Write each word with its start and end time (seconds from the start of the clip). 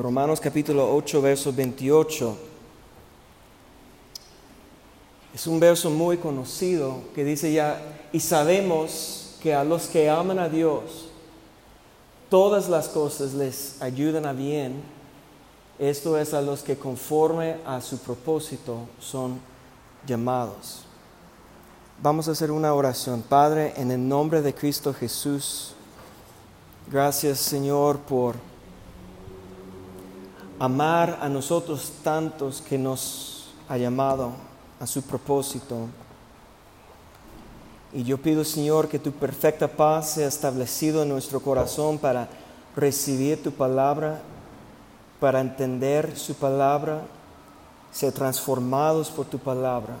Romanos 0.00 0.40
capítulo 0.40 0.94
8, 0.94 1.20
verso 1.20 1.52
28. 1.52 2.36
Es 5.34 5.46
un 5.46 5.60
verso 5.60 5.90
muy 5.90 6.16
conocido 6.16 7.02
que 7.14 7.24
dice 7.24 7.52
ya, 7.52 7.78
y 8.10 8.20
sabemos 8.20 9.36
que 9.42 9.54
a 9.54 9.64
los 9.64 9.88
que 9.88 10.08
aman 10.08 10.38
a 10.38 10.48
Dios, 10.48 11.10
todas 12.30 12.70
las 12.70 12.88
cosas 12.88 13.34
les 13.34 13.82
ayudan 13.82 14.24
a 14.24 14.32
bien. 14.32 14.82
Esto 15.78 16.16
es 16.16 16.32
a 16.32 16.40
los 16.40 16.62
que 16.62 16.78
conforme 16.78 17.56
a 17.66 17.82
su 17.82 17.98
propósito 17.98 18.88
son 18.98 19.40
llamados. 20.06 20.84
Vamos 22.02 22.28
a 22.28 22.32
hacer 22.32 22.50
una 22.50 22.72
oración. 22.72 23.20
Padre, 23.20 23.74
en 23.76 23.90
el 23.90 24.08
nombre 24.08 24.40
de 24.40 24.54
Cristo 24.54 24.94
Jesús, 24.94 25.74
gracias 26.90 27.40
Señor 27.40 27.98
por 27.98 28.51
amar 30.62 31.18
a 31.20 31.28
nosotros 31.28 31.92
tantos 32.04 32.62
que 32.62 32.78
nos 32.78 33.48
ha 33.68 33.76
llamado 33.76 34.30
a 34.78 34.86
su 34.86 35.02
propósito. 35.02 35.88
Y 37.92 38.04
yo 38.04 38.16
pido 38.16 38.44
Señor 38.44 38.88
que 38.88 39.00
tu 39.00 39.10
perfecta 39.10 39.66
paz 39.66 40.10
sea 40.10 40.28
establecido 40.28 41.02
en 41.02 41.08
nuestro 41.08 41.40
corazón 41.40 41.98
para 41.98 42.28
recibir 42.76 43.42
tu 43.42 43.50
palabra, 43.50 44.20
para 45.18 45.40
entender 45.40 46.16
su 46.16 46.34
palabra, 46.34 47.00
ser 47.90 48.12
transformados 48.12 49.10
por 49.10 49.26
tu 49.26 49.40
palabra 49.40 49.96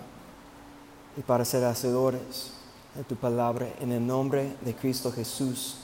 y 1.16 1.22
para 1.22 1.44
ser 1.44 1.64
hacedores 1.64 2.52
de 2.94 3.02
tu 3.02 3.16
palabra 3.16 3.66
en 3.80 3.90
el 3.90 4.06
nombre 4.06 4.56
de 4.60 4.76
Cristo 4.76 5.10
Jesús. 5.10 5.78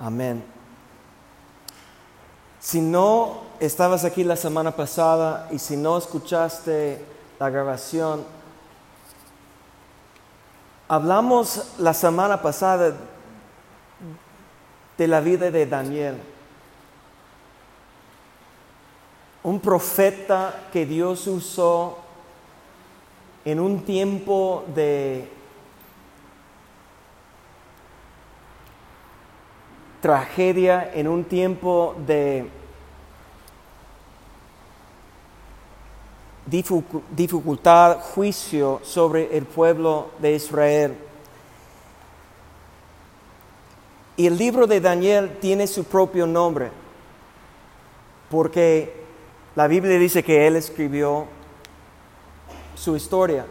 Amén. 0.00 0.63
Si 2.64 2.80
no 2.80 3.42
estabas 3.60 4.06
aquí 4.06 4.24
la 4.24 4.36
semana 4.36 4.70
pasada 4.70 5.48
y 5.50 5.58
si 5.58 5.76
no 5.76 5.98
escuchaste 5.98 7.04
la 7.38 7.50
grabación, 7.50 8.24
hablamos 10.88 11.74
la 11.78 11.92
semana 11.92 12.40
pasada 12.40 12.94
de 14.96 15.06
la 15.06 15.20
vida 15.20 15.50
de 15.50 15.66
Daniel, 15.66 16.16
un 19.42 19.60
profeta 19.60 20.62
que 20.72 20.86
Dios 20.86 21.26
usó 21.26 21.98
en 23.44 23.60
un 23.60 23.84
tiempo 23.84 24.64
de 24.74 25.30
tragedia, 30.04 30.90
en 30.92 31.08
un 31.08 31.24
tiempo 31.24 31.96
de 32.06 32.46
dificultad, 36.44 38.00
juicio 38.00 38.82
sobre 38.82 39.34
el 39.34 39.46
pueblo 39.46 40.10
de 40.18 40.34
Israel. 40.34 40.94
Y 44.18 44.26
el 44.26 44.36
libro 44.36 44.66
de 44.66 44.82
Daniel 44.82 45.38
tiene 45.40 45.66
su 45.66 45.84
propio 45.84 46.26
nombre, 46.26 46.70
porque 48.30 49.06
la 49.56 49.66
Biblia 49.68 49.98
dice 49.98 50.22
que 50.22 50.46
él 50.46 50.56
escribió 50.56 51.24
su 52.74 52.94
historia. 52.94 53.46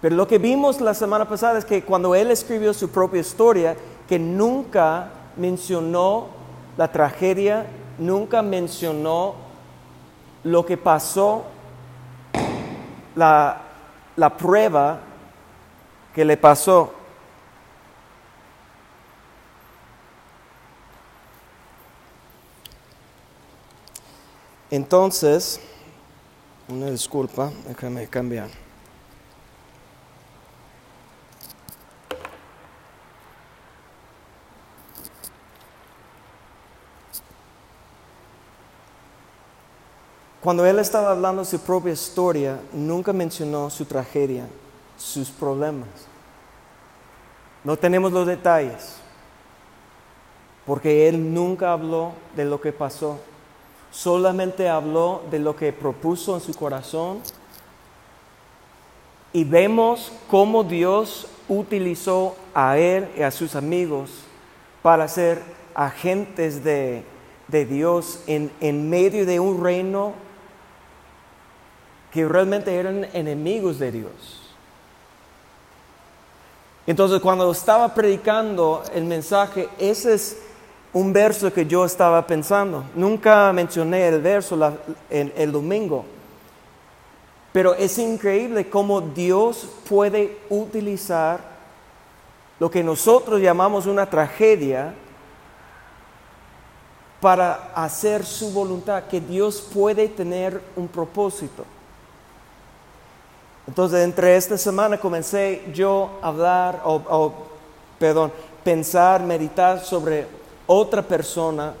Pero 0.00 0.14
lo 0.14 0.28
que 0.28 0.38
vimos 0.38 0.80
la 0.80 0.94
semana 0.94 1.28
pasada 1.28 1.58
es 1.58 1.64
que 1.64 1.82
cuando 1.82 2.14
él 2.14 2.30
escribió 2.30 2.72
su 2.72 2.90
propia 2.90 3.22
historia, 3.22 3.76
que 4.08 4.20
nunca 4.20 5.14
mencionó 5.36 6.28
la 6.76 6.90
tragedia, 6.90 7.66
nunca 7.98 8.42
mencionó 8.42 9.34
lo 10.44 10.64
que 10.64 10.76
pasó, 10.76 11.44
la, 13.14 13.60
la 14.16 14.36
prueba 14.36 15.00
que 16.14 16.24
le 16.24 16.36
pasó. 16.36 16.92
Entonces, 24.70 25.60
una 26.68 26.86
disculpa, 26.86 27.52
déjame 27.68 28.08
cambiar. 28.08 28.61
Cuando 40.42 40.66
él 40.66 40.78
estaba 40.78 41.12
hablando 41.12 41.44
su 41.44 41.60
propia 41.60 41.92
historia, 41.92 42.60
nunca 42.72 43.12
mencionó 43.12 43.70
su 43.70 43.84
tragedia, 43.84 44.46
sus 44.96 45.30
problemas. 45.30 45.88
No 47.64 47.76
tenemos 47.76 48.12
los 48.12 48.26
detalles, 48.26 48.96
porque 50.66 51.08
él 51.08 51.32
nunca 51.32 51.72
habló 51.72 52.12
de 52.36 52.44
lo 52.44 52.60
que 52.60 52.72
pasó 52.72 53.18
solamente 53.92 54.68
habló 54.68 55.22
de 55.30 55.38
lo 55.38 55.54
que 55.54 55.72
propuso 55.72 56.34
en 56.34 56.40
su 56.40 56.54
corazón 56.54 57.20
y 59.34 59.44
vemos 59.44 60.10
cómo 60.28 60.64
Dios 60.64 61.28
utilizó 61.48 62.34
a 62.54 62.78
él 62.78 63.08
y 63.16 63.22
a 63.22 63.30
sus 63.30 63.54
amigos 63.54 64.10
para 64.80 65.06
ser 65.08 65.42
agentes 65.74 66.64
de, 66.64 67.04
Dios 67.48 68.22
en, 68.26 68.50
en 68.60 68.88
medio 68.88 69.26
de 69.26 69.38
un 69.38 69.62
reino 69.62 70.14
que 72.12 72.28
realmente 72.28 72.74
eran 72.74 73.06
enemigos 73.14 73.78
de 73.78 73.90
Dios. 73.90 74.42
Entonces 76.86 77.20
cuando 77.20 77.50
estaba 77.50 77.94
predicando 77.94 78.82
el 78.94 79.04
mensaje, 79.04 79.68
ese 79.78 80.14
es 80.14 80.36
un 80.92 81.12
verso 81.12 81.52
que 81.52 81.64
yo 81.66 81.84
estaba 81.84 82.26
pensando. 82.26 82.84
Nunca 82.94 83.52
mencioné 83.52 84.08
el 84.08 84.20
verso 84.20 84.58
el, 85.08 85.52
domingo, 85.52 86.04
pero 87.52 87.74
es 87.74 87.96
increíble 87.98 88.68
cómo 88.68 89.00
Dios 89.00 89.66
puede 89.88 90.38
utilizar 90.50 91.40
lo 92.58 92.70
que 92.70 92.84
nosotros 92.84 93.40
llamamos 93.40 93.86
una 93.86 94.06
tragedia 94.06 94.94
para 97.20 97.70
hacer 97.74 98.26
su 98.26 98.50
voluntad, 98.50 99.04
que 99.04 99.20
Dios 99.20 99.68
puede 99.72 100.08
tener 100.08 100.60
un 100.74 100.88
propósito. 100.88 101.64
Entonces, 103.66 104.00
entre 104.04 104.36
esta 104.36 104.58
semana 104.58 104.98
comencé 104.98 105.62
yo 105.72 106.18
a 106.20 106.28
hablar, 106.28 106.82
o 106.84 107.32
perdón, 107.98 108.32
pensar, 108.64 109.22
meditar 109.22 109.80
sobre 109.84 110.26
otra 110.66 111.02
persona 111.02 111.74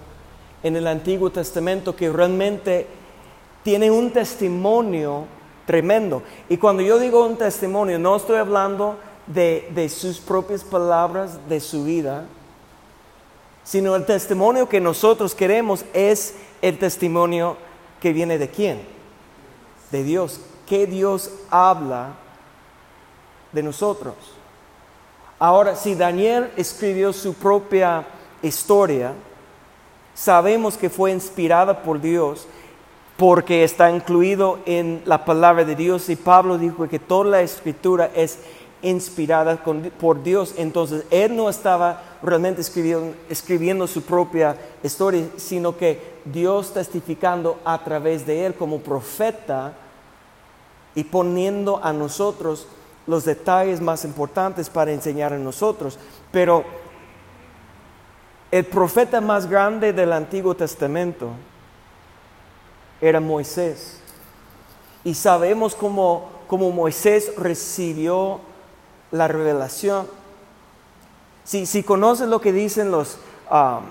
en 0.62 0.76
el 0.76 0.86
Antiguo 0.86 1.30
Testamento 1.30 1.96
que 1.96 2.10
realmente 2.10 2.86
tiene 3.62 3.90
un 3.90 4.12
testimonio 4.12 5.26
tremendo. 5.66 6.22
Y 6.48 6.56
cuando 6.56 6.82
yo 6.82 6.98
digo 6.98 7.26
un 7.26 7.36
testimonio, 7.36 7.98
no 7.98 8.16
estoy 8.16 8.36
hablando 8.36 8.96
de, 9.26 9.88
sus 9.88 10.18
propias 10.18 10.64
palabras, 10.64 11.38
de 11.48 11.60
su 11.60 11.84
vida, 11.84 12.26
sino 13.64 13.94
el 13.94 14.04
testimonio 14.04 14.68
que 14.68 14.80
nosotros 14.80 15.34
queremos 15.34 15.84
es 15.92 16.34
el 16.60 16.78
testimonio 16.78 17.56
que 18.00 18.12
viene 18.12 18.38
de 18.38 18.48
quién? 18.48 18.82
De 19.90 20.02
Dios. 20.02 20.40
Que 20.66 20.86
Dios 20.86 21.30
habla 21.50 22.14
de 23.52 23.62
nosotros. 23.62 24.14
Ahora, 25.38 25.74
si 25.74 25.94
Daniel 25.94 26.50
escribió 26.56 27.12
su 27.12 27.34
propia 27.34 28.06
historia, 28.42 29.12
sabemos 30.14 30.76
que 30.76 30.88
fue 30.88 31.10
inspirada 31.10 31.82
por 31.82 32.00
Dios 32.00 32.46
porque 33.16 33.64
está 33.64 33.90
incluido 33.90 34.60
en 34.66 35.02
la 35.04 35.24
palabra 35.24 35.64
de 35.64 35.76
Dios 35.76 36.08
y 36.08 36.16
Pablo 36.16 36.58
dijo 36.58 36.88
que 36.88 36.98
toda 36.98 37.30
la 37.30 37.42
escritura 37.42 38.10
es 38.14 38.38
inspirada 38.82 39.62
por 40.00 40.22
Dios. 40.22 40.54
Entonces, 40.56 41.04
él 41.10 41.36
no 41.36 41.48
estaba 41.48 42.02
realmente 42.22 42.60
escribiendo, 42.60 43.14
escribiendo, 43.28 43.86
su 43.86 44.02
propia 44.02 44.56
historia, 44.82 45.28
sino 45.36 45.76
que 45.76 46.18
Dios 46.24 46.72
testificando 46.72 47.58
a 47.64 47.82
través 47.82 48.26
de 48.26 48.46
él 48.46 48.54
como 48.54 48.80
profeta 48.80 49.74
y 50.94 51.04
poniendo 51.04 51.80
a 51.82 51.92
nosotros 51.92 52.66
los 53.06 53.24
detalles 53.24 53.80
más 53.80 54.04
importantes 54.04 54.68
para 54.68 54.92
enseñar 54.92 55.32
a 55.32 55.38
nosotros. 55.38 55.98
Pero 56.30 56.64
el 58.50 58.64
profeta 58.66 59.20
más 59.20 59.48
grande 59.48 59.92
del 59.92 60.12
Antiguo 60.12 60.54
Testamento 60.54 61.30
era 63.00 63.20
Moisés. 63.20 63.98
Y 65.04 65.14
sabemos 65.14 65.74
cómo, 65.74 66.30
Moisés 66.50 67.32
recibió 67.36 68.40
la 69.10 69.26
revelación. 69.26 70.06
Si, 71.44 71.66
si 71.66 71.82
conoces 71.82 72.28
lo 72.28 72.40
que 72.40 72.52
dicen 72.52 72.92
los 72.92 73.18
um, 73.50 73.82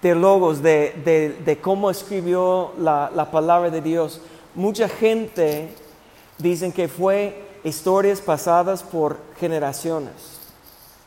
teólogos 0.00 0.62
de, 0.62 1.36
de, 1.44 1.60
cómo 1.60 1.90
escribió 1.90 2.72
la, 2.78 3.10
la, 3.14 3.30
palabra 3.30 3.70
de 3.70 3.80
Dios, 3.80 4.20
mucha 4.56 4.88
gente 4.88 5.68
dicen 6.38 6.72
que 6.72 6.88
fue 6.88 7.44
historias 7.62 8.20
pasadas 8.20 8.82
por 8.82 9.18
generaciones. 9.38 10.40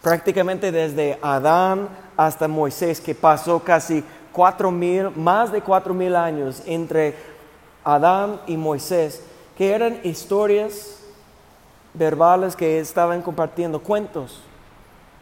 Prácticamente 0.01 0.71
desde 0.71 1.19
Adán 1.21 1.89
hasta 2.15 2.47
Moisés, 2.47 3.01
que 3.01 3.15
pasó 3.15 3.59
casi 3.59 4.03
cuatro 4.31 4.71
mil, 4.71 5.09
más 5.15 5.51
de 5.51 5.61
cuatro 5.61 5.93
mil 5.93 6.15
años 6.15 6.61
entre 6.65 7.15
Adán 7.83 8.39
y 8.47 8.55
Moisés, 8.55 9.21
que 9.57 9.73
eran 9.73 9.99
historias 10.03 10.99
verbales 11.93 12.55
que 12.55 12.79
estaban 12.79 13.21
compartiendo 13.21 13.81
cuentos 13.81 14.41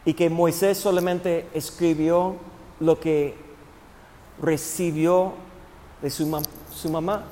y 0.04 0.14
que 0.14 0.30
Moisés 0.30 0.78
solamente 0.78 1.48
escribió 1.54 2.36
lo 2.78 3.00
que 3.00 3.34
recibió 4.40 5.32
de 6.02 6.10
su, 6.10 6.42
su 6.70 6.88
mamá. 6.90 7.24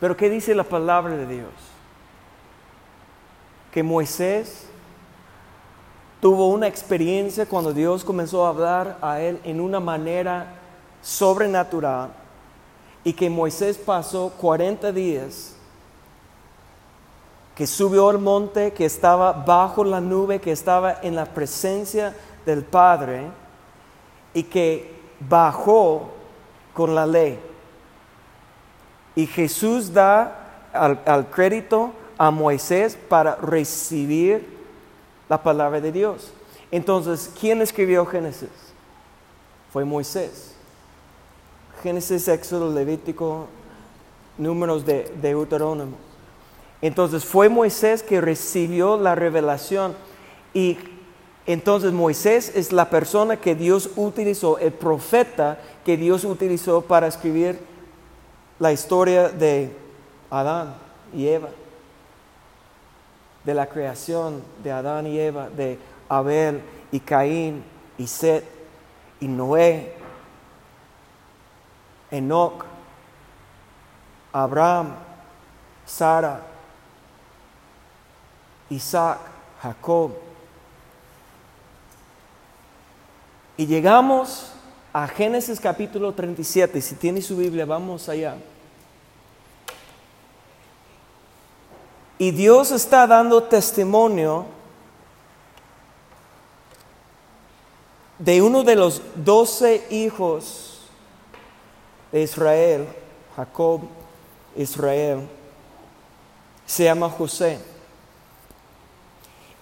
Pero 0.00 0.16
¿qué 0.16 0.28
dice 0.28 0.54
la 0.54 0.64
palabra 0.64 1.16
de 1.16 1.26
Dios? 1.26 1.52
Que 3.72 3.82
Moisés 3.82 4.66
tuvo 6.20 6.48
una 6.48 6.66
experiencia 6.66 7.46
cuando 7.46 7.72
Dios 7.72 8.04
comenzó 8.04 8.46
a 8.46 8.50
hablar 8.50 8.98
a 9.00 9.20
él 9.20 9.40
en 9.44 9.60
una 9.60 9.80
manera 9.80 10.54
sobrenatural 11.02 12.10
y 13.04 13.12
que 13.12 13.30
Moisés 13.30 13.78
pasó 13.78 14.32
40 14.38 14.92
días 14.92 15.56
que 17.54 17.66
subió 17.66 18.10
al 18.10 18.18
monte, 18.18 18.74
que 18.74 18.84
estaba 18.84 19.32
bajo 19.32 19.82
la 19.82 19.98
nube, 19.98 20.40
que 20.40 20.52
estaba 20.52 20.98
en 21.02 21.16
la 21.16 21.24
presencia 21.24 22.14
del 22.44 22.62
Padre 22.64 23.28
y 24.34 24.42
que 24.42 24.94
bajó 25.20 26.10
con 26.74 26.94
la 26.94 27.06
ley. 27.06 27.40
Y 29.16 29.26
Jesús 29.26 29.92
da 29.92 30.68
al, 30.72 31.30
crédito 31.30 31.92
a 32.18 32.30
Moisés 32.30 32.96
para 33.08 33.34
recibir 33.36 34.46
la 35.28 35.42
palabra 35.42 35.80
de 35.80 35.90
Dios. 35.90 36.30
Entonces, 36.70 37.30
¿quién 37.40 37.62
escribió 37.62 38.04
Génesis? 38.06 38.50
Fue 39.72 39.84
Moisés. 39.84 40.54
Génesis, 41.82 42.28
Éxodo, 42.28 42.72
Levítico, 42.72 43.46
números 44.38 44.84
de 44.84 45.12
Deuterónimo. 45.20 45.96
Entonces 46.82 47.24
fue 47.24 47.48
Moisés 47.48 48.02
que 48.02 48.20
recibió 48.20 48.98
la 48.98 49.14
revelación 49.14 49.94
y 50.52 50.76
entonces 51.46 51.92
Moisés 51.92 52.52
es 52.54 52.72
la 52.72 52.90
persona 52.90 53.36
que 53.36 53.54
Dios 53.54 53.90
utilizó, 53.96 54.58
el 54.58 54.72
profeta 54.72 55.58
que 55.84 55.96
Dios 55.96 56.24
utilizó 56.24 56.82
para 56.82 57.06
escribir 57.06 57.58
la 58.58 58.72
historia 58.72 59.28
de 59.28 59.76
Adán 60.30 60.74
y 61.12 61.28
Eva, 61.28 61.48
de 63.44 63.54
la 63.54 63.66
creación 63.66 64.42
de 64.62 64.72
Adán 64.72 65.06
y 65.06 65.18
Eva, 65.18 65.48
de 65.50 65.78
Abel 66.08 66.62
y 66.90 67.00
Caín 67.00 67.64
y 67.98 68.06
Set 68.06 68.44
y 69.20 69.28
Noé, 69.28 69.94
Enoch, 72.10 72.64
Abraham, 74.32 74.94
Sara, 75.84 76.42
Isaac, 78.68 79.18
Jacob. 79.62 80.12
Y 83.56 83.66
llegamos 83.66 84.52
a 84.98 85.06
Génesis 85.08 85.60
capítulo 85.60 86.14
37. 86.14 86.80
Si 86.80 86.94
tiene 86.94 87.20
su 87.20 87.36
Biblia, 87.36 87.66
vamos 87.66 88.08
allá. 88.08 88.38
Y 92.16 92.30
Dios 92.30 92.70
está 92.70 93.06
dando 93.06 93.42
testimonio 93.42 94.46
de 98.18 98.40
uno 98.40 98.62
de 98.62 98.74
los 98.74 99.02
doce 99.16 99.86
hijos 99.90 100.80
de 102.10 102.22
Israel, 102.22 102.88
Jacob, 103.36 103.82
Israel, 104.56 105.28
se 106.64 106.84
llama 106.84 107.10
José. 107.10 107.58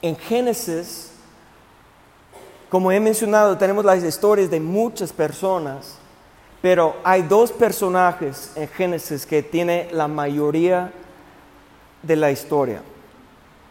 En 0.00 0.14
Génesis, 0.14 1.10
como 2.68 2.90
he 2.90 3.00
mencionado, 3.00 3.56
tenemos 3.56 3.84
las 3.84 4.02
historias 4.02 4.50
de 4.50 4.60
muchas 4.60 5.12
personas, 5.12 5.96
pero 6.60 6.96
hay 7.04 7.22
dos 7.22 7.52
personajes 7.52 8.52
en 8.56 8.68
Génesis 8.68 9.26
que 9.26 9.42
tiene 9.42 9.88
la 9.92 10.08
mayoría 10.08 10.92
de 12.02 12.16
la 12.16 12.30
historia. 12.30 12.82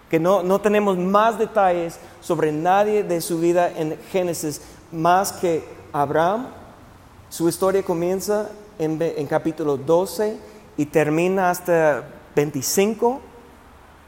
Que 0.09 0.19
no, 0.19 0.43
no 0.43 0.61
tenemos 0.61 0.97
más 0.97 1.39
detalles 1.39 1.99
sobre 2.21 2.51
nadie 2.51 3.03
de 3.03 3.19
su 3.19 3.39
vida 3.39 3.71
en 3.75 3.97
Génesis 4.11 4.61
más 4.91 5.31
que 5.31 5.63
Abraham. 5.91 6.47
Su 7.29 7.49
historia 7.49 7.81
comienza 7.83 8.49
en, 8.77 9.01
en 9.01 9.25
capítulo 9.25 9.75
12 9.75 10.37
y 10.77 10.85
termina 10.85 11.49
hasta 11.49 12.03
25 12.35 13.32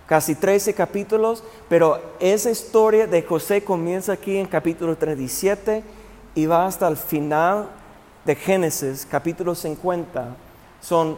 casi 0.07 0.35
13 0.35 0.73
capítulos, 0.73 1.43
pero 1.67 1.99
esa 2.19 2.51
historia 2.51 3.07
de 3.07 3.23
José 3.23 3.63
comienza 3.63 4.13
aquí 4.13 4.37
en 4.37 4.45
capítulo 4.45 4.95
37 4.95 5.83
y 6.35 6.45
va 6.45 6.65
hasta 6.65 6.87
el 6.87 6.97
final 6.97 7.69
de 8.25 8.35
Génesis, 8.35 9.07
capítulo 9.09 9.55
50. 9.55 10.35
Son 10.81 11.17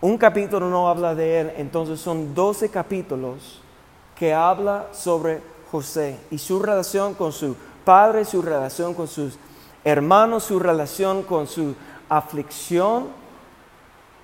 un 0.00 0.18
capítulo 0.18 0.68
no 0.68 0.88
habla 0.88 1.14
de 1.14 1.40
él, 1.40 1.52
entonces 1.56 1.98
son 1.98 2.34
12 2.34 2.68
capítulos 2.68 3.62
que 4.14 4.34
habla 4.34 4.88
sobre 4.92 5.40
José 5.70 6.18
y 6.30 6.36
su 6.36 6.60
relación 6.60 7.14
con 7.14 7.32
su 7.32 7.56
padre, 7.84 8.26
su 8.26 8.42
relación 8.42 8.92
con 8.92 9.08
sus 9.08 9.38
hermanos, 9.82 10.44
su 10.44 10.58
relación 10.58 11.22
con 11.22 11.46
su 11.46 11.74
aflicción 12.08 13.08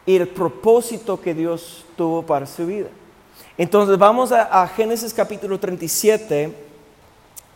y 0.04 0.16
el 0.16 0.28
propósito 0.28 1.20
que 1.20 1.32
Dios 1.32 1.84
tuvo 1.96 2.22
para 2.22 2.46
su 2.46 2.66
vida. 2.66 2.88
Entonces 3.60 3.98
vamos 3.98 4.32
a, 4.32 4.66
Génesis 4.68 5.12
capítulo 5.12 5.60
37 5.60 6.50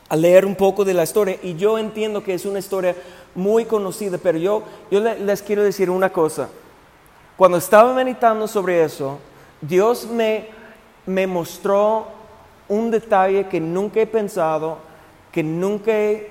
a 0.07 0.15
leer 0.15 0.45
un 0.45 0.55
poco 0.55 0.85
de 0.85 0.93
la 0.93 1.03
historia 1.03 1.39
y 1.43 1.55
yo 1.55 1.79
entiendo 1.79 2.23
que 2.23 2.35
es 2.35 2.45
una 2.45 2.59
historia 2.59 2.95
muy 3.35 3.65
conocida, 3.65 4.19
pero 4.23 4.37
yo, 4.37 4.63
yo 4.91 5.01
les 5.01 5.41
quiero 5.41 5.63
decir 5.63 5.89
una 5.89 6.11
cosa. 6.11 6.51
Cuando 7.39 7.57
estaba 7.57 7.95
meditando 7.95 8.47
sobre 8.47 8.85
eso, 8.85 9.17
Dios 9.63 10.07
me, 10.07 10.49
me 11.07 11.27
mostró 11.27 12.09
un 12.69 12.91
detalle 12.91 13.49
que 13.49 13.59
nunca 13.59 14.01
he 14.03 14.07
pensado, 14.07 14.77
que 15.33 15.43
nunca 15.43 15.91
he, 15.91 16.29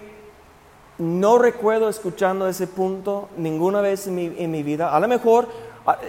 no 1.00 1.39
recuerdo 1.39 1.89
escuchando 1.89 2.48
ese 2.48 2.68
punto 2.68 3.27
ninguna 3.38 3.82
vez 3.82 4.06
en 4.06 4.13
mi, 4.13 4.36
en 4.38 4.51
mi 4.51 4.62
vida. 4.62 4.96
A 4.96 5.00
lo 5.00 5.08
mejor 5.08 5.48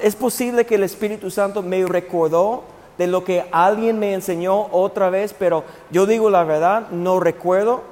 es 0.03 0.15
posible 0.15 0.67
que 0.67 0.75
el 0.75 0.83
Espíritu 0.83 1.31
Santo 1.31 1.63
me 1.63 1.83
recordó 1.87 2.74
de 2.99 3.07
lo 3.07 3.25
que 3.25 3.45
alguien 3.51 3.99
me 3.99 4.15
enseñó 4.15 4.69
otra 4.71 5.11
vez, 5.11 5.35
pero 5.37 5.65
yo 5.91 6.07
digo 6.07 6.31
la 6.31 6.45
verdad, 6.45 6.89
no 6.91 7.21
recuerdo 7.21 7.83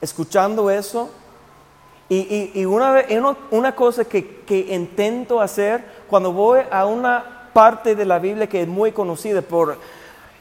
escuchando 0.00 0.70
eso. 0.70 1.10
Y, 2.08 2.64
una, 2.66 3.04
una, 3.50 3.74
cosa 3.74 4.04
que, 4.04 4.66
intento 4.70 5.40
hacer 5.40 5.84
cuando 6.06 6.32
voy 6.32 6.60
a 6.70 6.86
una 6.86 7.48
parte 7.52 7.96
de 7.96 8.04
la 8.04 8.18
Biblia 8.18 8.46
que 8.46 8.62
es 8.62 8.68
muy 8.68 8.92
conocida 8.92 9.42
por... 9.42 9.78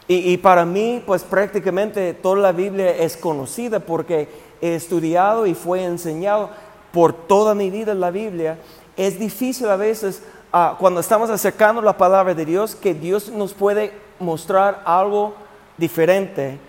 Y, 0.08 0.34
y 0.34 0.38
para 0.38 0.66
mí, 0.66 1.02
pues 1.06 1.24
prácticamente 1.24 2.14
toda 2.14 2.36
la 2.36 2.52
Biblia 2.52 2.92
es 2.92 3.16
conocida 3.16 3.80
porque 3.80 4.28
he 4.62 4.76
estudiado 4.76 5.48
y 5.48 5.56
fue 5.56 5.84
enseñado 5.84 6.50
por 6.92 7.14
toda 7.14 7.56
mi 7.56 7.70
vida 7.72 7.94
la 7.96 8.12
Biblia. 8.12 8.60
Es 8.96 9.18
difícil 9.18 9.68
a 9.70 9.78
veces 9.78 10.22
Ah, 10.56 10.76
cuando 10.78 11.00
estamos 11.00 11.32
acercando 11.32 11.82
la 11.82 11.98
palabra 11.98 12.36
de 12.36 12.46
Dios, 12.46 12.76
que 12.76 12.94
Dios 12.94 13.30
nos 13.30 13.54
puede 13.56 13.92
mostrar 14.20 14.84
algo 14.86 15.34
diferente. 15.80 16.60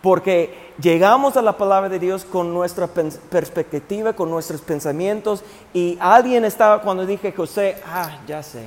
Porque 0.00 0.72
llegamos 0.80 1.36
a 1.36 1.42
la 1.42 1.58
palabra 1.58 1.90
de 1.90 1.98
Dios 1.98 2.24
con 2.24 2.54
nuestra 2.54 2.86
perspectiva, 2.86 4.14
con 4.14 4.30
nuestros 4.30 4.62
pensamientos. 4.62 5.44
Y 5.74 5.98
alguien 6.00 6.46
estaba 6.46 6.80
cuando 6.80 7.04
dije, 7.04 7.32
José, 7.32 7.82
ah, 7.86 8.18
ya 8.26 8.42
sé. 8.42 8.66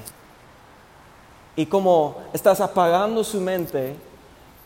Y 1.56 1.65
como 1.65 2.18
estás 2.32 2.62
apagando 2.62 3.24
su 3.24 3.41
mente, 3.41 3.96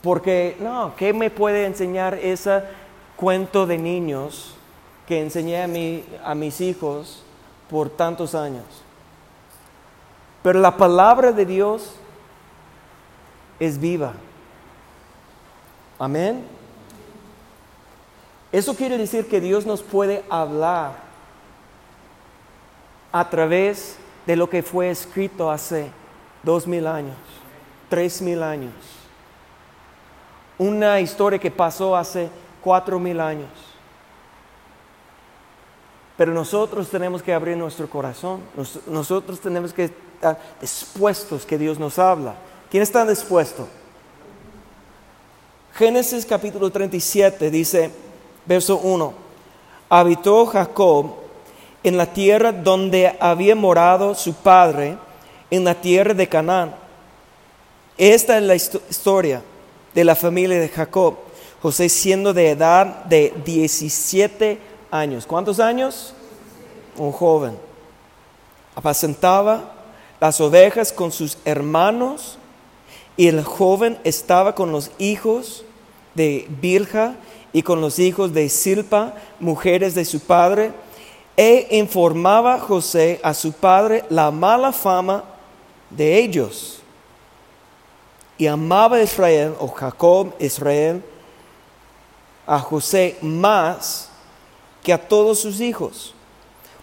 porque, 0.02 0.58
no, 0.60 0.94
¿qué 0.98 1.14
me 1.14 1.30
puede 1.30 1.66
enseñar 1.66 2.16
ese 2.16 2.64
cuento 3.16 3.66
de 3.66 3.78
niños 3.78 4.56
que 5.08 5.22
enseñé 5.22 5.62
a, 5.62 6.32
a 6.32 6.36
mis 6.36 6.60
hijos? 6.60 7.23
Por 7.74 7.90
tantos 7.90 8.36
años. 8.36 8.64
Pero 10.44 10.60
la 10.60 10.78
palabra 10.78 11.32
de 11.32 11.44
Dios 11.44 11.96
es 13.60 13.80
viva. 13.80 14.14
Amén. 15.98 16.46
Eso 18.52 18.76
quiere 18.76 18.96
decir 18.96 19.28
que 19.28 19.42
Dios 19.42 19.66
nos 19.66 19.82
puede 19.82 20.24
hablar 20.30 20.92
a 23.12 23.28
través 23.28 23.98
de 24.28 24.36
lo 24.36 24.48
que 24.48 24.62
fue 24.62 24.92
escrito 24.92 25.50
hace 25.50 25.90
dos 26.44 26.68
mil 26.68 26.86
años, 26.86 27.18
tres 27.90 28.22
mil 28.22 28.44
años. 28.44 28.74
Una 30.60 31.00
historia 31.00 31.40
que 31.40 31.50
pasó 31.50 31.96
hace 31.96 32.30
cuatro 32.62 33.00
mil 33.00 33.20
años. 33.20 33.73
Pero 36.24 36.34
nosotros 36.34 36.88
tenemos 36.90 37.22
que 37.22 37.34
abrir 37.34 37.58
nuestro 37.58 37.90
corazón. 37.90 38.40
nosotros 38.88 39.42
tenemos 39.42 39.74
que 39.74 39.84
estar 39.84 40.40
dispuestos 40.62 41.46
que 41.46 41.58
Dios 41.58 41.78
nos 41.78 42.00
habla. 42.00 42.34
¿Quién 42.72 42.82
está 42.82 43.06
dispuesto? 43.06 43.68
Génesis 45.74 46.26
capítulo 46.26 46.72
37 46.72 47.52
dice, 47.52 47.92
verso 48.46 48.78
1, 48.78 49.14
habitó 49.90 50.46
Jacob 50.46 51.08
en 51.84 51.98
la 51.98 52.06
tierra 52.06 52.54
donde 52.54 53.18
había 53.20 53.54
morado 53.54 54.16
su 54.16 54.34
padre, 54.34 54.98
en 55.52 55.66
la 55.66 55.76
tierra 55.76 56.14
de 56.14 56.30
Canaán. 56.30 56.74
Esta 57.98 58.38
es 58.38 58.44
la 58.44 58.56
historia 58.56 59.42
de 59.94 60.06
la 60.06 60.16
familia 60.16 60.58
de 60.58 60.70
Jacob. 60.70 61.16
José 61.62 61.90
siendo 61.90 62.34
de 62.34 62.52
edad 62.52 63.04
de 63.04 63.34
17 63.44 64.52
años. 64.52 64.73
¿Cuántos 65.26 65.60
años? 65.60 66.14
Un 66.98 67.12
joven. 67.12 67.58
Apacentaba 68.76 69.72
las 70.20 70.40
ovejas 70.40 70.94
con 70.94 71.12
sus 71.12 71.36
hermanos 71.46 72.38
y 73.18 73.28
el 73.28 73.44
joven 73.44 73.98
estaba 74.04 74.54
con 74.54 74.72
los 74.72 74.92
hijos 75.00 75.66
de 76.14 76.46
Bilha 76.62 77.16
y 77.54 77.64
con 77.64 77.82
los 77.82 77.98
hijos 77.98 78.36
de 78.36 78.48
Silpa, 78.50 79.16
mujeres 79.40 79.96
de 79.96 80.06
su 80.06 80.20
padre, 80.20 80.74
e 81.36 81.70
informaba 81.72 82.60
José 82.60 83.20
a 83.24 83.34
su 83.34 83.52
padre 83.52 84.06
la 84.12 84.30
mala 84.30 84.72
fama 84.72 85.24
de 85.90 86.20
ellos. 86.20 86.84
Y 88.38 88.46
amaba 88.46 89.02
Israel, 89.02 89.56
o 89.60 89.70
Jacob 89.70 90.36
Israel, 90.38 91.04
a 92.46 92.60
José 92.60 93.18
más 93.24 94.12
que 94.84 94.94
a 94.94 95.08
todos 95.08 95.40
sus 95.40 95.62
hijos, 95.62 96.14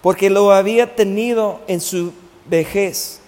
porque 0.03 0.31
lo 0.31 0.53
había 0.53 0.97
tenido 0.97 1.61
en 1.69 1.81
su 1.81 2.13
vejez. 2.47 3.21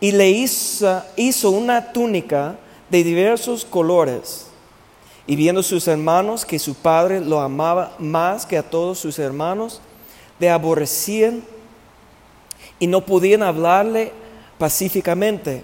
Y 0.00 0.12
le 0.12 0.30
hizo, 0.30 1.02
hizo 1.16 1.50
una 1.50 1.92
túnica 1.92 2.56
de 2.88 3.04
diversos 3.04 3.64
colores. 3.64 4.46
Y 5.26 5.36
viendo 5.36 5.62
sus 5.62 5.86
hermanos 5.86 6.44
que 6.44 6.58
su 6.58 6.74
padre 6.74 7.20
lo 7.20 7.40
amaba 7.40 7.94
más 7.98 8.46
que 8.46 8.56
a 8.56 8.62
todos 8.62 8.98
sus 8.98 9.18
hermanos, 9.18 9.80
le 10.38 10.48
aborrecían 10.48 11.44
y 12.78 12.86
no 12.86 13.04
podían 13.04 13.42
hablarle 13.42 14.12
pacíficamente. 14.58 15.62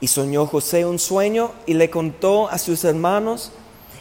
Y 0.00 0.08
soñó 0.08 0.46
José 0.46 0.86
un 0.86 0.98
sueño 0.98 1.52
y 1.66 1.74
le 1.74 1.90
contó 1.90 2.48
a 2.48 2.58
sus 2.58 2.84
hermanos 2.84 3.52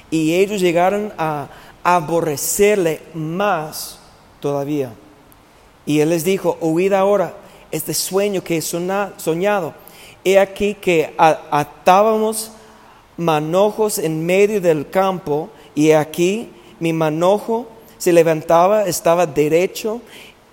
y 0.09 0.33
ellos 0.35 0.61
llegaron 0.61 1.13
a 1.17 1.49
aborrecerle 1.85 2.99
más 3.13 3.99
todavía. 4.39 4.91
Y 5.85 5.99
él 5.99 6.09
les 6.09 6.25
dijo, 6.25 6.57
oíd 6.59 6.91
ahora 6.93 7.35
este 7.69 7.93
sueño 7.93 8.43
que 8.43 8.57
he 8.57 8.61
soñado. 8.61 9.75
He 10.23 10.39
aquí 10.39 10.73
que 10.73 11.13
atábamos 11.17 12.51
manojos 13.17 13.99
en 13.99 14.25
medio 14.25 14.59
del 14.59 14.89
campo 14.89 15.49
y 15.75 15.91
aquí 15.91 16.49
mi 16.79 16.91
manojo 16.91 17.67
se 17.99 18.11
levantaba, 18.11 18.85
estaba 18.85 19.27
derecho, 19.27 20.01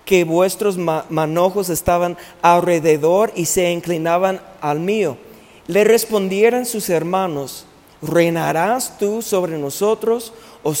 que 0.05 0.25
vuestros 0.25 0.77
manojos 0.77 1.69
estaban 1.69 2.15
alrededor 2.43 3.31
y 3.35 3.45
se 3.45 3.71
inclinaban 3.71 4.39
al 4.61 4.79
mío. 4.79 5.17
Le 5.65 5.83
respondieron 5.83 6.67
sus 6.67 6.89
hermanos, 6.89 7.65
¿reinarás 8.03 8.99
tú 8.99 9.23
sobre 9.23 9.57
nosotros 9.57 10.33
o 10.63 10.73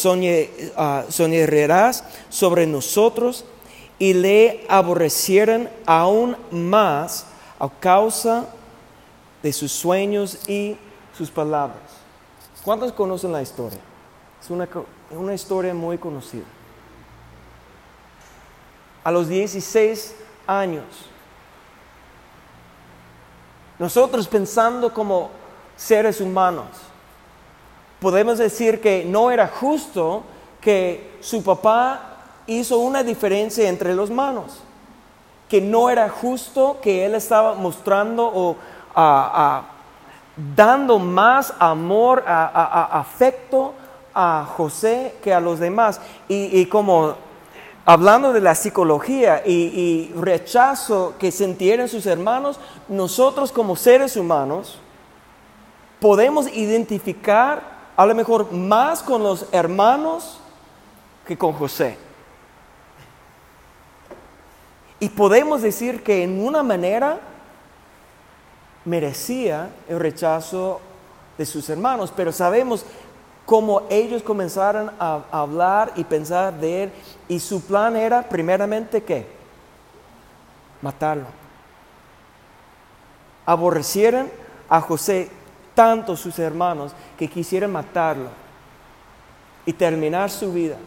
ah, 0.77 1.03
soñarás 1.09 2.03
sobre 2.29 2.65
nosotros? 2.65 3.45
Y 3.99 4.13
le 4.13 4.65
aborrecieron 4.67 5.69
aún 5.85 6.35
más 6.51 7.25
a 7.59 7.69
causa 7.69 8.47
de 9.41 9.53
sus 9.53 9.71
sueños 9.71 10.47
y 10.47 10.77
sus 11.15 11.29
palabras. 11.29 11.77
¿Cuántos 12.63 12.91
conocen 12.93 13.31
la 13.31 13.41
historia? 13.41 13.79
Es 14.41 14.49
una, 14.49 14.67
una 15.11 15.33
historia 15.33 15.73
muy 15.73 15.97
conocida. 15.97 16.45
A 19.03 19.11
los 19.11 19.27
16 19.27 20.15
años, 20.47 20.85
nosotros 23.77 24.27
pensando 24.27 24.93
como 24.93 25.29
seres 25.75 26.21
humanos, 26.21 26.67
podemos 28.03 28.37
decir 28.37 28.81
que 28.81 29.05
no 29.05 29.31
era 29.31 29.47
justo 29.47 30.23
que 30.59 31.15
su 31.21 31.41
papá 31.41 32.17
hizo 32.47 32.79
una 32.79 33.01
diferencia 33.01 33.69
entre 33.69 33.95
los 33.95 34.11
manos, 34.11 34.59
que 35.47 35.61
no 35.61 35.89
era 35.89 36.09
justo 36.09 36.79
que 36.81 37.05
él 37.05 37.15
estaba 37.15 37.55
mostrando 37.55 38.29
o 38.29 38.57
dando 40.53 40.99
más 40.99 41.53
amor, 41.59 42.25
afecto 42.27 43.73
a 44.13 44.45
José 44.53 45.15
que 45.23 45.33
a 45.33 45.39
los 45.39 45.59
demás. 45.59 46.01
Y, 46.27 46.65
como 46.65 47.15
hablando 47.85 48.33
de 48.33 48.41
la 48.41 48.53
psicología 48.53 49.43
y, 49.45 49.53
y, 49.53 50.13
rechazo 50.19 51.13
que 51.17 51.31
sintieron 51.31 51.87
sus 51.87 52.05
hermanos, 52.05 52.59
nosotros 52.89 53.53
como 53.53 53.77
seres 53.77 54.17
humanos 54.17 54.77
podemos 56.01 56.53
identificar 56.53 57.72
a 57.95 58.05
lo 58.05 58.15
mejor 58.15 58.51
más 58.51 59.03
con 59.03 59.23
los 59.23 59.45
hermanos 59.51 60.39
que 61.27 61.37
con 61.37 61.53
José. 61.53 61.97
Y 64.99 65.09
podemos 65.09 65.61
decir 65.61 66.01
que 66.03 66.23
en 66.23 66.45
una 66.45 66.63
manera 66.63 67.19
merecía 68.85 69.69
el 69.87 69.99
rechazo 69.99 70.79
de 71.37 71.45
sus 71.45 71.69
hermanos, 71.69 72.13
pero 72.15 72.31
sabemos 72.31 72.85
cómo 73.45 73.83
ellos 73.89 74.23
comenzaron 74.23 74.91
a 74.99 75.23
hablar 75.31 75.91
y 75.95 76.03
pensar 76.03 76.53
de 76.59 76.83
él 76.83 76.91
y 77.27 77.39
su 77.39 77.61
plan 77.61 77.95
era 77.95 78.23
primeramente 78.23 79.03
qué? 79.03 79.27
Matarlo. 80.81 81.25
Aborrecieron 83.45 84.31
a 84.69 84.79
José 84.79 85.29
tanto 85.73 86.15
sus 86.15 86.37
hermanos 86.39 86.91
que 87.17 87.27
quisieron 87.27 87.71
matarlo 87.71 88.29
y 89.65 89.73
terminar 89.73 90.29
su 90.29 90.51
vida 90.51 90.77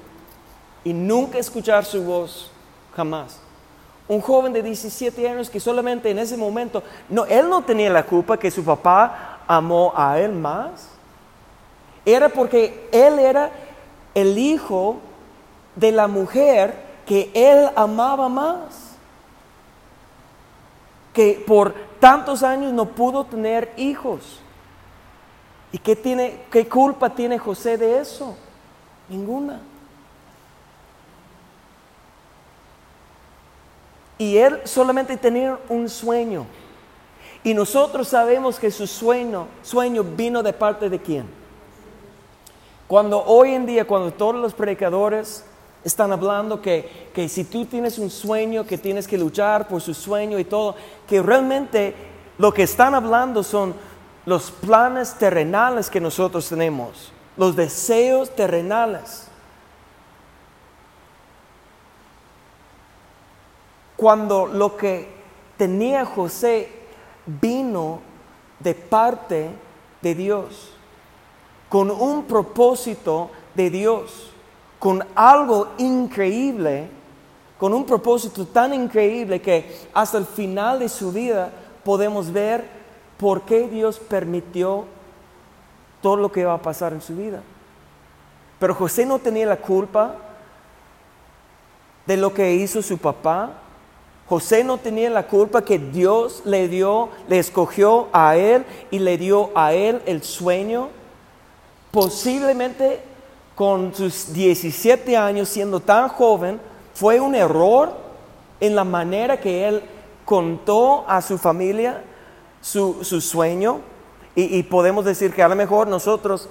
y 0.85 0.93
nunca 0.93 1.38
escuchar 1.38 1.85
su 1.85 2.02
voz 2.05 2.50
jamás. 2.95 3.40
Un 4.09 4.21
joven 4.21 4.52
de 4.52 4.62
17 4.62 5.28
años 5.28 5.50
que 5.50 5.59
solamente 5.59 6.11
en 6.11 6.19
ese 6.19 6.37
momento, 6.37 6.83
no, 7.09 7.25
él 7.25 7.49
no 7.49 7.62
tenía 7.62 7.90
la 7.90 8.05
culpa 8.05 8.38
que 8.38 8.50
su 8.50 8.64
papá 8.64 9.40
amó 9.49 9.93
a 9.97 10.21
él 10.21 10.33
más. 10.33 10.88
Era 12.05 12.28
porque 12.28 12.88
él 12.93 13.19
era 13.19 13.50
el 14.14 14.38
hijo 14.38 14.99
de 15.75 15.90
la 15.90 16.07
mujer 16.07 16.75
que 17.05 17.33
él 17.35 17.69
amaba 17.75 18.28
más. 18.28 18.95
Que 21.12 21.43
por 21.45 21.75
tantos 21.99 22.45
años 22.45 22.73
no 22.73 22.87
pudo 22.87 23.25
tener 23.25 23.73
hijos. 23.76 24.40
¿Y 25.73 25.78
qué, 25.78 25.96
tiene, 25.96 26.42
qué 26.50 26.68
culpa 26.68 27.11
tiene 27.11 27.38
José 27.38 27.76
de 27.76 27.99
eso? 28.00 28.37
Ninguna. 29.08 29.61
Y 34.18 34.37
él 34.38 34.61
solamente 34.64 35.16
tenía 35.16 35.58
un 35.68 35.88
sueño. 35.88 36.46
Y 37.44 37.54
nosotros 37.54 38.08
sabemos 38.08 38.58
que 38.58 38.70
su 38.70 38.87
sueño, 38.87 39.46
sueño 39.62 40.02
vino 40.02 40.42
de 40.42 40.52
parte 40.52 40.88
de 40.88 41.00
quién. 41.00 41.26
Cuando 42.87 43.23
hoy 43.25 43.52
en 43.52 43.66
día, 43.66 43.87
cuando 43.87 44.12
todos 44.12 44.37
los 44.37 44.54
predicadores 44.54 45.44
están 45.85 46.12
hablando 46.12 46.61
que, 46.62 47.11
que 47.14 47.28
si 47.28 47.44
tú 47.44 47.64
tienes 47.66 47.99
un 47.99 48.11
sueño, 48.11 48.66
que 48.66 48.78
tienes 48.78 49.06
que 49.06 49.18
luchar 49.18 49.68
por 49.68 49.80
su 49.80 49.94
sueño 49.94 50.38
y 50.38 50.44
todo, 50.44 50.75
que 51.06 51.23
realmente 51.23 51.94
lo 52.38 52.52
que 52.52 52.62
están 52.62 52.94
hablando 52.94 53.42
son 53.42 53.75
los 54.26 54.50
planes 54.50 55.14
terrenales 55.14 55.88
que 55.88 56.00
nosotros 56.00 56.49
tenemos, 56.49 57.12
los 57.37 57.56
deseos 57.56 58.35
terrenales. 58.37 59.28
cuando 63.97 64.47
lo 64.47 64.76
que 64.76 65.09
tenía 65.56 66.04
José 66.04 66.68
vino 67.25 68.00
de 68.61 68.75
parte 68.75 69.50
de 70.02 70.14
Dios, 70.14 70.71
con 71.68 71.90
un 71.90 72.25
propósito 72.25 73.30
de 73.54 73.71
Dios. 73.71 74.33
con 74.78 75.02
algo 75.14 75.68
increíble, 75.78 76.87
con 77.59 77.73
un 77.73 77.87
propósito 77.87 78.47
tan 78.47 78.75
increíble 78.75 79.40
que 79.40 79.88
hasta 79.95 80.18
el 80.18 80.26
final 80.26 80.80
de 80.80 80.88
su 80.90 81.11
vida 81.11 81.50
podemos 81.83 82.30
ver 82.30 82.68
por 83.18 83.42
qué 83.42 83.68
Dios 83.68 83.99
permitió 83.99 84.85
todo 86.02 86.16
lo 86.16 86.30
que 86.30 86.40
iba 86.40 86.54
a 86.54 86.62
pasar 86.62 86.92
en 86.92 87.00
su 87.00 87.16
vida. 87.16 87.42
Pero 88.58 88.75
José 88.75 89.06
no 89.06 89.18
tenía 89.18 89.46
la 89.46 89.56
culpa 89.56 90.16
de 92.06 92.16
lo 92.16 92.32
que 92.32 92.54
hizo 92.54 92.82
su 92.82 92.99
papá. 92.99 93.50
José 94.28 94.64
no 94.64 94.78
tenía 94.78 95.11
la 95.11 95.26
culpa 95.26 95.64
que 95.64 95.78
Dios 95.78 96.42
le 96.44 96.68
dio, 96.68 97.11
le 97.28 97.38
escogió 97.38 98.08
a 98.12 98.37
él 98.37 98.64
y 98.90 98.99
le 98.99 99.18
dio 99.18 99.50
a 99.54 99.73
él 99.73 100.02
el 100.06 100.23
sueño. 100.23 100.88
Posiblemente 101.90 103.00
con 103.54 103.94
sus 103.94 104.32
17 104.32 105.16
años, 105.16 105.49
siendo 105.49 105.80
tan 105.80 106.08
joven, 106.08 106.61
fue 106.94 107.20
un 107.20 107.35
error 107.35 107.94
en 108.61 108.75
la 108.75 108.85
manera 108.85 109.40
que 109.40 109.68
él 109.68 109.82
contó 110.25 111.04
a 111.08 111.23
su 111.23 111.38
familia 111.38 112.02
su, 112.66 113.20
sueño. 113.20 113.80
Y, 114.35 114.62
podemos 114.64 115.04
decir 115.06 115.32
que 115.32 115.42
a 115.42 115.49
lo 115.49 115.56
mejor 115.56 115.88
nosotros 115.88 116.49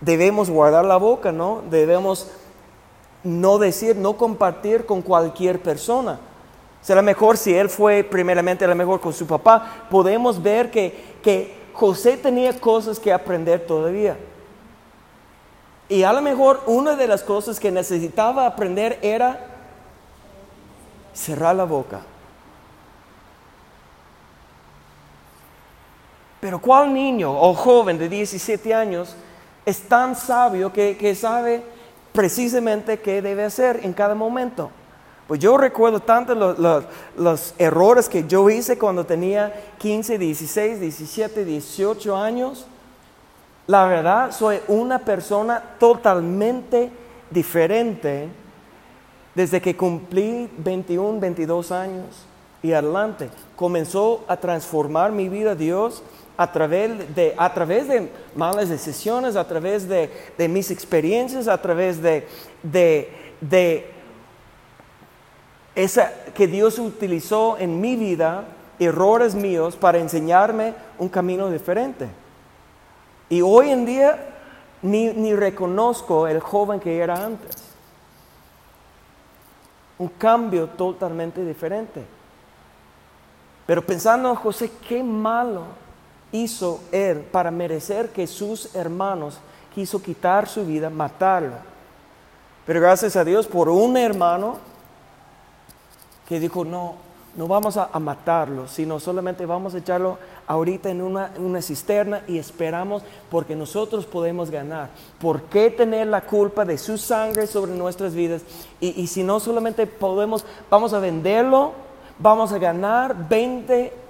debemos 0.00 0.48
guardar 0.48 0.86
la 0.86 0.96
boca, 0.96 1.30
¿no? 1.30 1.62
Debemos 1.68 2.30
no 3.22 3.58
decir, 3.58 3.96
no 3.96 4.16
compartir 4.16 4.86
con 4.86 5.02
cualquier 5.02 5.60
persona. 5.60 6.20
Será 6.80 7.02
mejor 7.02 7.36
si 7.36 7.52
él 7.54 7.68
fue 7.68 8.02
primeramente 8.02 8.64
a 8.64 8.68
lo 8.68 8.74
mejor 8.74 9.00
con 9.00 9.12
su 9.12 9.26
papá. 9.26 9.86
Podemos 9.90 10.42
ver 10.42 10.70
que, 10.70 11.18
que 11.22 11.54
José 11.74 12.16
tenía 12.16 12.58
cosas 12.58 12.98
que 12.98 13.12
aprender 13.12 13.66
todavía. 13.66 14.16
Y 15.90 16.02
a 16.02 16.14
lo 16.14 16.22
mejor 16.22 16.62
una 16.66 16.96
de 16.96 17.08
las 17.08 17.22
cosas 17.22 17.60
que 17.60 17.70
necesitaba 17.70 18.46
aprender 18.46 18.98
era 19.02 19.44
cerrar 21.12 21.56
la 21.56 21.64
boca. 21.64 22.00
Pero 26.40 26.60
¿cuál 26.60 26.92
niño 26.92 27.32
o 27.32 27.54
joven 27.54 27.98
de 27.98 28.08
17 28.08 28.74
años 28.74 29.16
es 29.68 29.82
tan 29.82 30.16
sabio 30.16 30.72
que, 30.72 31.14
sabe 31.14 31.62
precisamente 32.12 33.00
qué 33.00 33.20
debe 33.20 33.44
hacer 33.44 33.80
en 33.82 33.92
cada 33.92 34.14
momento. 34.14 34.70
Pues 35.26 35.40
yo 35.40 35.58
recuerdo 35.58 36.00
tanto 36.00 36.34
los, 36.34 36.84
los, 37.18 37.54
errores 37.58 38.08
que 38.08 38.26
yo 38.26 38.48
hice 38.48 38.78
cuando 38.78 39.04
tenía 39.04 39.52
15, 39.76 40.16
16, 40.16 40.80
17, 40.80 41.44
18 41.44 42.16
años. 42.16 42.64
La 43.66 43.84
verdad, 43.84 44.32
soy 44.32 44.58
una 44.68 45.00
persona 45.00 45.62
totalmente 45.78 46.90
diferente 47.30 48.28
desde 49.34 49.60
que 49.60 49.76
cumplí 49.76 50.48
21, 50.56 51.20
22 51.20 51.72
años 51.72 52.06
y 52.62 52.72
adelante. 52.72 53.28
Comenzó 53.54 54.24
a 54.26 54.38
transformar 54.38 55.12
mi 55.12 55.28
vida 55.28 55.54
Dios 55.54 56.02
a 56.38 56.52
través 56.52 57.16
de, 57.16 57.34
a 57.36 57.52
través 57.52 57.88
de 57.88 58.12
malas 58.36 58.68
decisiones, 58.68 59.34
a 59.34 59.46
través 59.46 59.88
de, 59.88 60.08
mis 60.48 60.70
experiencias, 60.70 61.48
a 61.48 61.60
través 61.60 62.00
de, 62.00 62.28
de, 62.62 63.90
esa 65.74 66.12
que 66.34 66.46
Dios 66.46 66.78
utilizó 66.78 67.58
en 67.58 67.80
mi 67.80 67.96
vida, 67.96 68.44
errores 68.78 69.34
míos, 69.34 69.74
para 69.74 69.98
enseñarme 69.98 70.74
un 70.96 71.08
camino 71.08 71.50
diferente. 71.50 72.06
Y 73.28 73.42
hoy 73.42 73.70
en 73.70 73.84
día 73.84 74.36
ni, 74.80 75.08
ni 75.08 75.34
reconozco 75.34 76.28
el 76.28 76.38
joven 76.38 76.78
que 76.78 76.98
era 76.98 77.16
antes. 77.16 77.56
Un 79.98 80.06
cambio 80.06 80.68
totalmente 80.68 81.44
diferente. 81.44 82.04
Pero 83.66 83.84
pensando 83.84 84.30
en 84.30 84.36
José, 84.36 84.70
qué 84.88 85.02
malo 85.02 85.87
hizo 86.32 86.80
él 86.92 87.20
para 87.20 87.50
merecer 87.50 88.10
que 88.10 88.26
sus 88.26 88.74
hermanos 88.74 89.38
quiso 89.74 90.02
quitar 90.02 90.48
su 90.48 90.64
vida, 90.64 90.90
matarlo. 90.90 91.54
Pero 92.66 92.80
gracias 92.80 93.16
a 93.16 93.24
Dios 93.24 93.46
por 93.46 93.68
un 93.68 93.96
hermano 93.96 94.58
que 96.28 96.38
dijo, 96.38 96.64
no, 96.64 96.96
no 97.36 97.46
vamos 97.46 97.76
a, 97.76 97.96
matarlo, 97.98 98.68
sino 98.68 99.00
solamente 99.00 99.46
vamos 99.46 99.74
a 99.74 99.78
echarlo 99.78 100.18
ahorita 100.46 100.90
en 100.90 101.00
una, 101.00 101.30
una, 101.38 101.62
cisterna 101.62 102.22
y 102.26 102.36
esperamos 102.38 103.02
porque 103.30 103.54
nosotros 103.54 104.04
podemos 104.04 104.50
ganar. 104.50 104.90
¿Por 105.20 105.42
qué 105.42 105.70
tener 105.70 106.08
la 106.08 106.22
culpa 106.22 106.64
de 106.64 106.76
su 106.76 106.98
sangre 106.98 107.46
sobre 107.46 107.72
nuestras 107.72 108.14
vidas? 108.14 108.42
Y, 108.80 109.00
y 109.00 109.06
si 109.06 109.22
no 109.22 109.40
solamente 109.40 109.86
podemos, 109.86 110.44
vamos 110.68 110.92
a 110.92 110.98
venderlo, 110.98 111.72
vamos 112.18 112.52
a 112.52 112.58
ganar 112.58 113.28
20 113.28 114.07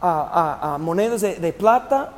a, 0.00 0.76
monedas 0.80 1.20
de, 1.20 1.52
plata 1.52 2.12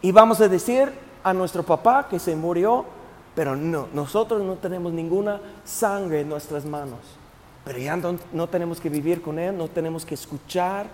y 0.00 0.10
vamos 0.12 0.40
a 0.40 0.48
decir 0.48 0.92
a 1.22 1.32
nuestro 1.32 1.62
papá 1.62 2.08
que 2.08 2.18
se 2.18 2.34
murió, 2.34 2.84
pero 3.34 3.54
no, 3.54 3.88
nosotros 3.92 4.42
no 4.42 4.56
tenemos 4.56 4.92
ninguna 4.92 5.40
sangre 5.64 6.20
en 6.20 6.28
nuestras 6.28 6.64
manos. 6.64 6.98
Pero 7.64 7.78
ya 7.78 7.96
no, 7.96 8.48
tenemos 8.48 8.80
que 8.80 8.88
vivir 8.88 9.22
con 9.22 9.38
él, 9.38 9.56
no 9.56 9.68
tenemos 9.68 10.04
que 10.04 10.14
escuchar 10.14 10.86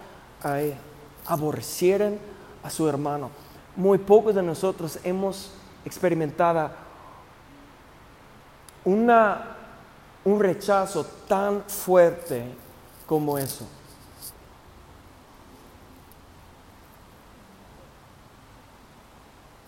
a 0.42 0.60
él. 0.60 0.74
Aborrecieron 1.26 2.18
a 2.62 2.68
su 2.68 2.86
hermano. 2.88 3.30
Muy 3.74 3.98
pocos 3.98 4.34
de 4.34 4.42
nosotros 4.42 4.98
hemos 5.02 5.52
experimentado 5.84 6.70
una, 8.84 9.56
un 10.24 10.40
rechazo 10.40 11.06
tan 11.26 11.62
fuerte 11.62 12.44
como 13.06 13.38
eso. 13.38 13.66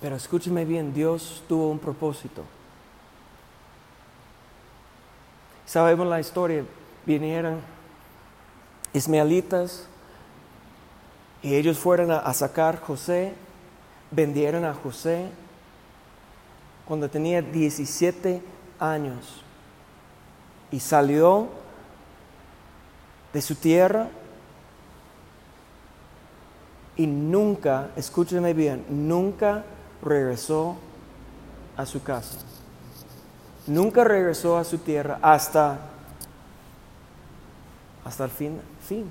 Pero 0.00 0.16
escúcheme 0.16 0.64
bien, 0.64 0.94
Dios 0.94 1.42
tuvo 1.46 1.70
un 1.70 1.78
propósito. 1.78 2.44
Sabemos 5.66 6.06
la 6.06 6.18
historia, 6.18 6.64
vinieron 7.04 7.60
ismaelitas 8.92 9.86
y 11.42 11.54
ellos 11.54 11.78
fueron 11.78 12.10
a, 12.10 12.32
sacar 12.34 12.80
José, 12.80 13.34
vendieron 14.10 14.64
a 14.64 14.74
José 14.74 15.28
cuando 16.86 17.08
tenía 17.08 17.40
17 17.40 18.42
años 18.80 19.42
y 20.72 20.80
salió 20.80 21.48
de 23.32 23.42
su 23.42 23.54
tierra 23.54 24.08
y 26.96 27.06
nunca, 27.06 27.90
escúcheme 27.96 28.54
bien, 28.54 28.84
nunca 28.88 29.64
regresó 30.02 30.76
a 31.76 31.86
su 31.86 32.02
casa. 32.02 32.38
Nunca 33.66 34.04
regresó 34.04 34.56
a 34.56 34.64
su 34.64 34.78
tierra 34.78 35.18
hasta, 35.22 35.78
hasta 38.04 38.24
el 38.24 38.30
fin, 38.30 38.60
fin 38.86 39.10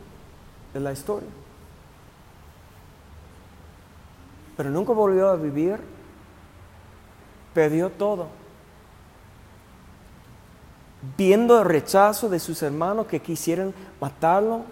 de 0.74 0.80
la 0.80 0.92
historia. 0.92 1.30
Pero 4.58 4.70
nunca 4.72 4.92
volvió 4.92 5.30
a 5.30 5.36
vivir. 5.36 5.80
Perdió 7.54 7.90
todo. 7.90 8.28
Viendo 11.18 11.60
el 11.60 11.66
rechazo 11.66 12.28
de 12.28 12.40
sus 12.40 12.62
hermanos 12.62 13.08
que 13.08 13.22
quisieran 13.22 13.74
matarlo. 14.02 14.64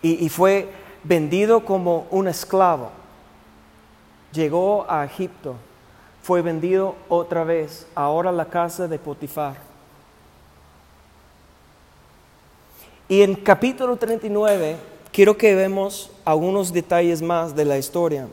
Y, 0.00 0.24
y 0.24 0.28
fue 0.28 0.72
vendido 1.02 1.64
como 1.64 2.06
un 2.10 2.28
esclavo. 2.28 2.90
Llegó 4.32 4.86
a 4.88 5.04
Egipto, 5.04 5.54
fue 6.22 6.42
vendido 6.42 6.94
otra 7.08 7.44
vez, 7.44 7.86
ahora 7.94 8.30
a 8.30 8.32
la 8.32 8.44
casa 8.44 8.86
de 8.86 8.98
Potifar. 8.98 9.56
Y 13.08 13.22
en 13.22 13.34
capítulo 13.34 13.96
39 13.96 14.76
quiero 15.10 15.36
que 15.36 15.54
vemos 15.54 16.10
algunos 16.24 16.72
detalles 16.72 17.20
más 17.20 17.56
de 17.56 17.64
la 17.64 17.76
historia. 17.76 18.28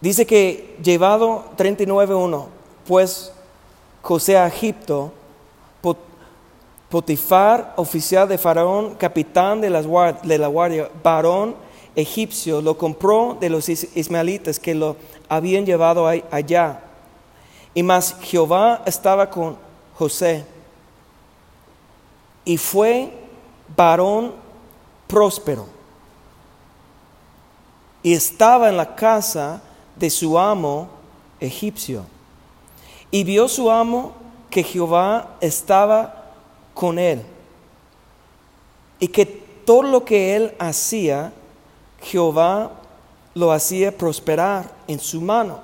Dice 0.00 0.26
que 0.26 0.76
llevado 0.82 1.46
39.1, 1.56 2.46
pues 2.86 3.32
José 4.02 4.36
a 4.36 4.46
Egipto, 4.46 5.12
Potifar, 6.88 7.74
oficial 7.76 8.28
de 8.28 8.38
Faraón, 8.38 8.94
capitán 8.94 9.60
de, 9.60 9.68
la 9.68 9.80
guardia, 10.48 10.90
varón 11.02 11.54
egipcio, 11.94 12.62
lo 12.62 12.78
compró 12.78 13.36
de 13.40 13.50
los 13.50 13.68
ismaelitas 13.68 14.58
que 14.58 14.74
lo 14.74 14.96
habían 15.28 15.66
llevado 15.66 16.06
allá. 16.06 16.80
Y 17.74 17.82
más 17.82 18.16
Jehová 18.22 18.82
estaba 18.86 19.28
con 19.28 19.56
José. 19.96 20.44
Y 22.44 22.56
fue 22.56 23.12
varón 23.76 24.32
próspero. 25.06 25.66
Y 28.02 28.14
estaba 28.14 28.68
en 28.68 28.76
la 28.76 28.94
casa 28.94 29.60
de 29.96 30.08
su 30.08 30.38
amo 30.38 30.88
egipcio. 31.40 32.04
Y 33.10 33.24
vio 33.24 33.48
su 33.48 33.70
amo 33.70 34.12
que 34.50 34.62
Jehová 34.62 35.36
estaba 35.40 36.17
con 36.78 36.96
él 36.96 37.20
y 39.00 39.08
que 39.08 39.26
todo 39.26 39.82
lo 39.82 40.04
que 40.04 40.36
él 40.36 40.54
hacía, 40.60 41.32
Jehová 42.00 42.70
lo 43.34 43.50
hacía 43.50 43.90
prosperar 43.90 44.70
en 44.86 45.00
su 45.00 45.20
mano. 45.20 45.58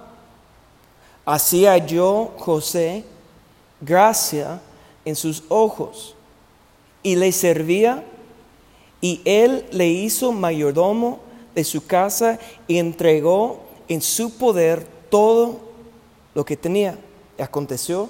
Hacía 1.24 1.79
yo, 1.79 2.33
José, 2.38 3.05
gracia 3.81 4.61
en 5.05 5.14
sus 5.14 5.44
ojos 5.48 6.16
y 7.05 7.14
le 7.14 7.31
servía 7.31 8.03
y 9.00 9.20
él 9.24 9.66
le 9.70 9.87
hizo 9.87 10.33
mayordomo 10.33 11.20
de 11.55 11.62
su 11.62 11.87
casa 11.87 12.40
y 12.66 12.79
entregó 12.79 13.61
en 13.87 14.03
su 14.03 14.37
poder 14.37 14.85
todo 15.11 15.61
lo 16.35 16.44
que 16.44 16.57
tenía. 16.57 16.98
Y 17.38 17.42
aconteció 17.42 18.09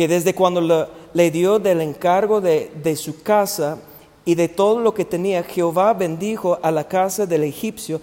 que 0.00 0.08
desde 0.08 0.34
cuando 0.34 0.88
le, 1.12 1.30
dio 1.30 1.58
del 1.58 1.82
encargo 1.82 2.40
de, 2.40 2.96
su 2.96 3.22
casa 3.22 3.76
y 4.24 4.34
de 4.34 4.48
todo 4.48 4.80
lo 4.80 4.94
que 4.94 5.04
tenía, 5.04 5.42
Jehová 5.42 5.92
bendijo 5.92 6.58
a 6.62 6.70
la 6.70 6.88
casa 6.88 7.26
del 7.26 7.44
egipcio 7.44 8.00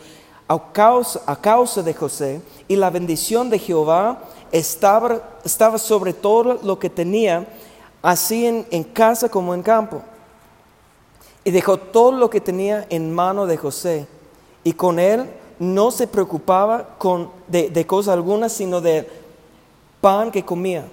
a 0.47 0.71
causa, 0.71 1.81
de 1.81 1.95
José, 1.95 2.39
y 2.67 2.75
la 2.75 2.91
bendición 2.91 3.49
de 3.49 3.57
Jehová 3.57 4.19
estaba, 4.51 5.23
sobre 5.79 6.13
todo 6.13 6.59
lo 6.61 6.77
que 6.77 6.91
tenía, 6.91 7.47
así 8.03 8.45
en, 8.45 8.83
casa 8.83 9.27
como 9.27 9.55
en 9.55 9.63
campo. 9.63 10.03
Y 11.43 11.49
dejó 11.49 11.77
todo 11.77 12.11
lo 12.11 12.29
que 12.29 12.41
tenía 12.41 12.85
en 12.91 13.11
mano 13.11 13.47
de 13.47 13.57
José, 13.57 14.05
y 14.63 14.73
con 14.73 14.99
él 14.99 15.25
no 15.57 15.89
se 15.89 16.05
preocupaba 16.05 16.95
de, 17.47 17.71
de 17.71 17.87
cosa 17.87 18.13
alguna, 18.13 18.49
sino 18.49 18.81
de 18.81 19.09
pan 19.99 20.29
que 20.29 20.45
comía. 20.45 20.85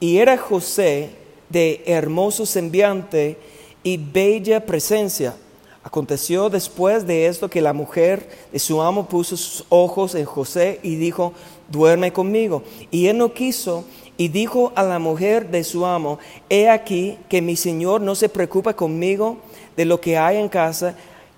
Y 0.00 0.18
era 0.18 0.36
José 0.36 1.10
de 1.48 1.82
hermoso 1.86 2.46
semblante 2.46 3.38
y 3.82 3.96
bella 3.96 4.64
presencia. 4.64 5.34
Aconteció 5.82 6.50
después 6.50 7.06
de 7.06 7.26
esto 7.26 7.48
que 7.48 7.62
la 7.62 7.72
mujer 7.72 8.28
de 8.52 8.58
su 8.58 8.82
amo 8.82 9.08
puso 9.08 9.36
sus 9.36 9.64
ojos 9.68 10.14
en 10.14 10.24
José 10.24 10.80
y 10.82 10.96
dijo, 10.96 11.32
duerme 11.68 12.12
conmigo. 12.12 12.62
Y 12.90 13.06
él 13.06 13.18
no 13.18 13.32
quiso 13.32 13.84
y 14.16 14.28
dijo 14.28 14.72
a 14.74 14.82
la 14.82 14.98
mujer 14.98 15.50
de 15.50 15.64
su 15.64 15.86
amo, 15.86 16.18
he 16.50 16.68
aquí 16.68 17.16
que 17.28 17.40
mi 17.40 17.56
señor 17.56 18.00
no 18.00 18.14
se 18.14 18.28
preocupa 18.28 18.74
conmigo 18.74 19.38
de 19.76 19.84
lo 19.84 20.00
que 20.00 20.18
hay 20.18 20.36
en 20.36 20.48
casa 20.48 20.94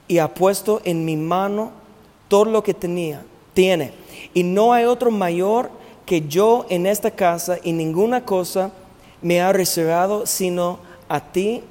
y 0.08 0.18
ha 0.18 0.32
puesto 0.34 0.80
en 0.84 1.04
mi 1.04 1.16
mano 1.16 1.70
todo 2.28 2.46
lo 2.46 2.62
que 2.62 2.74
tenía, 2.74 3.22
tiene. 3.54 3.92
Y 4.34 4.42
no 4.42 4.72
hay 4.72 4.84
otro 4.84 5.10
mayor 5.10 5.70
que 6.10 6.22
yo 6.22 6.66
en 6.68 6.86
esta 6.86 7.12
casa 7.12 7.58
y 7.62 7.70
ninguna 7.70 8.24
cosa 8.24 8.72
me 9.22 9.40
ha 9.40 9.52
reservado 9.52 10.26
sino 10.26 10.80
a 11.08 11.20
ti 11.20 11.62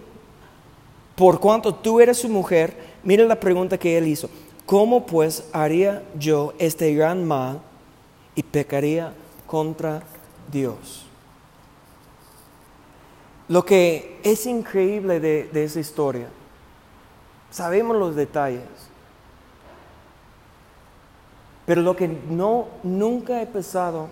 por 1.13 1.41
cuanto 1.41 1.75
tú 1.75 1.99
eres 1.99 2.19
su 2.19 2.29
mujer, 2.29 2.73
mira 3.03 3.25
la 3.25 3.37
pregunta 3.37 3.77
que 3.77 3.97
él 3.97 4.07
hizo. 4.07 4.29
¿Cómo 4.65 5.05
pues 5.05 5.43
haría 5.51 6.03
yo 6.17 6.53
este 6.57 6.93
gran 6.93 7.25
mal 7.25 7.59
y 8.33 8.41
pecaría 8.41 9.11
contra 9.45 10.03
Dios? 10.49 11.05
Lo 13.49 13.65
que 13.65 14.21
es 14.23 14.45
increíble 14.45 15.19
de, 15.19 15.49
de 15.51 15.65
esa 15.65 15.81
historia, 15.81 16.29
sabemos 17.51 17.97
los 17.97 18.15
detalles, 18.15 18.61
pero 21.65 21.81
lo 21.81 21.93
que 21.93 22.07
no, 22.07 22.67
nunca 22.83 23.41
he 23.41 23.45
pensado, 23.45 24.07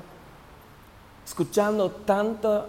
escuchando 1.28 1.92
tanto, 1.92 2.68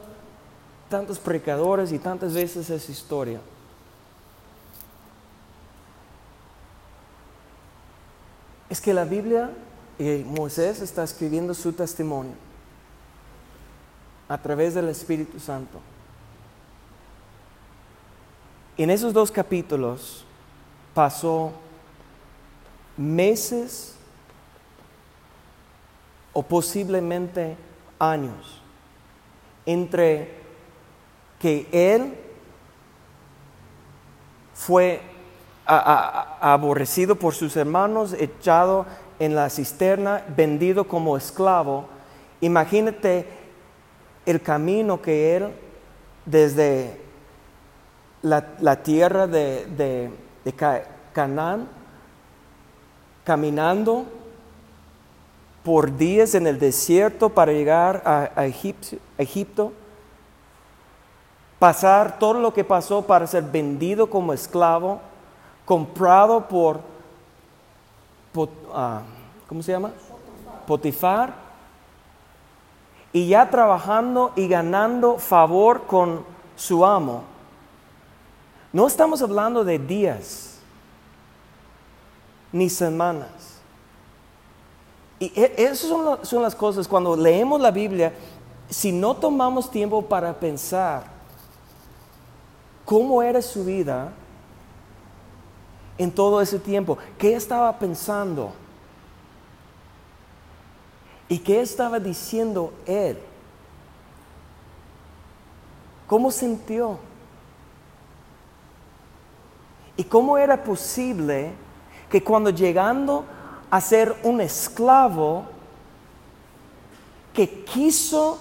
tantos 0.90 1.16
predicadores 1.20 1.92
y 1.92 1.98
tantas 2.00 2.34
veces 2.34 2.68
esa 2.68 2.90
historia, 2.90 3.40
es 8.68 8.80
que 8.80 8.92
la 8.92 9.04
Biblia, 9.04 9.52
y 9.96 10.24
Moisés 10.24 10.80
está 10.80 11.04
escribiendo 11.04 11.54
su 11.54 11.72
testimonio 11.72 12.34
a 14.28 14.36
través 14.36 14.74
del 14.74 14.88
Espíritu 14.88 15.38
Santo. 15.38 15.78
En 18.76 18.90
esos 18.90 19.12
dos 19.12 19.30
capítulos 19.30 20.24
pasó 20.94 21.52
meses 22.96 23.94
o 26.32 26.42
posiblemente 26.42 27.56
años 27.98 28.62
entre 29.66 30.34
que 31.38 31.66
él 31.72 32.14
fue 34.54 35.00
aborrecido 35.66 37.16
por 37.16 37.34
sus 37.34 37.56
hermanos, 37.56 38.14
echado 38.18 38.86
en 39.18 39.34
la 39.34 39.50
cisterna, 39.50 40.24
vendido 40.34 40.84
como 40.88 41.16
esclavo. 41.16 41.86
Imagínate 42.40 43.26
el 44.24 44.40
camino 44.40 45.02
que 45.02 45.36
él 45.36 45.52
desde 46.24 47.00
la, 48.22 48.82
tierra 48.82 49.26
de, 49.26 49.66
de, 49.66 50.10
Canaán, 51.12 51.68
caminando 53.24 54.06
por 55.68 55.98
días 55.98 56.34
en 56.34 56.46
el 56.46 56.58
desierto 56.58 57.28
para 57.28 57.52
llegar 57.52 58.02
a, 58.06 58.46
Egipto, 58.46 59.70
pasar 61.58 62.18
todo 62.18 62.40
lo 62.40 62.54
que 62.54 62.64
pasó 62.64 63.02
para 63.02 63.26
ser 63.26 63.42
vendido 63.42 64.08
como 64.08 64.32
esclavo, 64.32 64.98
comprado 65.66 66.48
por, 66.48 66.80
ah, 68.72 69.02
¿cómo 69.46 69.62
se 69.62 69.72
llama? 69.72 69.90
Potifar. 70.66 71.34
Y 73.12 73.28
ya 73.28 73.50
trabajando 73.50 74.32
y 74.36 74.48
ganando 74.48 75.18
favor 75.18 75.82
con 75.82 76.24
su 76.56 76.86
amo. 76.86 77.24
No 78.72 78.86
estamos 78.86 79.20
hablando 79.20 79.64
de 79.64 79.78
días 79.78 80.60
ni 82.52 82.70
semanas. 82.70 83.57
Y 85.18 85.32
e, 85.34 85.54
esas 85.56 85.88
son, 86.22 86.42
las 86.42 86.54
cosas, 86.54 86.86
cuando 86.86 87.16
leemos 87.16 87.60
la 87.60 87.70
Biblia, 87.70 88.12
si 88.68 88.92
no 88.92 89.14
tomamos 89.14 89.70
tiempo 89.70 90.02
para 90.02 90.32
pensar 90.32 91.04
cómo 92.84 93.22
era 93.22 93.42
su 93.42 93.64
vida, 93.64 94.12
en 95.98 96.12
todo 96.12 96.40
ese 96.40 96.58
tiempo? 96.58 96.96
¿Qué 97.18 97.34
estaba 97.34 97.76
pensando? 97.76 98.52
¿Y 101.28 101.38
qué 101.40 101.60
estaba 101.60 101.98
diciendo 101.98 102.72
él? 102.86 103.18
¿Cómo 106.06 106.30
sintió? 106.30 106.98
¿Y 109.96 110.04
cómo 110.04 110.38
era 110.38 110.62
posible 110.62 111.50
que 112.08 112.22
cuando 112.22 112.48
llegando 112.48 113.24
a 113.70 113.80
ser 113.80 114.16
un 114.22 114.40
esclavo, 114.40 115.44
que 117.34 117.64
quiso 117.64 118.38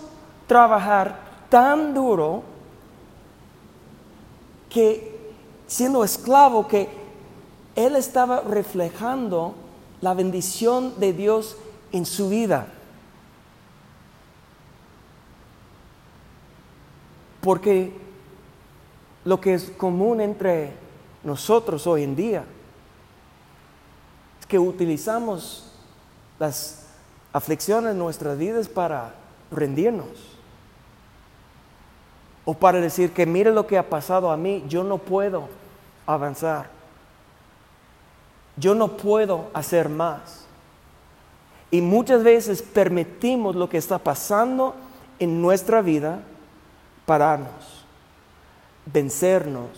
trabajar 0.47 1.19
tan 1.49 1.93
duro, 1.93 2.43
que 4.69 5.33
siendo 5.67 6.03
esclavo, 6.03 6.67
que 6.67 6.89
él 7.75 7.95
estaba 7.95 8.41
reflejando 8.41 9.53
la 10.01 10.13
bendición 10.13 10.99
de 10.99 11.13
Dios 11.13 11.57
en 11.91 12.05
su 12.05 12.29
vida. 12.29 12.67
Porque 17.41 17.93
lo 19.25 19.39
que 19.39 19.53
es 19.53 19.69
común 19.71 20.21
entre 20.21 20.73
nosotros 21.23 21.85
hoy 21.85 22.03
en 22.03 22.15
día 22.15 22.45
que 24.47 24.59
utilizamos 24.59 25.71
las 26.39 26.85
aflicciones 27.33 27.91
en 27.91 27.99
nuestras 27.99 28.37
vidas 28.37 28.67
para 28.67 29.13
rendirnos. 29.51 30.07
O 32.45 32.53
para 32.53 32.79
decir 32.79 33.11
que 33.11 33.25
mire 33.25 33.51
lo 33.51 33.67
que 33.67 33.77
ha 33.77 33.89
pasado 33.89 34.31
a 34.31 34.37
mí, 34.37 34.63
yo 34.67 34.83
no 34.83 34.97
puedo 34.97 35.49
avanzar 36.05 36.77
yo 38.57 38.73
no 38.73 38.97
puedo 38.97 39.49
hacer 39.53 39.87
más. 39.87 40.45
Y 41.69 41.81
muchas 41.81 42.23
veces 42.23 42.61
permitimos 42.61 43.55
lo 43.55 43.69
que 43.69 43.77
está 43.77 43.99
pasando 43.99 44.75
en 45.19 45.41
nuestra 45.41 45.81
vida 45.81 46.19
pararnos, 47.05 47.85
vencernos 48.85 49.69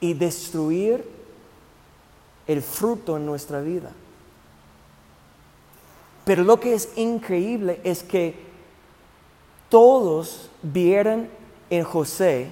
y 0.00 0.12
destruir 0.12 1.08
el 2.46 2.62
fruto 2.62 3.16
en 3.16 3.26
nuestra 3.26 3.60
vida. 3.60 3.92
Pero 6.24 6.42
lo 6.42 6.58
que 6.58 6.74
es 6.74 6.96
increíble 6.96 7.80
es 7.84 8.02
que 8.02 8.34
todos 9.68 10.48
vieron 10.62 11.28
en 11.70 11.84
José 11.84 12.48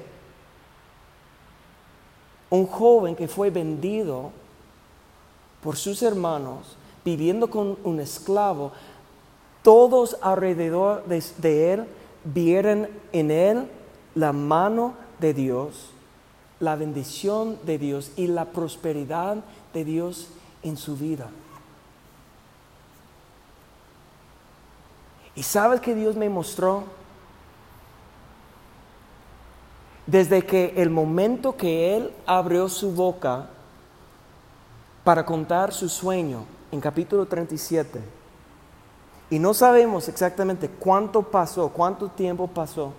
un 2.50 2.66
joven 2.66 3.16
que 3.16 3.28
fue 3.28 3.48
vendido 3.48 4.30
por 5.62 5.76
sus 5.76 6.02
hermanos, 6.02 6.76
viviendo 7.02 7.48
con 7.48 7.78
un 7.82 8.00
esclavo. 8.00 8.72
Todos 9.62 10.18
alrededor 10.20 11.04
de, 11.06 11.72
él 11.72 11.86
vieron 12.24 12.88
en 13.12 13.30
él 13.30 13.68
la 14.14 14.32
mano 14.32 14.94
de 15.18 15.32
Dios, 15.32 15.90
la 16.60 16.76
bendición 16.76 17.58
de 17.64 17.78
Dios 17.78 18.12
y 18.16 18.26
la 18.26 18.46
prosperidad 18.46 19.38
de 19.72 19.84
Dios 19.84 20.28
en 20.62 20.76
su 20.76 20.96
vida. 20.96 21.28
¿Y 25.34 25.42
sabes 25.42 25.80
que 25.80 25.94
Dios 25.94 26.16
me 26.16 26.28
mostró? 26.28 26.84
Desde 30.06 30.44
que 30.44 30.74
el 30.76 30.90
momento 30.90 31.56
que 31.56 31.96
Él 31.96 32.12
abrió 32.26 32.68
su 32.68 32.92
boca 32.92 33.48
para 35.04 35.24
contar 35.24 35.72
su 35.72 35.88
sueño 35.88 36.44
en 36.70 36.80
capítulo 36.80 37.26
37, 37.26 38.00
y 39.30 39.38
no 39.38 39.54
sabemos 39.54 40.08
exactamente 40.08 40.68
cuánto 40.68 41.22
pasó, 41.22 41.70
cuánto 41.70 42.08
tiempo 42.08 42.46
pasó, 42.48 42.92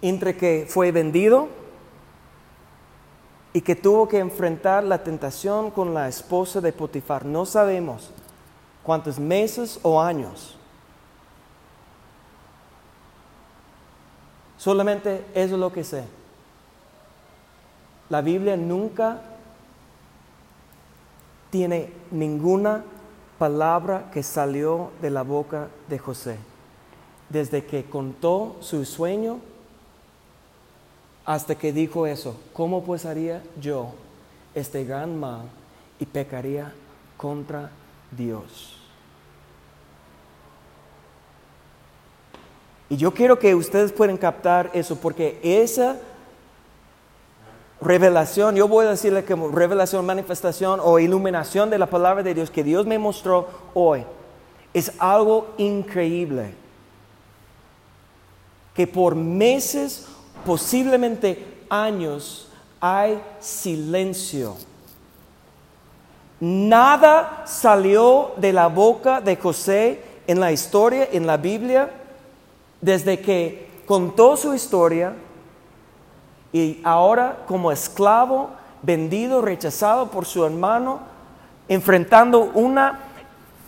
entre 0.00 0.36
que 0.36 0.66
fue 0.68 0.92
vendido 0.92 1.48
y 3.56 3.60
que 3.60 3.76
tuvo 3.76 4.08
que 4.08 4.18
enfrentar 4.18 4.82
la 4.82 5.04
tentación 5.04 5.70
con 5.70 5.94
la 5.94 6.08
esposa 6.08 6.60
de 6.60 6.72
Potifar. 6.72 7.24
No 7.24 7.46
sabemos 7.46 8.10
cuántos 8.82 9.20
meses 9.20 9.78
o 9.82 10.02
años. 10.02 10.56
Solamente 14.58 15.24
eso 15.34 15.54
es 15.54 15.60
lo 15.60 15.72
que 15.72 15.84
sé. 15.84 16.04
La 18.10 18.22
Biblia 18.22 18.56
nunca 18.56 19.20
tiene 21.50 21.92
ninguna 22.10 22.82
palabra 23.38 24.10
que 24.12 24.24
salió 24.24 24.90
de 25.00 25.10
la 25.10 25.22
boca 25.22 25.68
de 25.88 26.00
José. 26.00 26.38
Desde 27.28 27.64
que 27.64 27.84
contó 27.84 28.56
su 28.58 28.84
sueño 28.84 29.38
hasta 31.24 31.54
que 31.54 31.72
dijo 31.72 32.06
eso, 32.06 32.36
¿cómo 32.52 32.84
pues 32.84 33.06
haría 33.06 33.42
yo 33.60 33.94
este 34.54 34.84
gran 34.84 35.18
mal 35.18 35.42
y 35.98 36.06
pecaría 36.06 36.72
contra 37.16 37.70
Dios? 38.10 38.78
Y 42.88 42.96
yo 42.96 43.12
quiero 43.14 43.38
que 43.38 43.54
ustedes 43.54 43.92
puedan 43.92 44.16
captar 44.16 44.70
eso, 44.74 44.96
porque 44.96 45.40
esa 45.42 45.96
revelación, 47.80 48.54
yo 48.54 48.68
voy 48.68 48.86
a 48.86 48.90
decirle 48.90 49.24
que 49.24 49.34
revelación, 49.34 50.04
manifestación 50.04 50.80
o 50.82 50.98
iluminación 50.98 51.70
de 51.70 51.78
la 51.78 51.86
palabra 51.86 52.22
de 52.22 52.34
Dios 52.34 52.50
que 52.50 52.62
Dios 52.62 52.86
me 52.86 52.98
mostró 52.98 53.48
hoy, 53.72 54.04
es 54.72 54.92
algo 54.98 55.54
increíble. 55.56 56.54
Que 58.74 58.86
por 58.86 59.14
meses, 59.14 60.08
posiblemente 60.44 61.64
años, 61.68 62.48
hay 62.80 63.20
silencio. 63.40 64.56
Nada 66.40 67.42
salió 67.46 68.32
de 68.36 68.52
la 68.52 68.66
boca 68.66 69.20
de 69.20 69.36
José 69.36 70.02
en 70.26 70.40
la 70.40 70.52
historia, 70.52 71.08
en 71.10 71.26
la 71.26 71.36
Biblia, 71.36 71.90
desde 72.80 73.20
que 73.20 73.70
contó 73.86 74.36
su 74.36 74.54
historia 74.54 75.14
y 76.52 76.80
ahora 76.84 77.44
como 77.46 77.72
esclavo, 77.72 78.50
vendido, 78.82 79.40
rechazado 79.40 80.10
por 80.10 80.26
su 80.26 80.44
hermano, 80.44 81.00
enfrentando 81.68 82.50
una, 82.54 83.00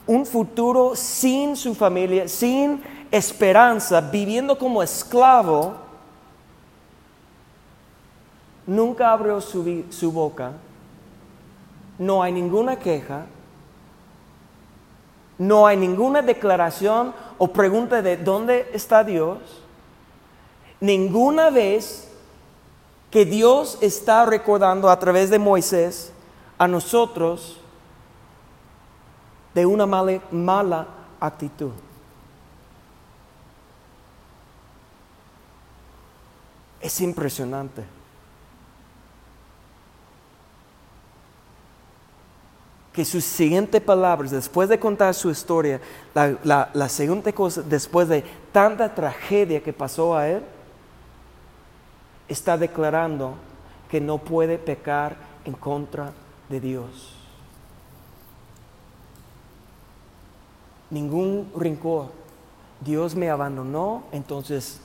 un 0.06 0.26
futuro 0.26 0.94
sin 0.94 1.56
su 1.56 1.74
familia, 1.74 2.28
sin 2.28 2.82
esperanza, 3.10 4.00
viviendo 4.00 4.58
como 4.58 4.82
esclavo, 4.82 5.85
nunca 8.66 9.12
abrió 9.12 9.40
su, 9.40 10.12
boca, 10.12 10.52
no 11.98 12.22
hay 12.22 12.32
ninguna 12.32 12.76
queja, 12.76 13.26
no 15.38 15.66
hay 15.66 15.76
ninguna 15.76 16.22
declaración 16.22 17.14
o 17.38 17.48
pregunta 17.48 18.02
de 18.02 18.16
dónde 18.16 18.70
está 18.72 19.04
Dios. 19.04 19.38
Ninguna 20.80 21.50
vez 21.50 22.10
que 23.10 23.24
Dios 23.24 23.78
está 23.80 24.26
recordando 24.26 24.90
a 24.90 24.98
través 24.98 25.30
de 25.30 25.38
Moisés 25.38 26.12
a 26.58 26.66
nosotros 26.66 27.58
de 29.54 29.64
una 29.64 29.86
mala 29.86 30.86
actitud. 31.20 31.72
Es 36.80 37.00
impresionante. 37.00 37.95
Que 42.96 43.04
sus 43.04 43.24
siguientes 43.24 43.82
palabras, 43.82 44.30
después 44.30 44.70
de 44.70 44.78
contar 44.78 45.12
su 45.12 45.30
historia, 45.30 45.82
la, 46.14 46.70
la, 46.72 46.88
siguiente 46.88 47.34
cosa, 47.34 47.60
después 47.60 48.08
de 48.08 48.24
tanta 48.52 48.94
tragedia 48.94 49.62
que 49.62 49.74
pasó 49.74 50.16
a 50.16 50.26
él, 50.26 50.42
está 52.26 52.56
declarando 52.56 53.34
que 53.90 54.00
no 54.00 54.16
puede 54.16 54.56
pecar 54.56 55.14
en 55.44 55.52
contra 55.52 56.14
de 56.48 56.58
Dios. 56.58 57.14
Ningún 60.88 61.52
rincón. 61.54 62.08
Dios 62.80 63.14
me 63.14 63.28
abandonó, 63.28 64.04
entonces 64.10 64.80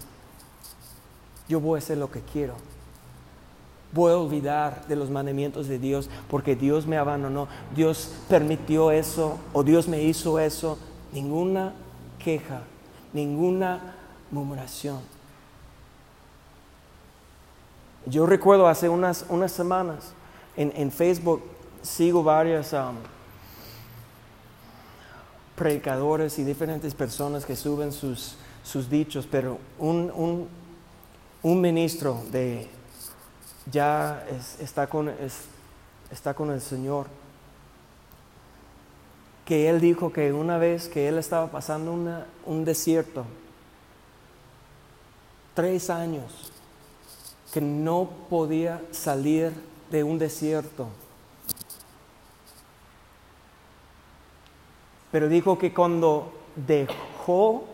yo 1.48 1.62
voy 1.62 1.78
a 1.78 1.80
hacer 1.80 1.98
lo 1.98 2.12
que 2.12 2.20
quiero 2.20 2.56
voy 3.94 4.12
a 4.12 4.18
olvidar 4.18 4.88
de 4.88 4.96
los 4.96 5.10
mandamientos 5.10 5.68
de 5.68 5.80
Dios 5.80 6.10
porque 6.30 6.56
Dios 6.56 6.88
me 6.88 6.98
abandonó, 6.98 7.48
Dios 7.76 8.12
permitió 8.30 8.92
eso 8.92 9.38
o 9.54 9.64
Dios 9.64 9.88
me 9.88 10.02
hizo 10.04 10.40
eso. 10.40 10.78
Ninguna 11.14 11.74
queja, 12.20 12.62
ninguna 13.14 13.96
murmuración. 14.32 15.00
Yo 18.06 18.26
recuerdo 18.26 18.68
hace 18.68 18.90
unas, 18.90 19.26
unas 19.30 19.52
semanas 19.52 20.14
en, 20.56 20.92
Facebook 20.92 21.44
sigo 21.82 22.24
varias 22.24 22.74
um, 22.74 22.96
predicadores 25.56 26.40
y 26.40 26.44
diferentes 26.44 26.96
personas 26.96 27.46
que 27.46 27.56
suben 27.56 27.92
sus, 27.92 28.36
sus 28.64 28.90
dichos, 28.90 29.28
pero 29.30 29.60
un, 29.78 30.48
un 31.44 31.62
ministro 31.62 32.22
de, 32.32 32.68
ya 33.70 34.26
está, 34.60 34.88
con, 34.88 35.12
está 36.12 36.34
con 36.34 36.52
el 36.52 36.62
Señor. 36.62 37.08
Que 39.46 39.70
Él 39.70 39.82
dijo 39.82 40.14
que 40.14 40.32
una 40.32 40.58
vez 40.58 40.88
que 40.88 41.08
Él 41.08 41.18
estaba 41.18 41.48
pasando 41.48 41.94
un 42.46 42.66
desierto, 42.66 43.26
tres 45.54 45.90
años, 45.90 46.52
que 47.52 47.60
no 47.60 48.10
podía 48.30 48.82
salir 48.92 49.52
de 49.90 50.04
un 50.04 50.18
desierto. 50.18 50.88
Pero 55.12 55.28
dijo 55.28 55.58
que 55.58 55.74
cuando 55.74 56.32
dejó 56.56 57.66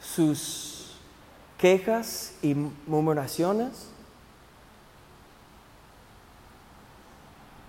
sus 0.00 0.92
quejas 1.58 2.34
y 2.42 2.54
murmuraciones, 2.54 3.88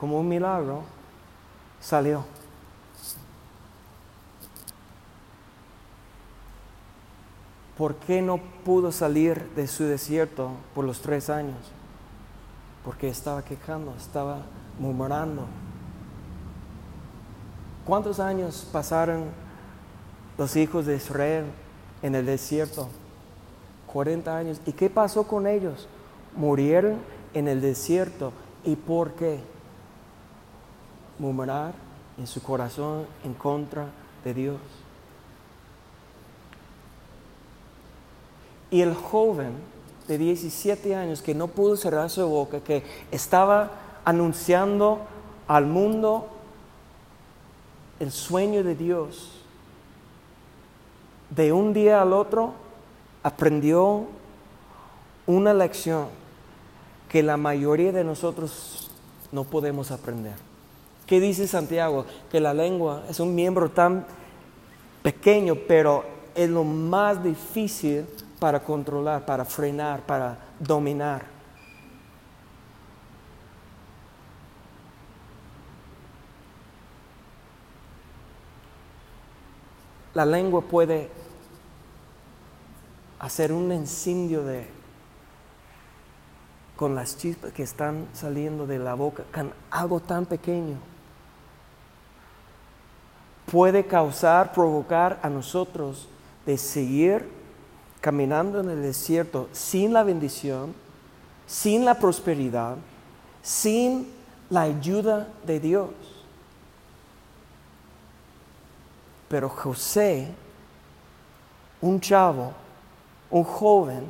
como 0.01 0.19
un 0.19 0.27
milagro, 0.27 0.81
salió. 1.79 2.25
¿Por 7.77 7.93
qué 7.97 8.19
no 8.19 8.39
pudo 8.65 8.91
salir 8.91 9.47
de 9.55 9.67
su 9.67 9.83
desierto 9.83 10.53
por 10.73 10.85
los 10.85 11.01
tres 11.01 11.29
años? 11.29 11.55
Porque 12.83 13.09
estaba 13.09 13.43
quejando, 13.43 13.93
estaba 13.95 14.39
murmurando. 14.79 15.45
¿Cuántos 17.85 18.19
años 18.19 18.67
pasaron 18.73 19.25
los 20.35 20.55
hijos 20.55 20.87
de 20.87 20.95
Israel 20.95 21.45
en 22.01 22.15
el 22.15 22.25
desierto? 22.25 22.89
40 23.85 24.35
años. 24.35 24.61
¿Y 24.65 24.71
qué 24.71 24.89
pasó 24.89 25.27
con 25.27 25.45
ellos? 25.45 25.87
Murieron 26.35 26.95
en 27.35 27.47
el 27.47 27.61
desierto. 27.61 28.33
¿Y 28.65 28.75
por 28.75 29.11
qué? 29.11 29.60
Murmurar 31.21 31.73
en 32.17 32.25
su 32.25 32.41
corazón 32.41 33.05
en 33.23 33.35
contra 33.35 33.85
de 34.25 34.33
Dios. 34.33 34.57
Y 38.71 38.81
el 38.81 38.95
joven 38.95 39.53
de 40.07 40.17
17 40.17 40.95
años 40.95 41.21
que 41.21 41.35
no 41.35 41.47
pudo 41.47 41.77
cerrar 41.77 42.09
su 42.09 42.27
boca, 42.27 42.61
que 42.61 42.83
estaba 43.11 43.71
anunciando 44.03 45.01
al 45.47 45.67
mundo 45.67 46.27
el 47.99 48.11
sueño 48.11 48.63
de 48.63 48.73
Dios, 48.75 49.41
de 51.29 51.53
un 51.53 51.71
día 51.71 52.01
al 52.01 52.13
otro 52.13 52.53
aprendió 53.21 54.07
una 55.27 55.53
lección 55.53 56.07
que 57.09 57.21
la 57.21 57.37
mayoría 57.37 57.91
de 57.91 58.03
nosotros 58.03 58.89
no 59.31 59.43
podemos 59.43 59.91
aprender. 59.91 60.50
¿Qué 61.11 61.19
dice 61.19 61.45
Santiago? 61.45 62.05
Que 62.31 62.39
la 62.39 62.53
lengua 62.53 63.03
es 63.09 63.19
un 63.19 63.35
miembro 63.35 63.69
tan 63.69 64.05
pequeño, 65.03 65.55
pero 65.67 66.05
es 66.33 66.49
lo 66.49 66.63
más 66.63 67.21
difícil 67.21 68.05
para 68.39 68.61
controlar, 68.61 69.25
para 69.25 69.43
frenar, 69.43 70.05
para 70.05 70.37
dominar. 70.57 71.25
La 80.13 80.25
lengua 80.25 80.61
puede 80.61 81.09
hacer 83.19 83.51
un 83.51 83.69
incendio 83.73 84.45
de 84.45 84.65
con 86.77 86.95
las 86.95 87.17
chispas 87.17 87.51
que 87.51 87.63
están 87.63 88.07
saliendo 88.13 88.65
de 88.65 88.79
la 88.79 88.93
boca, 88.93 89.23
con 89.33 89.51
algo 89.71 89.99
tan 89.99 90.25
pequeño 90.25 90.90
puede 93.45 93.85
causar, 93.85 94.53
provocar 94.53 95.19
a 95.21 95.29
nosotros 95.29 96.07
de 96.45 96.57
seguir 96.57 97.29
caminando 97.99 98.59
en 98.59 98.69
el 98.69 98.81
desierto 98.81 99.47
sin 99.51 99.93
la 99.93 100.03
bendición, 100.03 100.73
sin 101.45 101.85
la 101.85 101.95
prosperidad, 101.95 102.77
sin 103.43 104.11
la 104.49 104.61
ayuda 104.61 105.27
de 105.45 105.59
Dios. 105.59 105.89
Pero 109.27 109.47
José, 109.49 110.27
un 111.79 112.01
chavo, 112.01 112.51
un 113.29 113.43
joven, 113.43 114.03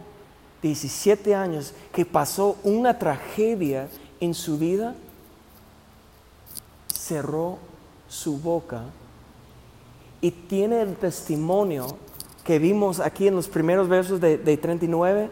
17 0.62 1.36
años, 1.36 1.74
que 1.92 2.06
pasó 2.06 2.58
una 2.64 2.98
tragedia 2.98 3.88
en 4.20 4.34
su 4.34 4.58
vida, 4.58 4.96
cerró 6.94 7.58
su 8.08 8.38
boca 8.38 8.84
y 10.22 10.32
tiene 10.32 10.82
el 10.82 10.96
testimonio 10.96 11.98
que 12.44 12.60
vimos 12.60 13.00
aquí 13.00 13.28
en 13.28 13.36
los 13.36 13.48
primeros 13.48 13.88
versos 13.88 14.22
de, 14.22 14.38
39, 14.38 15.30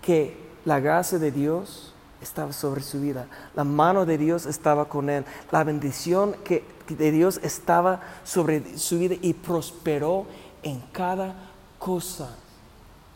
que 0.00 0.36
la 0.64 0.80
gracia 0.80 1.18
de 1.18 1.30
Dios 1.30 1.92
estaba 2.22 2.52
sobre 2.52 2.82
su 2.82 3.00
vida, 3.00 3.26
la 3.54 3.64
mano 3.64 4.06
de 4.06 4.18
Dios 4.18 4.46
estaba 4.46 4.88
con 4.88 5.10
él, 5.10 5.24
la 5.52 5.64
bendición 5.64 6.34
que, 6.44 6.64
de 6.88 7.12
Dios 7.12 7.40
estaba 7.42 8.00
sobre 8.24 8.78
su 8.78 8.98
vida 8.98 9.16
y 9.20 9.34
prosperó 9.34 10.26
en 10.62 10.80
cada 10.92 11.34
cosa. 11.78 12.36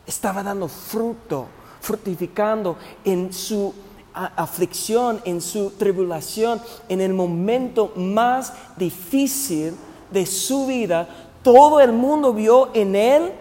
Estaba 0.05 0.43
dando 0.43 0.67
fruto, 0.67 1.47
fructificando 1.81 2.77
en 3.03 3.33
su 3.33 3.73
aflicción, 4.13 5.21
en 5.25 5.41
su 5.41 5.71
tribulación, 5.71 6.61
en 6.87 7.01
el 7.01 7.13
momento 7.13 7.91
más 7.95 8.53
difícil 8.77 9.75
de 10.13 10.25
su 10.25 10.67
vida, 10.67 11.07
todo 11.43 11.81
el 11.81 11.91
mundo 11.91 12.33
vio 12.33 12.69
en 12.73 12.95
él 12.95 13.33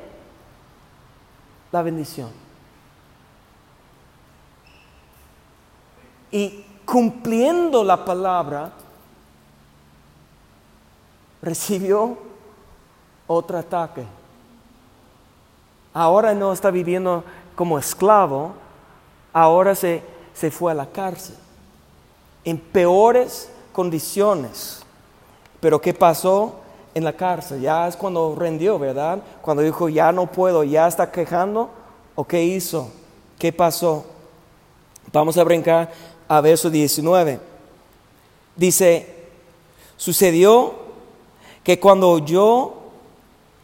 la 1.70 1.82
bendición. 1.82 2.30
Y 6.30 6.64
cumpliendo 6.84 7.84
la 7.84 8.04
palabra, 8.04 8.72
recibió 11.42 12.18
otro 13.26 13.58
ataque. 13.58 14.04
Ahora 15.94 16.34
no 16.34 16.52
está 16.52 16.70
viviendo 16.70 17.22
como 17.54 17.78
esclavo, 17.78 18.54
ahora 19.32 19.74
se, 19.74 20.02
se 20.32 20.50
fue 20.50 20.72
a 20.72 20.74
la 20.74 20.86
cárcel, 20.86 21.36
en 22.44 22.58
peores 22.58 23.50
condiciones. 23.72 24.82
Pero 25.60 25.80
¿qué 25.80 25.92
pasó? 25.92 26.61
En 26.94 27.04
la 27.04 27.12
cárcel, 27.14 27.60
ya 27.60 27.88
es 27.88 27.96
cuando 27.96 28.34
rendió, 28.34 28.78
¿verdad? 28.78 29.20
Cuando 29.40 29.62
dijo, 29.62 29.88
ya 29.88 30.12
no 30.12 30.30
puedo, 30.30 30.62
ya 30.64 30.86
está 30.86 31.10
quejando, 31.10 31.70
¿o 32.14 32.24
qué 32.24 32.44
hizo? 32.44 32.90
¿Qué 33.38 33.52
pasó? 33.52 34.04
Vamos 35.12 35.36
a 35.38 35.44
brincar 35.44 35.90
a 36.28 36.40
verso 36.40 36.70
19. 36.70 37.40
Dice, 38.56 39.06
sucedió 39.96 40.74
que 41.62 41.78
cuando 41.80 42.10
oyó 42.10 42.74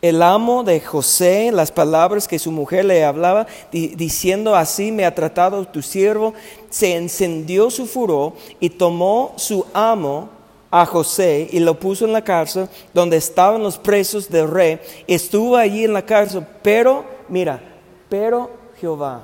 el 0.01 0.23
amo 0.23 0.63
de 0.63 0.81
José 0.81 1.51
las 1.53 1.73
palabras 1.73 2.29
que 2.29 2.39
su 2.39 2.53
mujer 2.53 2.85
le 2.85 3.05
hablaba, 3.05 3.47
diciendo 3.73 4.55
así 4.55 4.93
me 4.93 5.05
ha 5.05 5.15
tratado 5.15 5.67
tu 5.67 5.83
siervo, 5.83 6.35
se 6.71 6.95
encendió 6.95 7.71
su 7.71 7.87
furor 7.87 8.33
y 8.61 8.71
tomó 8.71 9.33
su 9.37 9.67
amo 9.75 10.38
a 10.71 10.85
José 10.85 11.49
y 11.51 11.61
lo 11.61 11.79
puso 11.79 12.05
en 12.05 12.13
la 12.13 12.23
cárcel 12.23 12.69
donde 12.93 13.17
estaban 13.17 13.63
los 13.63 13.79
presos 13.79 14.29
del 14.29 14.51
rey. 14.51 14.81
Estuvo 15.07 15.57
allí 15.57 15.85
en 15.85 15.93
la 15.93 16.05
cárcel, 16.05 16.47
pero, 16.63 17.05
mira, 17.29 17.61
pero 18.09 18.51
Jehová 18.81 19.23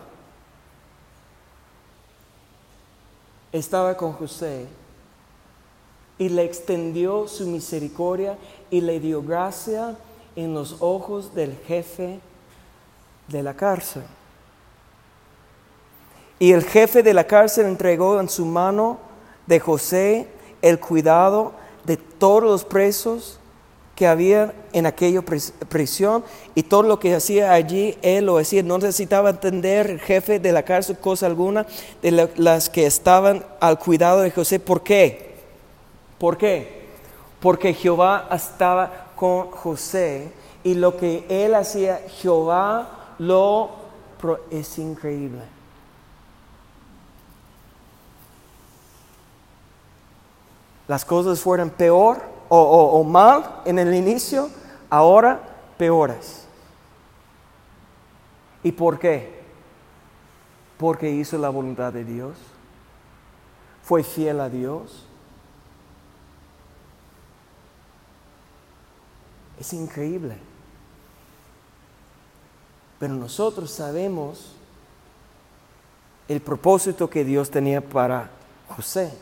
estaba 3.53 3.97
con 3.97 4.13
José 4.13 4.67
y 6.19 6.29
le 6.29 6.45
extendió 6.45 7.29
su 7.29 7.47
misericordia 7.47 8.37
y 8.71 8.81
le 8.81 9.01
dio 9.01 9.23
gracia 9.23 9.97
en 10.37 10.55
los 10.55 10.77
ojos 10.81 11.35
del 11.35 11.57
jefe 11.67 12.21
de 13.29 13.43
la 13.43 13.55
cárcel. 13.55 14.03
Y 16.39 16.53
el 16.53 16.65
jefe 16.65 17.03
de 17.03 17.15
la 17.15 17.25
cárcel 17.25 17.67
entregó 17.67 18.21
en 18.21 18.29
su 18.29 18.45
mano 18.45 18.99
de 19.47 19.61
José 19.61 20.29
el 20.65 20.81
cuidado 20.81 21.53
de 21.85 21.99
todos 21.99 22.43
los 22.43 22.65
presos 22.65 23.39
que 23.95 24.07
había 24.07 24.55
en 24.73 24.87
aquella 24.87 25.23
prisión 25.69 26.25
y 26.55 26.65
todo 26.65 26.83
lo 26.83 26.99
que 26.99 27.15
hacía 27.15 27.53
allí, 27.53 27.97
él 28.01 28.25
lo 28.25 28.39
hacía. 28.39 28.63
No 28.63 28.79
necesitaba 28.79 29.31
entender 29.31 29.91
el 29.91 30.01
jefe 30.01 30.41
de 30.41 30.53
la 30.53 30.63
cárcel 30.63 30.97
cosa 30.99 31.27
alguna 31.27 31.67
de 32.03 32.31
las 32.37 32.71
que 32.71 32.87
estaban 32.87 33.45
al 33.61 33.79
cuidado 33.79 34.23
de 34.23 34.31
José. 34.31 34.59
¿Por 34.59 34.83
qué? 34.83 35.35
¿Por 36.19 36.39
qué? 36.39 36.87
Porque 37.41 37.75
Jehová 37.75 38.27
estaba 38.33 39.11
con 39.15 39.51
José 39.51 40.33
y 40.65 40.75
lo 40.75 40.97
que 40.97 41.25
él 41.29 41.55
hacía, 41.55 42.01
Jehová 42.09 43.15
lo... 43.19 43.85
Es 44.51 44.79
increíble. 44.79 45.54
Las 50.87 51.05
cosas 51.05 51.41
fueran 51.41 51.71
peor 51.71 52.23
o, 52.49 53.03
mal 53.05 53.63
en 53.65 53.79
el 53.79 53.95
inicio, 53.95 54.51
ahora 54.91 55.41
peores. 55.77 56.47
¿Y 58.63 58.73
por 58.73 58.99
qué? 58.99 59.43
Porque 60.79 61.11
hizo 61.11 61.39
la 61.39 61.49
voluntad 61.49 61.93
de 61.93 62.05
Dios, 62.05 62.37
fue 63.83 64.03
fiel 64.03 64.41
a 64.41 64.49
Dios. 64.49 65.07
Es 69.59 69.73
increíble. 69.73 70.37
Pero 72.99 73.15
nosotros 73.15 73.71
sabemos 73.71 74.55
el 76.29 76.41
propósito 76.41 77.11
que 77.11 77.25
Dios 77.25 77.51
tenía 77.51 77.81
para 77.81 78.31
José. 78.69 79.13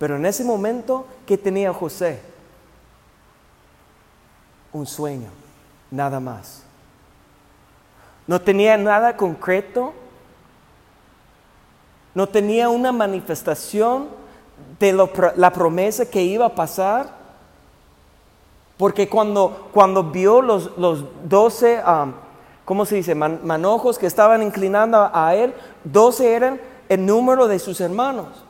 Pero 0.00 0.16
en 0.16 0.24
ese 0.24 0.44
momento, 0.44 1.04
¿qué 1.26 1.36
tenía 1.36 1.74
José? 1.74 2.22
Un 4.72 4.86
sueño, 4.86 5.28
nada 5.90 6.18
más. 6.18 6.62
No 8.26 8.40
tenía 8.40 8.78
nada 8.78 9.14
concreto, 9.14 9.92
no 12.14 12.26
tenía 12.26 12.70
una 12.70 12.92
manifestación 12.92 14.08
de 14.78 14.94
la 15.36 15.52
promesa 15.52 16.06
que 16.06 16.22
iba 16.22 16.46
a 16.46 16.54
pasar. 16.54 17.10
Porque 18.78 19.06
cuando, 19.06 19.68
cuando 19.70 20.04
vio 20.04 20.40
los, 20.40 20.78
los 20.78 21.04
doce, 21.28 21.82
um, 21.86 22.14
¿cómo 22.64 22.86
se 22.86 22.94
dice? 22.96 23.14
manojos 23.14 23.98
que 23.98 24.06
estaban 24.06 24.42
inclinando 24.42 25.10
a 25.12 25.34
él, 25.34 25.52
doce 25.84 26.32
eran 26.32 26.58
el 26.88 27.04
número 27.04 27.46
de 27.48 27.58
sus 27.58 27.82
hermanos 27.82 28.46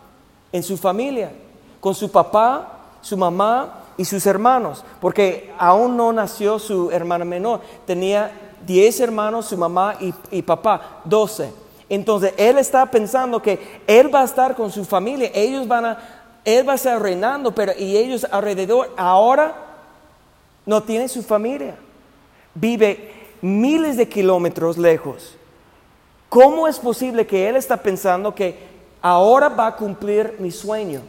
en 0.53 0.63
su 0.63 0.77
familia, 0.77 1.33
con 1.81 1.95
su 1.95 2.11
papá 2.11 2.81
su 3.01 3.17
mamá 3.17 3.85
y 3.97 4.05
sus 4.05 4.27
hermanos, 4.27 4.85
porque 5.01 5.53
aún 5.59 5.97
no 5.97 6.13
nació 6.13 6.59
su 6.59 6.91
hermana 6.91 7.25
menor. 7.25 7.61
Tenía 7.87 8.31
10 8.67 9.01
hermanos, 9.01 9.47
su 9.47 9.57
mamá 9.57 9.97
y, 10.01 10.15
y 10.31 10.43
papá, 10.43 11.01
12. 11.05 11.53
Entonces 11.89 12.35
él 12.37 12.59
está 12.59 12.87
pensando 12.87 13.43
que 13.43 13.81
él 13.87 14.15
va 14.15 14.23
a 14.23 14.25
estar 14.25 14.55
con 14.55 14.71
su 14.71 14.85
familia, 14.85 15.31
ellos 15.35 15.67
van 15.67 15.85
a, 15.87 15.99
él 16.45 16.67
va 16.69 16.73
a 16.73 16.77
estar 16.77 17.01
reinando, 17.01 17.53
pero 17.55 17.73
y 17.77 17.97
ellos 17.97 18.27
alrededor 18.31 18.93
ahora 18.97 19.55
no 20.65 20.83
tienen 20.83 21.09
su 21.09 21.23
familia. 21.23 21.77
Vive 22.55 23.13
miles 23.41 23.97
de 23.97 24.09
kilómetros 24.09 24.79
lejos. 24.79 25.37
¿Cómo 26.29 26.69
es 26.69 26.79
posible 26.79 27.27
que 27.27 27.49
él 27.49 27.57
está 27.57 27.77
pensando 27.77 28.35
que 28.35 28.57
ahora 29.03 29.49
va 29.49 29.69
a 29.69 29.77
cumplir 29.77 30.37
mi 30.39 30.51
sueño? 30.51 31.03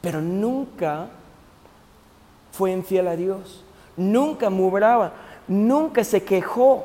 Pero 0.00 0.20
nunca 0.20 1.08
fue 2.52 2.72
infiel 2.72 3.08
a 3.08 3.16
Dios, 3.16 3.62
nunca 3.96 4.50
murmuraba, 4.50 5.12
nunca 5.46 6.04
se 6.04 6.22
quejó. 6.22 6.84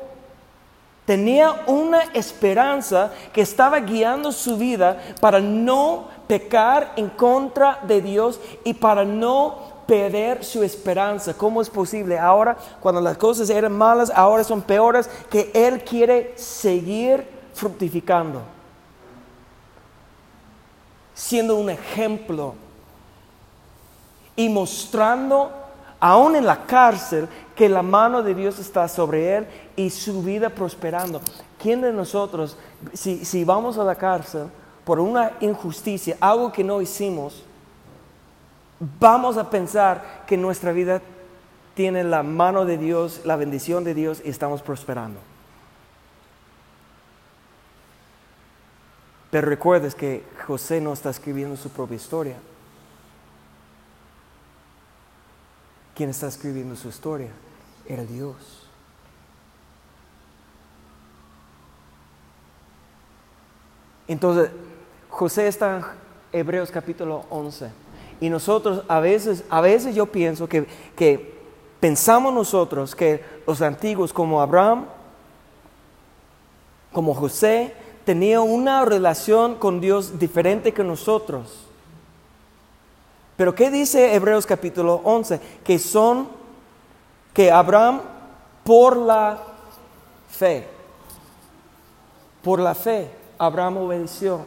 Tenía 1.04 1.62
una 1.66 2.02
esperanza 2.14 3.12
que 3.32 3.40
estaba 3.40 3.78
guiando 3.78 4.32
su 4.32 4.56
vida 4.56 5.00
para 5.20 5.38
no 5.38 6.08
pecar 6.26 6.92
en 6.96 7.08
contra 7.08 7.78
de 7.86 8.02
Dios 8.02 8.40
y 8.64 8.74
para 8.74 9.04
no 9.04 9.76
perder 9.86 10.44
su 10.44 10.64
esperanza. 10.64 11.34
¿Cómo 11.34 11.62
es 11.62 11.70
posible? 11.70 12.18
Ahora, 12.18 12.56
cuando 12.80 13.00
las 13.00 13.16
cosas 13.16 13.48
eran 13.50 13.72
malas, 13.72 14.10
ahora 14.14 14.42
son 14.42 14.62
peores, 14.62 15.08
que 15.30 15.50
Él 15.54 15.84
quiere 15.84 16.34
seguir 16.36 17.24
fructificando. 17.54 18.55
Siendo 21.16 21.56
un 21.56 21.70
ejemplo 21.70 22.54
y 24.36 24.48
mostrando, 24.48 25.50
aún 25.98 26.36
en 26.36 26.46
la 26.46 26.66
cárcel, 26.66 27.26
que 27.56 27.68
la 27.68 27.82
mano 27.82 28.22
de 28.22 28.34
Dios 28.34 28.58
está 28.58 28.86
sobre 28.86 29.34
Él 29.34 29.46
y 29.74 29.88
su 29.90 30.22
vida 30.22 30.50
prosperando. 30.50 31.20
¿Quién 31.58 31.80
de 31.80 31.92
nosotros, 31.92 32.56
si, 32.92 33.24
si 33.24 33.44
vamos 33.44 33.78
a 33.78 33.84
la 33.84 33.94
cárcel 33.94 34.48
por 34.84 35.00
una 35.00 35.32
injusticia, 35.40 36.16
algo 36.20 36.52
que 36.52 36.62
no 36.62 36.82
hicimos, 36.82 37.42
vamos 39.00 39.38
a 39.38 39.48
pensar 39.48 40.24
que 40.26 40.36
nuestra 40.36 40.70
vida 40.72 41.00
tiene 41.74 42.04
la 42.04 42.22
mano 42.22 42.66
de 42.66 42.76
Dios, 42.76 43.22
la 43.24 43.36
bendición 43.36 43.84
de 43.84 43.94
Dios 43.94 44.20
y 44.22 44.28
estamos 44.28 44.60
prosperando? 44.60 45.18
Pero 49.36 49.50
recuerdes 49.50 49.94
que 49.94 50.24
José 50.46 50.80
no 50.80 50.94
está 50.94 51.10
escribiendo 51.10 51.58
su 51.58 51.68
propia 51.68 51.96
historia. 51.96 52.36
¿Quién 55.94 56.08
está 56.08 56.26
escribiendo 56.26 56.74
su 56.74 56.88
historia? 56.88 57.28
Era 57.86 58.02
Dios. 58.04 58.66
Entonces, 64.08 64.50
José 65.10 65.48
está 65.48 65.76
en 65.76 65.84
Hebreos 66.32 66.70
capítulo 66.70 67.26
11. 67.28 67.70
Y 68.22 68.30
nosotros 68.30 68.84
a 68.88 69.00
veces, 69.00 69.44
a 69.50 69.60
veces 69.60 69.94
yo 69.94 70.06
pienso 70.06 70.48
que, 70.48 70.66
que 70.96 71.38
pensamos 71.78 72.32
nosotros 72.32 72.96
que 72.96 73.22
los 73.46 73.60
antiguos 73.60 74.14
como 74.14 74.40
Abraham, 74.40 74.86
como 76.90 77.12
José, 77.12 77.74
tenían 78.06 78.42
una 78.42 78.84
relación 78.84 79.56
con 79.56 79.80
Dios 79.80 80.16
diferente 80.16 80.72
que 80.72 80.84
nosotros. 80.84 81.66
Pero 83.36 83.52
¿qué 83.52 83.68
dice 83.68 84.14
Hebreos 84.14 84.46
capítulo 84.46 85.00
11? 85.02 85.40
Que 85.64 85.80
son, 85.80 86.28
que 87.34 87.50
Abraham 87.50 88.00
por 88.62 88.96
la 88.96 89.42
fe, 90.30 90.68
por 92.44 92.60
la 92.60 92.76
fe, 92.76 93.10
Abraham 93.38 93.78
obedeció. 93.78 94.46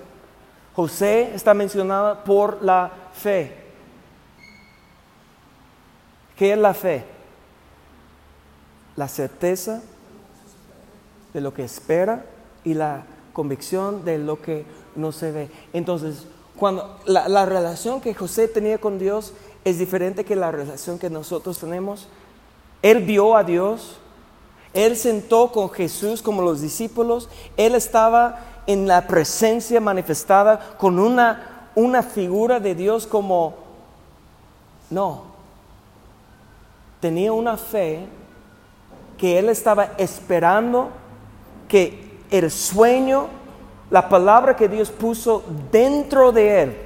José 0.74 1.36
está 1.36 1.53
mencionado 1.53 2.24
por 2.24 2.64
la 2.64 2.89
fe. 3.14 3.57
¿Qué 6.38 6.53
es 6.53 6.57
la 6.57 6.74
fe? 6.74 7.03
La 8.95 9.10
certeza 9.10 9.82
de 11.34 11.41
lo 11.41 11.53
que 11.53 11.66
espera 11.66 12.24
y 12.64 12.74
la 12.74 13.03
convicción 13.39 14.03
de 14.03 14.17
lo 14.17 14.41
que 14.41 14.65
no 14.97 15.13
se 15.13 15.31
ve. 15.31 15.49
Entonces, 15.71 16.25
cuando 16.57 16.99
la, 17.05 17.45
relación 17.45 18.01
que 18.01 18.13
José 18.13 18.49
tenía 18.49 18.79
con 18.79 18.99
Dios 18.99 19.31
es 19.63 19.79
diferente 19.79 20.25
que 20.25 20.35
la 20.35 20.51
relación 20.51 20.99
que 20.99 21.09
nosotros 21.09 21.57
tenemos. 21.57 22.09
Él 22.81 23.05
vio 23.05 23.37
a 23.37 23.45
Dios, 23.45 23.95
él 24.73 24.97
sentó 24.97 25.53
con 25.53 25.69
Jesús 25.69 26.21
como 26.21 26.41
los 26.41 26.59
discípulos, 26.59 27.29
él 27.55 27.75
estaba 27.75 28.41
en 28.67 28.89
la 28.89 29.07
presencia 29.07 29.79
manifestada 29.79 30.75
con 30.77 30.99
una, 30.99 31.69
una 31.75 32.03
figura 32.03 32.59
de 32.59 32.75
Dios 32.75 33.07
como, 33.07 33.53
no, 34.89 35.23
tenía 36.99 37.31
una 37.31 37.55
fe 37.55 38.05
que 39.17 39.39
él 39.39 39.47
estaba 39.47 39.93
esperando 39.97 40.89
que 41.69 42.09
el 42.30 42.51
sueño, 42.51 43.27
la 43.89 44.07
palabra 44.09 44.55
que 44.55 44.67
Dios 44.67 44.91
puso 44.91 45.43
dentro 45.71 46.32
de 46.32 46.63
él, 46.63 46.77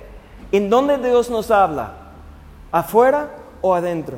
¿en 0.52 0.70
dónde 0.70 0.98
Dios 0.98 1.30
nos 1.30 1.52
habla? 1.52 1.94
¿Afuera 2.72 3.30
o 3.62 3.76
adentro? 3.76 4.18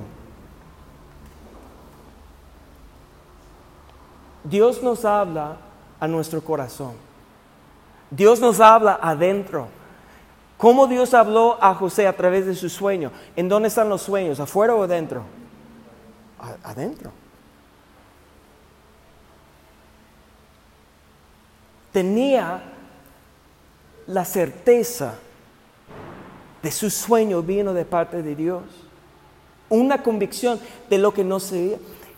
Dios 4.44 4.84
nos 4.84 5.06
habla 5.06 5.58
a 6.00 6.08
nuestro 6.08 6.42
corazón. 6.42 6.94
Dios 8.12 8.40
nos 8.40 8.60
habla 8.60 9.00
adentro. 9.02 9.68
¿Cómo 10.58 10.88
Dios 10.88 11.14
habló 11.14 11.58
a 11.60 11.74
José 11.74 12.08
a 12.08 12.16
través 12.16 12.46
de 12.46 12.56
su 12.56 12.70
sueño? 12.70 13.12
¿En 13.36 13.50
dónde 13.50 13.68
están 13.68 13.90
los 13.90 14.04
sueños? 14.04 14.40
¿Afuera 14.40 14.76
o 14.76 14.84
adentro? 14.84 15.24
Adentro. 16.64 17.12
Tenía 21.96 22.62
la 24.08 24.26
certeza 24.26 25.14
de 26.62 26.70
su 26.70 26.90
sueño 26.90 27.42
vino 27.42 27.74
de 27.74 27.86
parte 27.86 28.22
de 28.22 28.36
Dios. 28.36 28.64
Una 29.70 30.04
convicción 30.04 30.60
de 30.90 30.98
lo 30.98 31.14
que 31.14 31.24
no 31.24 31.40
se 31.40 31.56
veía 31.56 31.78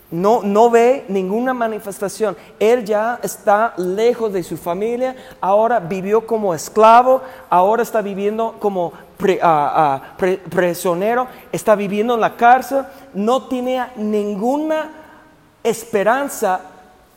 no, 0.10 0.42
no 0.42 0.72
ve 0.72 1.06
ninguna 1.10 1.54
manifestación. 1.54 2.36
Él 2.60 2.86
ya 2.86 3.20
está 3.22 3.76
lejos 3.78 4.34
de 4.34 4.42
su 4.42 4.58
familia, 4.58 5.16
ahora 5.40 5.80
vivió 5.80 6.26
como 6.26 6.56
esclavo, 6.56 7.22
ahora 7.48 7.84
está 7.84 8.02
viviendo 8.02 8.56
como 8.58 8.94
ah, 9.44 10.02
ah, 10.10 10.18
prisionero, 10.50 11.28
está 11.52 11.76
viviendo 11.76 12.16
en 12.16 12.22
la 12.22 12.36
cárcel, 12.36 12.84
no 13.14 13.48
tiene 13.48 13.86
ninguna 13.96 14.90
esperanza 15.64 16.62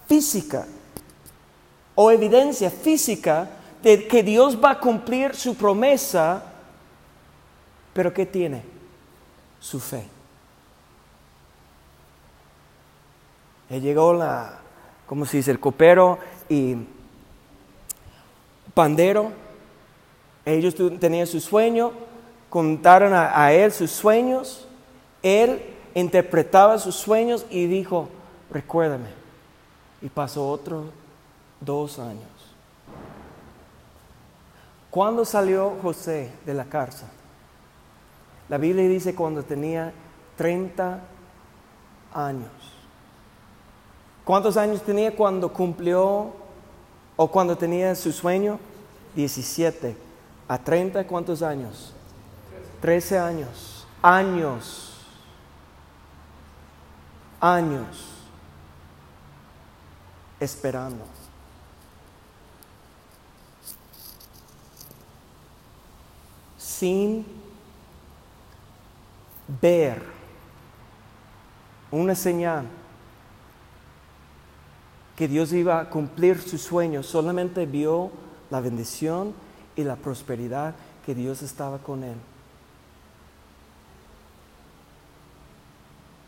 física 0.07 0.67
o 1.95 2.11
evidencia 2.11 2.71
física 2.71 3.49
de 3.83 4.07
que 4.07 4.23
Dios 4.23 4.59
va 4.63 4.73
a 4.73 4.81
cumplir 4.81 5.35
su 5.35 5.55
promesa, 5.55 6.45
pero 7.93 8.13
¿qué 8.13 8.27
tiene? 8.27 8.63
Su 9.59 9.81
fe. 9.81 10.05
llegó 13.69 14.13
la, 14.13 14.59
¿cómo 15.07 15.25
se 15.25 15.37
dice? 15.37 15.53
El 15.53 15.61
copero 15.61 16.19
y 16.49 16.77
pandero. 18.75 19.31
Ellos 20.45 20.75
tenían 20.99 21.27
su 21.27 21.41
sueño, 21.41 21.93
contaron 22.49 23.13
a, 23.15 23.53
él 23.53 23.71
sus 23.71 23.91
sueños. 23.91 24.67
Él 25.23 25.63
interpretaba 25.95 26.79
sus 26.79 26.97
sueños 26.97 27.47
y 27.51 27.67
dijo, 27.67 28.09
recuérdame. 28.51 29.11
Y 30.03 30.09
pasó 30.09 30.49
otros 30.49 30.87
dos 31.61 31.99
años. 31.99 32.29
¿Cuándo 34.91 35.25
salió 35.25 35.77
José 35.83 36.33
de 36.45 36.55
la 36.55 36.65
cárcel? 36.65 37.09
La 38.49 38.59
Biblia 38.59 38.89
dice 38.89 39.15
cuando 39.15 39.45
tenía 39.45 39.93
30 40.37 41.01
años. 42.13 42.51
¿Cuántos 44.25 44.57
años 44.57 44.83
tenía 44.83 45.15
cuando 45.15 45.53
cumplió 45.53 46.33
o 47.17 47.31
cuando 47.31 47.57
tenía 47.57 47.95
su 47.95 48.11
sueño? 48.11 48.59
17. 49.15 49.97
¿A 50.49 50.59
30 50.59 51.07
cuántos 51.07 51.43
años? 51.43 51.93
13 52.81 53.19
años. 53.19 53.87
Años. 54.03 54.95
Años. 57.41 58.07
Esperando. 60.41 61.20
Sin 66.81 67.27
ver 69.61 70.03
una 71.91 72.15
señal 72.15 72.65
que 75.15 75.29
Dios 75.29 75.53
iba 75.53 75.79
a 75.79 75.91
cumplir 75.91 76.41
su 76.41 76.57
sueño, 76.57 77.03
solamente 77.03 77.67
vio 77.67 78.11
la 78.49 78.61
bendición 78.61 79.35
y 79.77 79.85
la 79.85 79.97
prosperidad 79.97 80.75
que 81.05 81.15
Dios 81.15 81.43
estaba 81.43 81.77
con 81.77 82.03
él. 82.03 82.17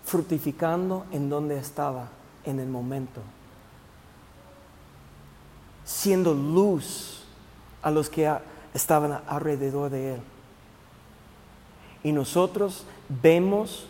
Fructificando 0.04 1.06
en 1.12 1.30
donde 1.30 1.56
estaba 1.56 2.08
en 2.44 2.60
el 2.60 2.68
momento. 2.68 3.22
Siendo 5.86 6.34
luz 6.34 7.22
a 7.80 7.90
los 7.90 8.10
que 8.10 8.30
estaban 8.74 9.18
alrededor 9.26 9.90
de 9.90 10.16
él. 10.16 10.31
Y 12.02 12.12
nosotros 12.12 12.84
vemos 13.08 13.86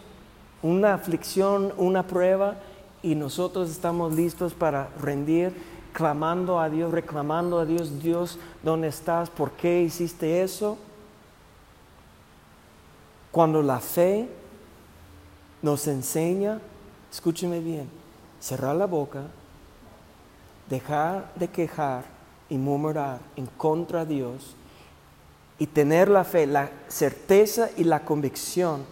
una 0.62 0.94
aflicción, 0.94 1.72
una 1.76 2.06
prueba, 2.06 2.56
y 3.02 3.14
nosotros 3.14 3.70
estamos 3.70 4.14
listos 4.14 4.54
para 4.54 4.88
rendir, 5.00 5.52
clamando 5.92 6.60
a 6.60 6.70
Dios, 6.70 6.92
reclamando 6.92 7.58
a 7.58 7.66
Dios, 7.66 8.00
Dios, 8.02 8.38
¿dónde 8.62 8.88
estás? 8.88 9.28
¿Por 9.28 9.50
qué 9.52 9.82
hiciste 9.82 10.42
eso? 10.42 10.78
Cuando 13.30 13.62
la 13.62 13.80
fe 13.80 14.28
nos 15.62 15.86
enseña, 15.86 16.60
escúcheme 17.10 17.60
bien, 17.60 17.88
cerrar 18.40 18.76
la 18.76 18.86
boca, 18.86 19.22
dejar 20.68 21.32
de 21.34 21.48
quejar 21.48 22.04
y 22.48 22.56
murmurar 22.56 23.20
en 23.36 23.46
contra 23.46 24.04
de 24.04 24.14
Dios 24.14 24.54
y 25.62 25.68
tener 25.68 26.08
la 26.08 26.24
fe, 26.24 26.44
la 26.44 26.72
certeza 26.88 27.70
y 27.76 27.84
la 27.84 28.00
convicción 28.00 28.84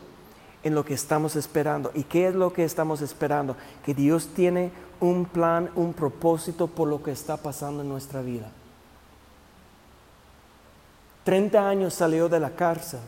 en 0.62 0.76
lo 0.76 0.84
que 0.84 0.94
estamos 0.94 1.34
esperando. 1.34 1.90
¿Y 1.94 2.04
qué 2.04 2.28
es 2.28 2.34
lo 2.36 2.52
que 2.52 2.62
estamos 2.62 3.02
esperando? 3.02 3.56
Que 3.84 3.92
Dios 3.92 4.28
tiene 4.36 4.70
un 5.00 5.24
plan, 5.24 5.68
un 5.74 5.92
propósito 5.92 6.68
por 6.68 6.86
lo 6.86 7.02
que 7.02 7.10
está 7.10 7.36
pasando 7.36 7.82
en 7.82 7.88
nuestra 7.88 8.22
vida. 8.22 8.52
30 11.24 11.68
años 11.68 11.92
salió 11.92 12.28
de 12.28 12.38
la 12.38 12.50
cárcel, 12.50 13.00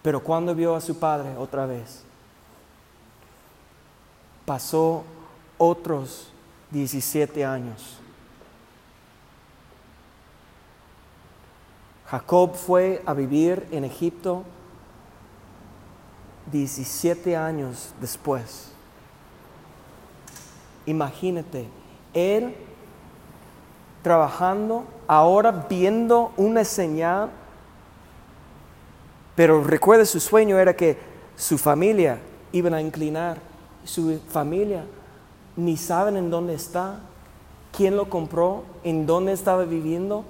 pero 0.00 0.22
cuando 0.22 0.54
vio 0.54 0.76
a 0.76 0.80
su 0.80 1.00
padre 1.00 1.36
otra 1.36 1.66
vez, 1.66 2.04
pasó 4.44 5.02
otros 5.58 6.28
17 6.70 7.44
años. 7.44 7.98
Jacob 12.08 12.54
fue 12.54 13.02
a 13.04 13.14
vivir 13.14 13.66
en 13.70 13.84
Egipto 13.84 14.44
17 16.52 17.36
años 17.36 17.92
después. 18.00 18.70
Imagínate, 20.86 21.66
él 22.14 22.54
trabajando, 24.02 24.84
ahora 25.08 25.66
viendo 25.68 26.32
una 26.36 26.64
señal, 26.64 27.30
pero 29.34 29.64
recuerde 29.64 30.06
su 30.06 30.20
sueño 30.20 30.58
era 30.58 30.76
que 30.76 30.96
su 31.34 31.58
familia 31.58 32.20
iban 32.52 32.72
a 32.72 32.80
inclinar, 32.80 33.38
su 33.84 34.20
familia 34.28 34.84
ni 35.56 35.76
saben 35.76 36.16
en 36.16 36.30
dónde 36.30 36.54
está, 36.54 37.00
quién 37.76 37.96
lo 37.96 38.08
compró, 38.08 38.62
en 38.84 39.06
dónde 39.06 39.32
estaba 39.32 39.64
viviendo. 39.64 40.24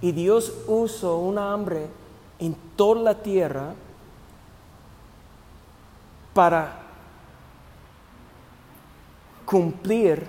Y 0.00 0.12
Dios 0.12 0.52
usó 0.66 1.18
un 1.18 1.38
hambre 1.38 1.86
en 2.38 2.56
toda 2.76 3.02
la 3.02 3.14
tierra 3.14 3.74
para 6.32 6.80
cumplir 9.44 10.26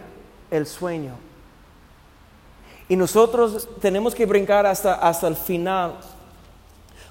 el 0.50 0.66
sueño. 0.66 1.14
Y 2.90 2.96
nosotros 2.96 3.70
tenemos 3.80 4.14
que 4.14 4.26
brincar 4.26 4.66
hasta, 4.66 4.96
hasta 4.96 5.28
el 5.28 5.38
final. 5.38 5.94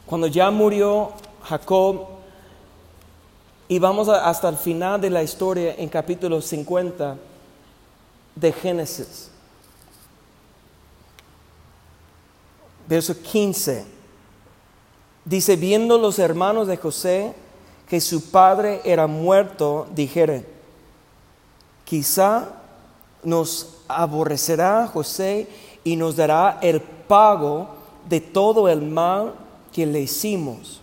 Cuando 0.04 0.26
ya 0.26 0.50
murió 0.50 1.12
Jacob, 1.44 2.20
y 3.70 3.78
vamos 3.78 4.08
hasta 4.08 4.48
el 4.48 4.56
final 4.56 5.00
de 5.00 5.08
la 5.10 5.22
historia 5.22 5.76
en 5.78 5.88
capítulo 5.88 6.42
50 6.42 7.16
de 8.34 8.52
Génesis. 8.52 9.29
Verso 12.90 13.14
15. 13.22 13.84
Dice, 15.24 15.54
viendo 15.54 15.96
los 15.96 16.18
hermanos 16.18 16.66
de 16.66 16.76
José 16.76 17.32
que 17.88 18.00
su 18.00 18.32
padre 18.32 18.80
era 18.84 19.06
muerto, 19.06 19.86
dijeron, 19.94 20.44
quizá 21.84 22.48
nos 23.22 23.76
aborrecerá 23.86 24.88
José 24.88 25.48
y 25.84 25.94
nos 25.94 26.16
dará 26.16 26.58
el 26.62 26.80
pago 26.80 27.68
de 28.08 28.20
todo 28.20 28.68
el 28.68 28.82
mal 28.82 29.34
que 29.72 29.86
le 29.86 30.00
hicimos. 30.00 30.80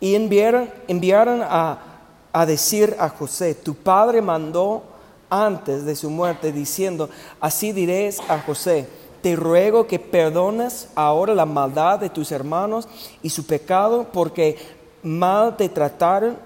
Y 0.00 0.14
enviaron, 0.14 0.70
enviaron 0.88 1.42
a, 1.42 1.78
a 2.32 2.46
decir 2.46 2.96
a 2.98 3.10
José, 3.10 3.54
tu 3.54 3.74
padre 3.74 4.22
mandó 4.22 4.82
antes 5.28 5.84
de 5.84 5.94
su 5.94 6.08
muerte 6.08 6.52
diciendo, 6.52 7.10
así 7.38 7.72
diréis 7.72 8.18
a 8.28 8.38
José, 8.38 8.88
te 9.22 9.36
ruego 9.36 9.86
que 9.86 9.98
perdones 9.98 10.88
ahora 10.94 11.34
la 11.34 11.46
maldad 11.46 12.00
de 12.00 12.10
tus 12.10 12.32
hermanos 12.32 12.88
y 13.22 13.30
su 13.30 13.46
pecado, 13.46 14.06
porque 14.12 14.58
mal 15.02 15.56
te 15.56 15.68
trataron. 15.68 16.36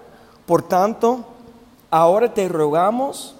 Por 0.44 0.62
tanto, 0.62 1.24
ahora 1.90 2.32
te 2.32 2.48
rogamos 2.48 3.34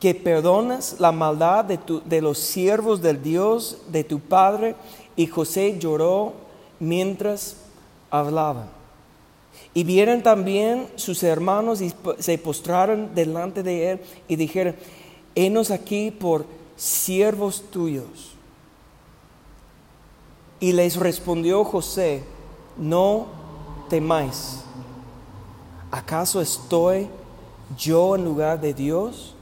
que 0.00 0.14
perdones 0.14 0.96
la 0.98 1.12
maldad 1.12 1.64
de, 1.64 1.78
de 2.04 2.20
los 2.20 2.38
siervos 2.38 3.00
del 3.00 3.22
Dios 3.22 3.78
de 3.88 4.04
tu 4.04 4.18
Padre. 4.18 4.74
Y 5.16 5.26
José 5.28 5.78
lloró 5.78 6.32
mientras 6.80 7.56
hablaba. 8.10 8.66
Y 9.72 9.84
vieron 9.84 10.22
también 10.22 10.88
sus 10.96 11.22
hermanos 11.22 11.80
y 11.80 11.92
se 12.18 12.38
postraron 12.38 13.14
delante 13.14 13.62
de 13.62 13.92
él 13.92 14.00
y 14.28 14.36
dijeron, 14.36 14.74
henos 15.34 15.70
aquí 15.70 16.10
por 16.10 16.44
siervos 16.76 17.62
tuyos. 17.70 18.34
Y 20.60 20.72
les 20.72 20.96
respondió 20.96 21.64
José, 21.64 22.24
no 22.76 23.26
temáis. 23.88 24.60
¿Acaso 25.90 26.40
estoy 26.40 27.08
yo 27.76 28.16
en 28.16 28.24
lugar 28.24 28.60
de 28.60 28.74
Dios? 28.74 29.34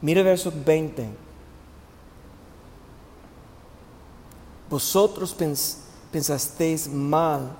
Mire 0.00 0.22
verso 0.22 0.52
20. 0.64 1.08
Vosotros 4.68 5.36
pensasteis 6.10 6.88
mal 6.88 7.50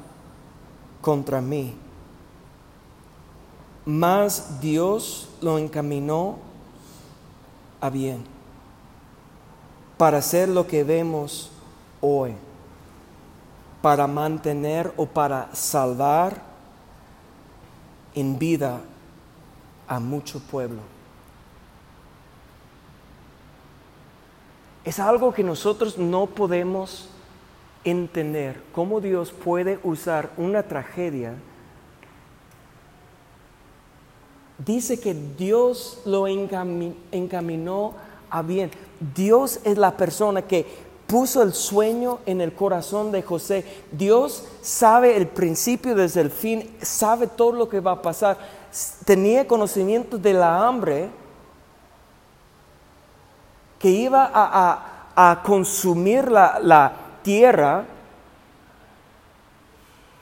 contra 1.01 1.41
mí, 1.41 1.75
mas 3.85 4.61
Dios 4.61 5.29
lo 5.41 5.57
encaminó 5.57 6.46
a 7.81 7.91
bien 7.91 8.37
para 9.97 10.19
hacer 10.19 10.49
lo 10.49 10.67
que 10.67 10.85
vemos 10.85 11.51
hoy, 12.01 12.35
para 13.81 14.07
mantener 14.07 14.93
o 14.97 15.07
para 15.07 15.55
salvar 15.55 16.43
en 18.15 18.39
vida 18.39 18.81
a 19.89 20.01
mucho 20.01 20.41
pueblo. 20.41 20.81
Es 24.85 25.01
algo 25.01 25.33
que 25.33 25.43
nosotros 25.43 25.99
no 25.99 26.27
podemos 26.27 27.09
entender, 27.85 28.63
cómo 28.73 29.01
Dios 29.01 29.33
puede 29.33 29.79
usar 29.83 30.31
una 30.37 30.63
tragedia 30.63 31.35
dice 34.59 34.99
que 34.99 35.15
Dios 35.15 35.99
lo 36.05 36.27
encaminó 36.27 37.95
a 38.31 38.43
bien. 38.43 38.71
Dios 39.15 39.61
es 39.65 39.77
la 39.79 39.97
persona 39.97 40.43
que 40.43 40.67
puso 41.07 41.43
el 41.43 41.53
sueño 41.55 42.19
en 42.27 42.41
el 42.41 42.53
corazón 42.53 43.13
de 43.13 43.23
José. 43.23 43.65
Dios 43.93 44.45
sabe 44.63 45.17
el 45.17 45.29
principio 45.29 45.95
desde 45.95 46.21
el 46.21 46.31
fin, 46.31 46.77
sabe 46.83 47.27
todo 47.27 47.53
lo 47.53 47.69
que 47.69 47.81
va 47.81 47.93
a 47.93 48.03
pasar. 48.03 48.39
Tenía 49.05 49.47
conocimiento 49.47 50.19
de 50.19 50.33
la 50.33 50.67
hambre 50.67 51.09
que 53.79 53.91
iba 53.91 54.31
a, 54.33 55.43
consumir 55.45 56.31
la, 56.31 56.59
la 56.63 56.93
tierra 57.23 57.85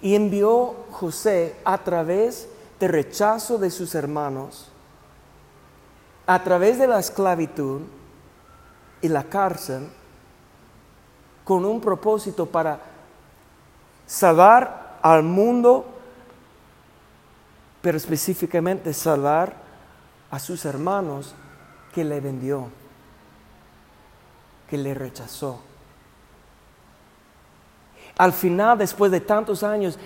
y 0.01 0.15
envió 0.15 0.75
José 0.93 1.57
a 1.65 1.79
través 1.79 2.49
de 2.79 2.89
rechazo 2.89 3.59
de 3.59 3.71
sus 3.71 3.95
hermanos, 3.95 4.71
a 6.27 6.43
través 6.43 6.79
de 6.79 6.87
la 6.87 6.99
esclavitud 6.99 7.83
y 9.01 9.09
la 9.09 9.25
cárcel, 9.25 9.89
con 11.45 11.65
un 11.65 11.81
propósito 11.81 12.47
para 12.47 12.81
salvar 14.07 14.99
al 15.03 15.23
mundo, 15.23 15.85
pero 17.83 17.99
específicamente 17.99 18.95
salvar 18.95 19.55
a 20.31 20.39
sus 20.39 20.65
hermanos 20.65 21.35
que 21.93 22.03
le 22.03 22.21
vendió, 22.21 22.69
que 24.69 24.79
le 24.79 24.95
rechazó. 24.95 25.61
Al 28.17 28.33
final, 28.33 28.79
después 28.79 29.11
de 29.11 29.21
tantos 29.21 29.63
años, 29.63 29.99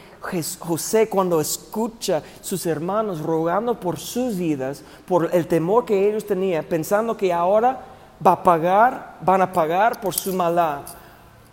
José 0.59 1.09
cuando 1.09 1.41
escucha 1.41 2.23
sus 2.41 2.65
hermanos 2.65 3.21
rogando 3.21 3.79
por 3.79 3.99
sus 3.99 4.37
vidas, 4.37 4.83
por 5.07 5.29
el 5.35 5.47
temor 5.47 5.85
que 5.85 6.09
ellos 6.09 6.27
tenían, 6.27 6.65
pensando 6.65 7.17
que 7.17 7.33
ahora 7.33 7.81
va 8.27 8.33
a 8.33 8.43
pagar, 8.43 9.19
van 9.21 9.43
a 9.43 9.53
pagar 9.53 10.01
por 10.01 10.15
su 10.15 10.33
maldad, 10.33 10.81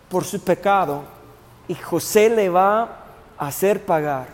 por 0.08 0.24
su 0.24 0.40
pecado, 0.40 1.02
y 1.68 1.74
José 1.74 2.30
le 2.30 2.48
va 2.48 2.82
a 3.36 3.46
hacer 3.46 3.84
pagar. 3.84 4.28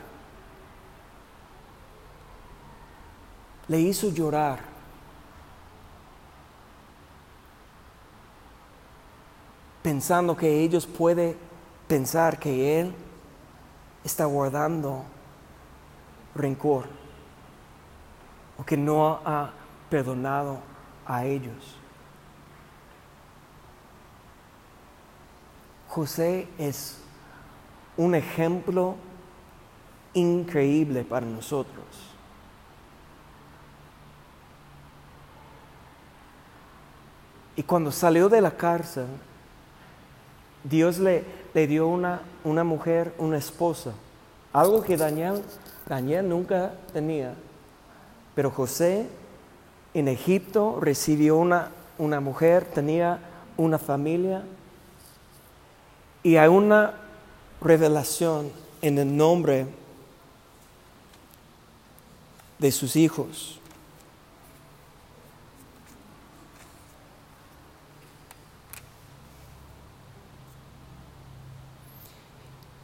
Le 3.66 3.80
hizo 3.80 4.10
llorar. 4.10 4.60
Pensando 9.82 10.36
que 10.36 10.62
ellos 10.62 10.86
pueden 10.86 11.36
pensar 11.92 12.38
que 12.38 12.80
Él 12.80 12.94
está 14.02 14.24
guardando 14.24 15.04
rencor 16.34 16.86
o 18.56 18.64
que 18.64 18.78
no 18.78 19.20
ha 19.26 19.50
perdonado 19.90 20.58
a 21.04 21.26
ellos. 21.26 21.76
José 25.86 26.48
es 26.56 26.98
un 27.98 28.14
ejemplo 28.14 28.96
increíble 30.14 31.04
para 31.04 31.26
nosotros. 31.26 31.84
Y 37.54 37.62
cuando 37.62 37.92
salió 37.92 38.30
de 38.30 38.40
la 38.40 38.56
cárcel, 38.56 39.08
Dios 40.64 40.96
le, 40.98 41.41
le 41.54 41.66
dio 41.66 41.86
una, 41.86 42.22
una, 42.44 42.64
mujer, 42.64 43.14
una 43.18 43.36
esposa, 43.36 43.92
algo 44.52 44.82
que 44.82 44.96
Daniel, 44.96 45.42
Daniel 45.86 46.28
nunca 46.28 46.72
tenía. 46.92 47.34
Pero 48.34 48.50
José 48.50 49.06
en 49.94 50.08
Egipto 50.08 50.78
recibió 50.80 51.36
una, 51.36 51.70
una 51.98 52.20
mujer, 52.20 52.64
tenía 52.64 53.18
una 53.56 53.78
familia 53.78 54.42
y 56.22 56.36
hay 56.36 56.48
una 56.48 56.94
revelación 57.60 58.50
en 58.80 58.98
el 58.98 59.16
nombre 59.16 59.66
de 62.58 62.72
sus 62.72 62.96
hijos. 62.96 63.61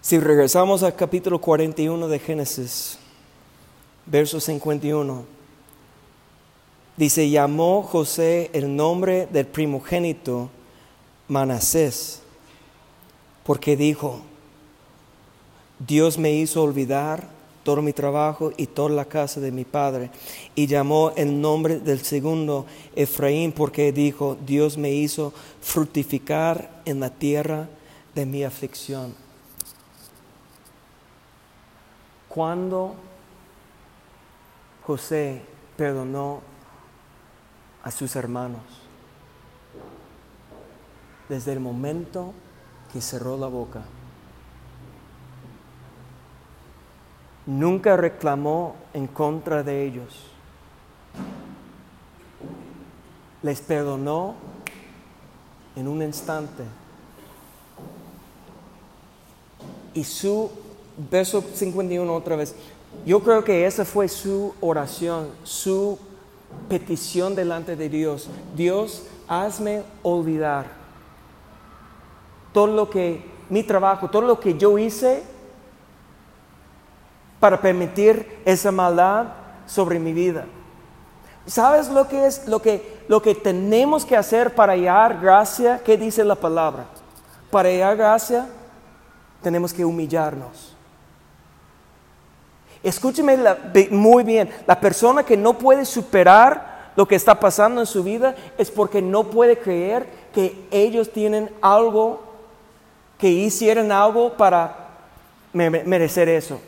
Si 0.09 0.18
regresamos 0.18 0.82
al 0.82 0.96
capítulo 0.96 1.38
41 1.38 2.09
de 2.09 2.18
Génesis, 2.18 2.98
verso 4.06 4.40
51, 4.40 5.22
dice, 6.96 7.28
llamó 7.28 7.82
José 7.82 8.48
el 8.54 8.74
nombre 8.74 9.28
del 9.30 9.46
primogénito 9.46 10.48
Manasés, 11.28 12.22
porque 13.44 13.76
dijo, 13.76 14.22
Dios 15.78 16.16
me 16.16 16.32
hizo 16.32 16.62
olvidar 16.62 17.28
todo 17.62 17.82
mi 17.82 17.92
trabajo 17.92 18.50
y 18.56 18.66
toda 18.66 18.88
la 18.88 19.04
casa 19.04 19.40
de 19.40 19.52
mi 19.52 19.66
padre. 19.66 20.11
Y 20.54 20.68
llamó 20.68 21.12
el 21.16 21.38
nombre 21.38 21.80
del 21.80 22.00
segundo 22.00 22.64
Efraín 22.96 23.52
porque 23.52 23.92
dijo, 23.92 24.38
Dios 24.46 24.78
me 24.78 24.90
hizo 24.90 25.34
fructificar 25.61 26.80
en 26.86 26.98
la 26.98 27.11
tierra 27.11 27.68
de 28.14 28.24
mi 28.24 28.42
aflicción. 28.42 29.28
Cuando 32.39 32.95
José 34.86 35.43
perdonó 35.76 36.41
a 37.82 37.91
sus 37.91 38.14
hermanos, 38.14 38.62
desde 41.28 41.55
el 41.55 41.59
momento 41.59 42.32
que 42.93 43.01
cerró 43.01 43.36
la 43.36 43.49
boca, 43.49 43.82
nunca 47.45 47.97
reclamó 47.97 48.76
en 48.95 49.09
contra 49.09 49.64
de 49.64 49.84
ellos. 49.84 50.30
Les 53.43 53.61
perdonó 53.61 54.36
en 55.74 55.89
un 55.89 56.03
instante. 56.03 56.62
Y 59.93 60.05
su 60.05 60.67
verso 61.11 61.42
51 61.55 62.12
otra 62.14 62.36
vez. 62.36 62.55
Yo 63.07 63.20
creo 63.20 63.44
que 63.44 63.66
esa 63.66 63.84
fue 63.84 64.09
su 64.09 64.55
oración, 64.61 65.28
su 65.44 65.99
petición 66.68 67.34
delante 67.34 67.76
de 67.76 67.88
Dios. 67.88 68.28
Dios, 68.57 69.05
hazme 69.28 69.82
olvidar 70.03 70.78
todo 72.53 72.66
lo 72.66 72.90
que, 72.90 73.24
mi 73.49 73.62
trabajo, 73.62 74.09
todo 74.09 74.22
lo 74.22 74.40
que 74.40 74.57
yo 74.57 74.78
hice 74.78 75.22
para 77.38 77.61
permitir 77.61 78.40
esa 78.44 78.72
maldad 78.72 79.26
sobre 79.66 79.99
mi 79.99 80.12
vida. 80.12 80.46
¿Sabes 81.46 81.88
lo 81.88 82.09
que 82.09 82.26
es 82.26 82.46
lo 82.46 82.61
que, 82.61 83.05
lo 83.09 83.22
que 83.22 83.34
tenemos 83.34 84.05
que 84.05 84.16
hacer 84.16 84.55
para 84.55 84.72
hallar 84.72 85.20
gracia? 85.20 85.80
¿Qué 85.84 85.96
dice 85.96 86.24
la 86.24 86.34
palabra? 86.34 86.86
Para 87.51 87.68
hallar 87.68 87.96
gracia 87.96 88.46
tenemos 89.42 89.72
que 89.72 89.84
humillarnos. 89.84 90.78
Escúcheme 92.83 93.37
muy 93.91 94.22
bien, 94.22 94.51
la 94.66 94.79
persona 94.79 95.24
que 95.24 95.37
no 95.37 95.55
puede 95.55 95.85
superar 95.85 96.93
lo 96.95 97.07
que 97.07 97.16
está 97.16 97.39
pasando 97.39 97.81
en 97.81 97.87
su 97.87 98.03
vida 98.03 98.35
es 98.57 98.70
porque 98.70 99.03
no 99.03 99.24
puede 99.24 99.59
creer 99.59 100.09
que 100.33 100.66
ellos 100.70 101.12
tienen 101.12 101.51
algo, 101.61 102.20
que 103.18 103.29
hicieron 103.29 103.91
algo 103.93 104.33
para 104.35 104.89
merecer 105.53 106.29
eso. 106.29 106.61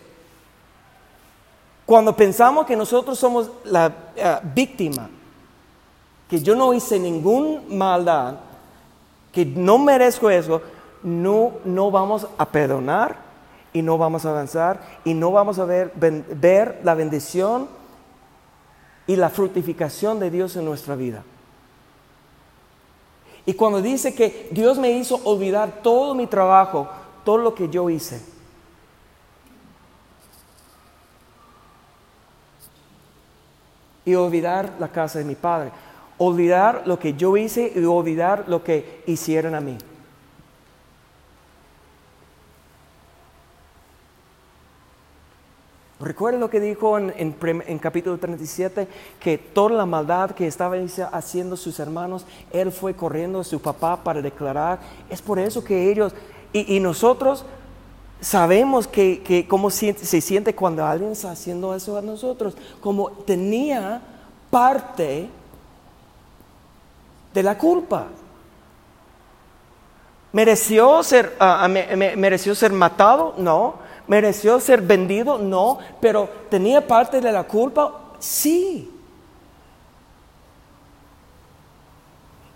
Cuando 1.86 2.14
pensamos 2.14 2.66
que 2.66 2.76
nosotros 2.76 3.18
somos 3.18 3.50
la 3.64 3.92
eh, 4.14 4.38
víctima, 4.54 5.08
que 6.28 6.40
yo 6.40 6.54
no 6.54 6.72
hice 6.72 6.98
ninguna 6.98 7.62
maldad, 7.68 8.34
que 9.32 9.44
no 9.44 9.78
merezco 9.78 10.30
eso, 10.30 10.62
no, 11.02 11.54
no 11.64 11.90
vamos 11.90 12.26
a 12.38 12.46
perdonar 12.46 13.29
y 13.72 13.82
no 13.82 13.98
vamos 13.98 14.24
a 14.24 14.30
avanzar 14.30 14.80
y 15.04 15.14
no 15.14 15.30
vamos 15.32 15.58
a 15.58 15.64
ver, 15.64 15.92
ver 15.94 16.80
la 16.82 16.94
bendición 16.94 17.68
y 19.06 19.16
la 19.16 19.28
fructificación 19.28 20.20
de 20.20 20.30
Dios 20.30 20.56
en 20.56 20.64
nuestra 20.64 20.96
vida. 20.96 21.24
Y 23.46 23.54
cuando 23.54 23.80
dice 23.80 24.14
que 24.14 24.48
Dios 24.52 24.78
me 24.78 24.92
hizo 24.92 25.20
olvidar 25.24 25.82
todo 25.82 26.14
mi 26.14 26.26
trabajo, 26.26 26.88
todo 27.24 27.38
lo 27.38 27.54
que 27.54 27.68
yo 27.68 27.90
hice, 27.90 28.20
y 34.04 34.14
olvidar 34.14 34.74
la 34.78 34.88
casa 34.88 35.18
de 35.18 35.24
mi 35.24 35.34
padre, 35.34 35.70
olvidar 36.18 36.82
lo 36.86 36.98
que 36.98 37.14
yo 37.14 37.36
hice 37.36 37.72
y 37.74 37.84
olvidar 37.84 38.44
lo 38.46 38.62
que 38.62 39.02
hicieron 39.06 39.54
a 39.54 39.60
mí. 39.60 39.78
Recuerden 46.00 46.40
lo 46.40 46.48
que 46.48 46.60
dijo 46.60 46.96
en, 46.96 47.78
capítulo 47.78 48.16
37, 48.16 48.88
que 49.20 49.36
toda 49.36 49.76
la 49.76 49.84
maldad 49.84 50.30
que 50.30 50.46
estaban 50.46 50.88
haciendo 51.12 51.58
sus 51.58 51.78
hermanos, 51.78 52.24
él 52.52 52.72
fue 52.72 52.94
corriendo 52.94 53.40
a 53.40 53.44
su 53.44 53.60
papá 53.60 54.02
para 54.02 54.22
declarar. 54.22 54.80
Es 55.10 55.20
por 55.20 55.38
eso 55.38 55.62
que 55.62 55.90
ellos, 55.90 56.14
y, 56.54 56.80
nosotros 56.80 57.44
sabemos 58.18 58.86
que, 58.86 59.46
cómo 59.46 59.68
se, 59.68 59.92
se 59.92 60.22
siente 60.22 60.54
cuando 60.54 60.86
alguien 60.86 61.12
está 61.12 61.32
haciendo 61.32 61.74
eso 61.74 61.98
a 61.98 62.02
nosotros, 62.02 62.56
como 62.80 63.10
tenía 63.10 64.00
parte 64.48 65.28
de 67.34 67.42
la 67.42 67.58
culpa. 67.58 68.06
¿Mereció 70.32 71.02
ser, 71.02 71.36
ah, 71.38 71.64
ah, 71.64 71.68
mereció 71.68 72.54
ser 72.54 72.72
matado? 72.72 73.34
No 73.36 73.89
¿Mereció 74.10 74.58
ser 74.58 74.82
vendido? 74.82 75.38
No, 75.38 75.78
pero 76.00 76.28
¿tenía 76.50 76.84
parte 76.84 77.20
de 77.20 77.30
la 77.30 77.44
culpa? 77.44 78.16
Sí. 78.18 78.90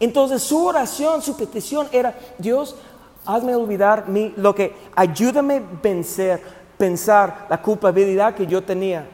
Entonces 0.01 0.43
su 0.43 0.67
oración, 0.67 1.23
su 1.23 1.37
petición 1.37 1.87
era, 1.93 2.19
Dios, 2.39 2.75
Hazme 3.25 3.55
olvidar 3.55 4.09
mi, 4.09 4.35
lo 4.37 4.53
que, 4.53 4.75
ayúdame 4.97 5.59
a 5.59 5.63
vencer, 5.81 6.43
pensar 6.77 7.47
la 7.49 7.63
culpabilidad 7.63 8.35
que 8.35 8.49
yo 8.49 8.65
tenía. 8.65 9.07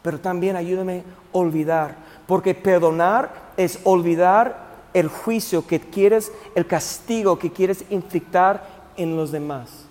Pero 0.00 0.20
también 0.20 0.54
ayúdame 0.54 1.00
a 1.00 1.38
olvidar, 1.38 1.96
porque 2.24 2.54
perdonar 2.54 3.32
es 3.56 3.80
olvidar 3.82 4.64
el 4.94 5.08
juicio 5.08 5.66
que 5.66 5.80
quieres, 5.80 6.30
el 6.54 6.68
castigo 6.68 7.36
que 7.36 7.50
quieres 7.50 7.84
inflictar 7.90 8.64
en 8.96 9.16
los 9.16 9.32
demás. 9.32 9.85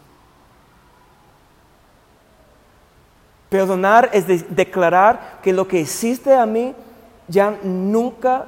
Perdonar 3.50 4.10
es 4.14 4.26
declarar 4.56 5.40
que 5.42 5.54
lo 5.54 5.68
que 5.68 5.80
hiciste 5.80 6.34
a 6.34 6.46
mí 6.46 6.74
ya 7.28 7.58
nunca 7.64 8.46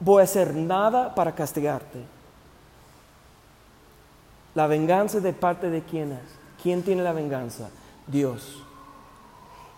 voy 0.00 0.20
a 0.20 0.24
hacer 0.24 0.54
nada 0.54 1.14
para 1.14 1.34
castigarte. 1.34 2.04
La 4.54 4.66
venganza 4.66 5.20
de 5.20 5.32
parte 5.32 5.70
de 5.70 5.82
quién 5.82 6.12
es? 6.12 6.38
¿Quién 6.62 6.82
tiene 6.82 7.02
la 7.02 7.12
venganza? 7.12 7.70
Dios. 8.06 8.62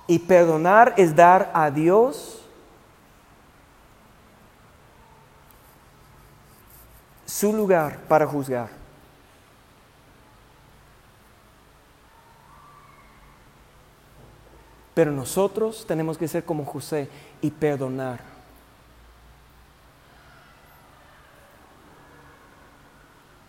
Y 0.07 0.19
perdonar 0.19 0.95
es 0.97 1.15
dar 1.15 1.51
a 1.53 1.71
Dios 1.71 2.41
su 7.27 7.53
lugar 7.53 7.99
para 8.09 8.27
juzgar. 8.27 8.80
Pero 15.01 15.13
nosotros 15.13 15.87
tenemos 15.89 16.19
que 16.19 16.29
ser 16.29 16.45
como 16.45 16.67
José 16.67 17.09
y 17.41 17.51
perdonar. 17.51 18.21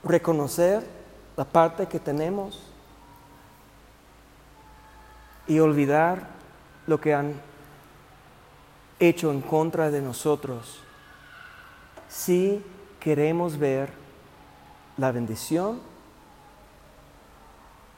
Reconocer 0.01 0.87
la 1.35 1.43
parte 1.43 1.87
que 1.87 1.99
tenemos 1.99 2.63
y 5.45 5.59
olvidar 5.59 6.25
lo 6.87 7.01
que 7.01 7.13
han 7.13 7.33
hecho 8.97 9.29
en 9.29 9.41
contra 9.41 9.91
de 9.91 10.01
nosotros. 10.01 10.79
Si 12.07 12.63
queremos 13.01 13.57
ver 13.57 13.91
la 14.95 15.11
bendición 15.11 15.81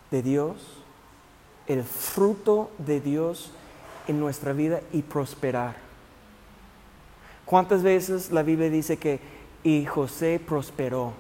de 0.09 0.23
Dios, 0.23 0.82
el 1.67 1.83
fruto 1.83 2.71
de 2.77 2.99
Dios 2.99 3.51
en 4.07 4.19
nuestra 4.19 4.53
vida 4.53 4.81
y 4.91 5.01
prosperar. 5.01 5.75
¿Cuántas 7.45 7.83
veces 7.83 8.31
la 8.31 8.43
Biblia 8.43 8.69
dice 8.69 8.97
que 8.97 9.19
y 9.63 9.85
José 9.85 10.41
prosperó? 10.45 11.13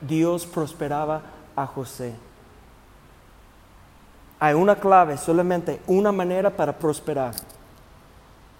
Dios 0.00 0.46
prosperaba 0.46 1.22
a 1.56 1.66
José. 1.66 2.14
Hay 4.38 4.54
una 4.54 4.76
clave, 4.76 5.16
solamente 5.16 5.80
una 5.86 6.12
manera 6.12 6.50
para 6.50 6.76
prosperar. 6.76 7.34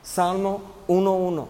Salmo 0.03 0.63
1.1 0.89 1.47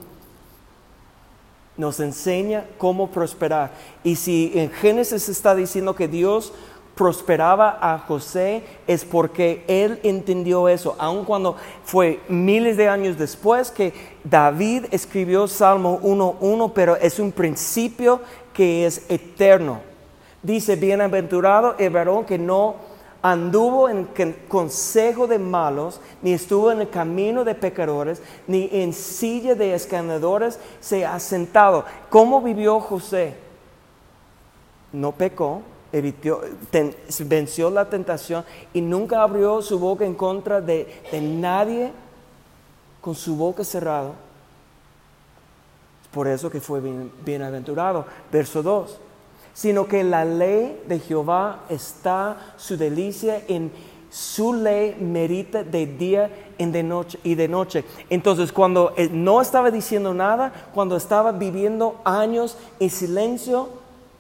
nos 1.77 1.99
enseña 2.01 2.67
cómo 2.79 3.11
prosperar. 3.11 3.73
Y 4.03 4.17
si 4.17 4.53
en 4.55 4.71
Génesis 4.71 5.29
está 5.29 5.55
diciendo 5.55 5.95
que 5.95 6.09
Dios 6.09 6.53
prosperaba 6.95 7.79
a 7.81 7.99
José 7.99 8.63
es 8.87 9.05
porque 9.05 9.65
él 9.67 9.99
entendió 10.03 10.69
eso, 10.69 10.95
aun 10.99 11.25
cuando 11.25 11.57
fue 11.85 12.21
miles 12.29 12.77
de 12.77 12.89
años 12.89 13.19
después 13.19 13.71
que 13.71 13.93
David 14.23 14.87
escribió 14.91 15.49
Salmo 15.49 16.01
1.1, 16.01 16.73
pero 16.75 16.97
es 16.97 17.19
un 17.19 17.33
principio 17.33 18.21
que 18.53 18.87
es 18.87 19.05
eterno. 19.09 19.81
Dice, 20.43 20.77
bienaventurado 20.77 21.75
el 21.79 21.91
varón 21.91 22.25
que 22.25 22.39
no 22.39 22.77
anduvo 23.23 23.89
en 23.89 24.07
consejo 24.49 25.27
de 25.27 25.39
malos, 25.39 26.01
ni 26.21 26.35
estuvo 26.35 26.71
en 26.71 26.83
el 26.83 26.91
camino 26.91 27.43
de 27.43 27.55
pecadores, 27.55 28.23
ni 28.47 28.69
en 28.71 28.93
silla 28.93 29.55
de 29.55 29.75
escandadores 29.75 30.61
se 30.81 31.07
ha 31.07 31.19
sentado. 31.19 31.87
¿Cómo 32.11 32.43
vivió 32.43 32.79
José? 32.81 33.35
No 34.93 35.13
pecó, 35.13 35.63
evitó, 35.95 36.43
venció 37.21 37.71
la 37.71 37.89
tentación 37.89 38.45
y 38.73 38.81
nunca 38.81 39.23
abrió 39.23 39.63
su 39.63 39.79
boca 39.79 40.05
en 40.05 40.15
contra 40.15 40.61
de, 40.61 41.03
de 41.11 41.21
nadie 41.21 41.93
con 43.01 43.15
su 43.15 43.37
boca 43.37 43.65
cerrada. 43.65 44.13
Por 46.13 46.29
eso 46.29 46.51
que 46.51 46.61
fue 46.61 46.81
bienaventurado. 47.25 48.07
Verso 48.31 48.63
2 48.63 49.01
sino 49.55 49.87
que 49.87 50.01
en 50.01 50.11
la 50.11 50.25
ley 50.25 50.83
de 50.89 50.99
Jehová 50.99 51.61
está 51.69 52.55
su 52.57 52.77
delicia, 52.77 53.41
en 53.47 53.71
su 54.11 54.53
ley 54.53 54.97
merita 55.01 55.63
de 55.63 55.87
día 55.87 56.31
y 56.59 56.67
de 56.67 56.83
noche, 56.83 57.19
y 57.23 57.37
de 57.37 57.49
noche. 57.49 57.85
Entonces, 58.11 58.53
cuando 58.53 58.93
no 59.13 59.41
estaba 59.41 59.71
diciendo 59.71 60.13
nada, 60.13 60.53
cuando 60.75 60.97
estaba 60.97 61.33
viviendo 61.33 62.01
años 62.05 62.57
en 62.81 62.91
silencio, 62.91 63.69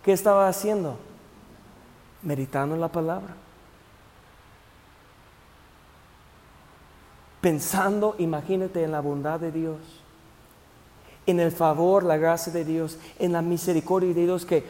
¿qué 0.04 0.12
estaba 0.12 0.48
haciendo? 0.48 0.96
Meditando 2.24 2.74
en 2.74 2.80
la 2.80 2.88
palabra. 2.88 3.34
Pensando, 7.40 8.16
imagínate, 8.18 8.82
en 8.82 8.92
la 8.92 9.00
bondad 9.00 9.38
de 9.38 9.52
Dios, 9.52 9.76
en 11.26 11.40
el 11.40 11.52
favor, 11.52 12.02
la 12.02 12.16
gracia 12.16 12.52
de 12.52 12.64
Dios, 12.64 12.98
en 13.18 13.32
la 13.32 13.42
misericordia 13.42 14.14
de 14.14 14.22
Dios 14.22 14.46
que 14.46 14.64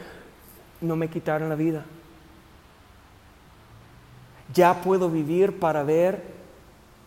no 0.81 0.95
me 0.95 1.09
quitaron 1.09 1.49
la 1.49 1.55
vida. 1.55 1.85
Ya 4.53 4.81
puedo 4.81 5.09
vivir 5.09 5.59
para 5.59 5.83
ver 5.83 6.35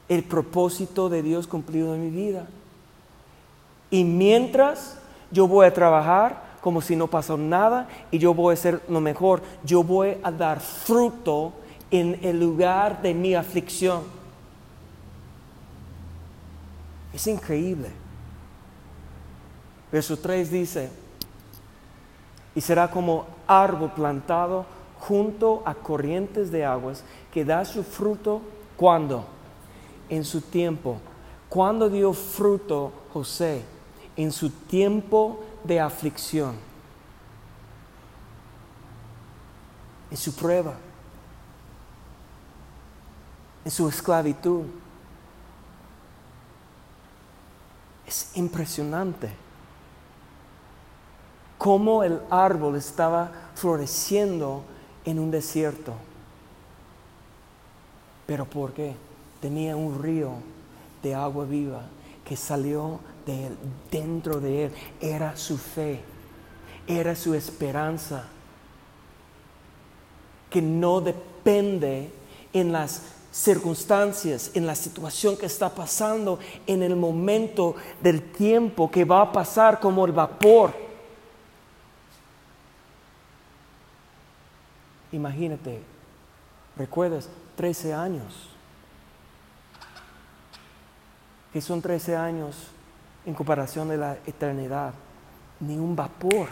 el 0.09 0.25
propósito 0.25 1.09
de 1.09 1.23
Dios 1.23 1.47
cumplido 1.47 1.95
en 1.95 2.03
mi 2.03 2.11
vida. 2.11 2.47
Y 3.91 4.05
mientras 4.05 4.99
yo 5.31 5.47
voy 5.47 5.67
a 5.67 5.75
trabajar 5.75 6.48
como 6.69 6.83
si 6.83 6.95
no 6.97 7.07
pasó 7.07 7.39
nada 7.39 7.89
y 8.11 8.19
yo 8.19 8.35
voy 8.35 8.51
a 8.51 8.53
hacer 8.53 8.83
lo 8.91 9.01
mejor, 9.01 9.41
yo 9.65 9.83
voy 9.83 10.19
a 10.23 10.31
dar 10.31 10.61
fruto 10.61 11.55
en 11.91 12.19
el 12.21 12.39
lugar 12.39 13.01
de 13.01 13.15
mi 13.15 13.35
aflicción. 13.35 14.03
Es 17.15 17.27
increíble. 17.27 17.89
Verso 19.91 20.19
3 20.19 20.51
dice, 20.51 20.91
y 22.55 22.61
será 22.61 22.91
como 22.91 23.25
árbol 23.47 23.93
plantado 23.93 24.67
junto 25.01 25.63
a 25.65 25.73
corrientes 25.73 26.51
de 26.51 26.67
aguas 26.67 27.03
que 27.33 27.47
da 27.47 27.65
su 27.65 27.83
fruto 27.83 28.43
cuando? 28.77 29.25
En 30.11 30.23
su 30.23 30.43
tiempo. 30.43 30.99
¿Cuándo 31.49 31.89
dio 31.89 32.13
fruto 32.13 32.93
José? 33.15 33.63
En 34.19 34.33
su 34.33 34.51
tiempo 34.51 35.41
de 35.65 35.81
aflicción. 35.81 36.57
En 40.11 40.17
su 40.17 40.35
prueba. 40.35 40.75
En 43.65 43.71
su 43.71 43.89
esclavitud. 43.89 44.65
Es 48.07 48.31
impresionante 48.37 49.31
cómo 51.59 52.05
el 52.05 52.23
árbol 52.31 52.77
estaba 52.77 53.31
floreciendo 53.55 54.63
en 55.05 55.19
un 55.19 55.31
desierto. 55.31 55.93
Pero 58.27 58.47
¿por 58.47 58.73
qué? 58.73 58.95
Tenía 59.41 59.77
un 59.77 60.03
río 60.03 60.35
de 61.03 61.15
agua 61.15 61.45
viva 61.45 61.83
que 62.25 62.37
salió 62.37 63.01
de 63.33 63.51
dentro 63.91 64.41
de 64.41 64.65
él. 64.65 64.73
Era 65.01 65.37
su 65.37 65.57
fe, 65.57 66.01
era 66.87 67.15
su 67.15 67.35
esperanza, 67.35 68.25
que 70.51 70.63
no 70.63 71.01
depende 71.01 72.11
en 72.53 72.73
las 72.73 73.03
circunstancias, 73.31 74.51
en 74.55 74.67
la 74.67 74.75
situación 74.75 75.37
que 75.37 75.47
está 75.47 75.69
pasando, 75.69 76.39
en 76.67 76.83
el 76.83 76.97
momento 76.97 77.77
del 78.03 78.33
tiempo 78.33 78.91
que 78.91 79.05
va 79.05 79.23
a 79.23 79.33
pasar 79.33 79.79
como 79.79 80.05
el 80.07 80.13
vapor 80.13 80.89
Imagínate, 85.13 85.81
recuerdas, 86.77 87.29
13 87.57 87.95
años. 87.95 88.51
Que 91.53 91.61
son 91.61 91.81
13 91.81 92.17
años 92.17 92.57
en 93.27 93.35
comparación 93.35 93.89
de 93.89 93.97
la 93.97 94.15
eternidad. 94.27 94.95
Ni 95.61 95.77
un 95.77 95.95
vapor. 95.95 96.49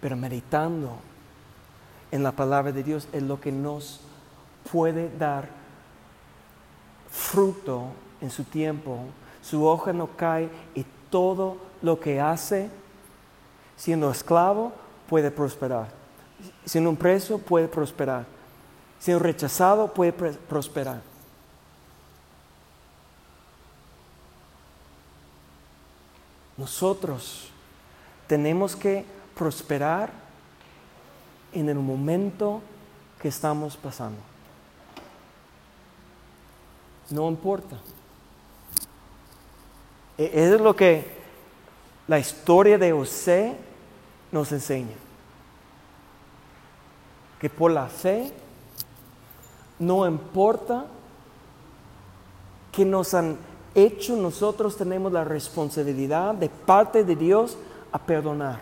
Pero 0.00 0.16
meditando 0.16 0.98
en 2.10 2.22
la 2.22 2.32
palabra 2.32 2.72
de 2.72 2.82
Dios 2.82 3.08
es 3.12 3.22
lo 3.22 3.40
que 3.40 3.50
nos 3.50 4.00
puede 4.70 5.10
dar 5.16 5.48
fruto 7.10 7.88
en 8.20 8.30
su 8.30 8.44
tiempo, 8.44 9.00
su 9.42 9.64
hoja 9.64 9.92
no 9.92 10.08
cae 10.16 10.48
y 10.74 10.84
todo 11.10 11.56
lo 11.82 11.98
que 12.00 12.20
hace, 12.20 12.68
siendo 13.76 14.10
esclavo, 14.10 14.72
puede 15.08 15.30
prosperar. 15.30 15.88
Siendo 16.64 16.90
un 16.90 16.96
preso, 16.96 17.38
puede 17.38 17.68
prosperar. 17.68 18.35
Siendo 18.98 19.22
rechazado, 19.22 19.92
puede 19.92 20.12
prosperar. 20.12 21.00
Nosotros 26.56 27.48
tenemos 28.26 28.74
que 28.74 29.04
prosperar 29.34 30.10
en 31.52 31.68
el 31.68 31.76
momento 31.76 32.62
que 33.20 33.28
estamos 33.28 33.76
pasando. 33.76 34.18
No 37.10 37.28
importa. 37.28 37.76
E-, 40.18 40.30
es 40.32 40.60
lo 40.60 40.74
que 40.74 41.04
la 42.08 42.18
historia 42.18 42.78
de 42.78 42.92
José 42.92 43.56
nos 44.32 44.50
enseña. 44.52 44.94
Que 47.40 47.50
por 47.50 47.70
la 47.70 47.86
fe 47.86 48.32
no 49.78 50.06
importa 50.06 50.86
que 52.72 52.84
nos 52.84 53.14
han 53.14 53.36
hecho, 53.74 54.16
nosotros 54.16 54.76
tenemos 54.76 55.12
la 55.12 55.24
responsabilidad 55.24 56.34
de 56.34 56.48
parte 56.48 57.04
de 57.04 57.16
Dios 57.16 57.56
a 57.92 57.98
perdonar. 57.98 58.60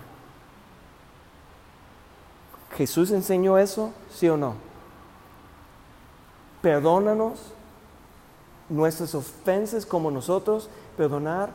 ¿Jesús 2.76 3.10
enseñó 3.12 3.56
eso? 3.58 3.92
¿Sí 4.12 4.28
o 4.28 4.36
no? 4.36 4.56
Perdónanos 6.60 7.52
nuestras 8.68 9.14
ofensas 9.14 9.86
como 9.86 10.10
nosotros 10.10 10.68
perdonar 10.96 11.50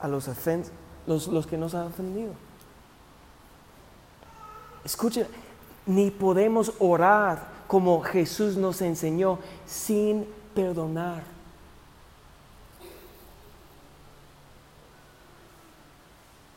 a 0.00 0.08
los, 0.08 0.28
los, 1.06 1.28
los 1.28 1.46
que 1.46 1.56
nos 1.56 1.74
han 1.74 1.88
ofendido. 1.88 2.32
Escuchen, 4.84 5.26
ni 5.86 6.10
podemos 6.10 6.72
orar 6.78 7.54
como 7.66 8.02
Jesús 8.02 8.56
nos 8.56 8.82
enseñó 8.82 9.38
sin 9.66 10.26
perdonar. 10.54 11.22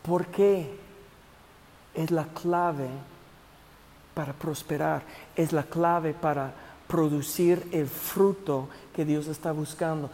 ¿Por 0.03 0.25
qué? 0.27 0.77
Es 1.93 2.11
la 2.11 2.25
clave 2.25 2.88
para 4.13 4.34
prosperar, 4.34 5.03
es 5.36 5.53
la 5.53 5.63
clave 5.63 6.13
para 6.13 6.53
producir 6.88 7.67
el 7.71 7.88
fruto 7.88 8.67
que 8.95 9.05
Dios 9.05 9.27
está 9.27 9.51
buscando. 9.51 10.09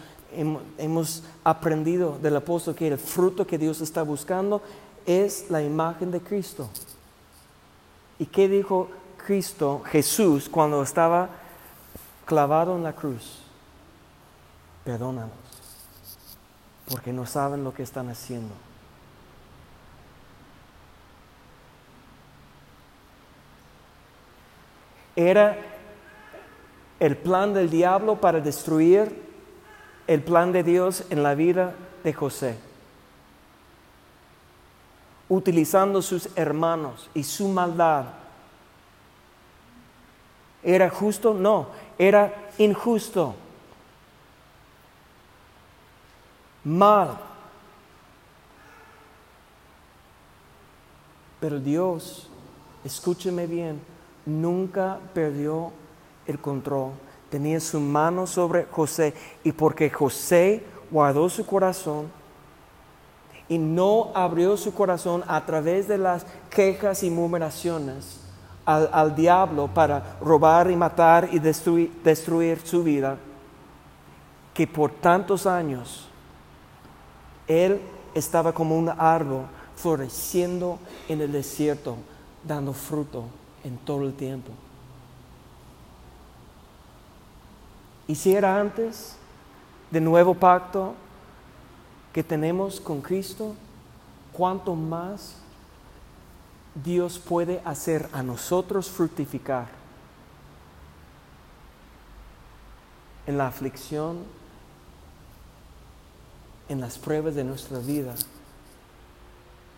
Hemos 0.78 1.24
aprendido 1.43 2.18
del 2.22 2.36
apóstol 2.36 2.76
que 2.76 2.88
el 2.88 2.97
fruto 2.97 3.47
que 3.47 3.57
Dios 3.57 3.80
está 3.80 4.03
buscando 4.03 4.61
es 5.05 5.49
la 5.49 5.61
imagen 5.61 6.11
de 6.11 6.20
Cristo. 6.20 6.70
¿Y 8.20 8.26
qué 8.26 8.49
dijo 8.49 8.89
Cristo, 9.26 9.82
Jesús, 9.88 10.47
cuando 10.47 10.84
estaba 10.84 11.30
clavado 12.26 12.76
en 12.76 12.84
la 12.84 12.93
cruz? 12.93 13.41
Perdónanos, 14.84 15.32
porque 16.88 17.11
no 17.11 17.26
saben 17.26 17.63
lo 17.63 17.73
que 17.73 17.82
están 17.82 18.07
haciendo. 18.09 18.53
Era 25.15 25.57
el 26.99 27.17
plan 27.17 27.51
del 27.51 27.71
diablo 27.71 28.21
para 28.21 28.39
destruir 28.39 29.23
el 30.05 30.21
plan 30.21 30.51
de 30.51 30.61
Dios 30.61 31.03
en 31.09 31.23
la 31.23 31.34
vida 31.34 31.73
de 32.03 32.13
José. 32.13 32.57
Utilizando 35.28 36.03
sus 36.03 36.30
hermanos 36.36 37.09
y 37.15 37.23
su 37.23 37.47
maldad. 37.47 38.24
¿Era 40.66 40.89
justo? 40.89 41.36
No, 41.36 41.68
era 41.99 42.34
injusto. 42.57 43.36
Mal. 46.63 47.20
Pero 51.39 51.59
Dios, 51.59 52.28
escúcheme 52.84 53.45
bien, 53.45 53.80
nunca 54.26 54.97
perdió 55.13 55.72
el 56.26 56.39
control. 56.39 56.93
Tenía 57.30 57.59
su 57.59 57.80
mano 57.80 58.26
sobre 58.26 58.66
José 58.66 59.13
y 59.43 59.51
porque 59.51 59.91
José 59.91 60.63
guardó 60.89 61.30
su 61.30 61.45
corazón 61.45 62.11
y 63.47 63.59
no 63.59 64.11
abrió 64.16 64.57
su 64.57 64.74
corazón 64.74 65.24
a 65.28 65.45
través 65.45 65.88
de 65.88 65.99
las 65.99 66.26
quejas 66.49 67.03
y 67.03 67.11
murmuraciones 67.11 68.24
al, 68.66 69.16
diablo 69.16 69.68
para 69.68 70.18
robar 70.22 70.72
y 70.72 70.76
matar 70.76 71.30
y 71.32 71.39
destruir, 71.39 71.91
destruir 72.03 72.59
su 72.66 72.84
vida, 72.84 73.18
que 74.53 74.66
por 74.66 74.91
tantos 74.91 75.45
años 75.45 76.07
él 77.47 77.80
estaba 78.13 78.53
como 78.53 78.78
un 78.78 78.89
árbol 78.89 79.45
floreciendo 79.76 80.80
en 81.07 81.22
el 81.22 81.32
desierto, 81.32 81.97
dando 82.43 82.74
fruto 82.74 83.26
en 83.63 83.78
todo 83.78 84.03
el 84.03 84.13
tiempo. 84.13 84.51
Y 88.07 88.16
si 88.16 88.34
era 88.34 88.59
antes 88.59 89.18
del 89.91 90.03
nuevo 90.03 90.34
pacto 90.34 90.93
que 92.13 92.24
tenemos 92.24 92.80
con 92.80 93.01
Cristo, 93.01 93.55
cuánto 94.32 94.76
más 94.76 95.38
Dios 96.84 97.19
puede 97.19 97.61
hacer 97.63 98.09
a 98.11 98.21
nosotros 98.21 98.89
fructificar 98.89 99.67
en 103.26 103.38
la 103.38 103.47
aflicción, 103.47 104.23
en 106.67 106.82
las 106.82 106.97
pruebas 106.97 107.36
de 107.36 107.45
nuestra 107.45 107.80
vida. 107.80 108.13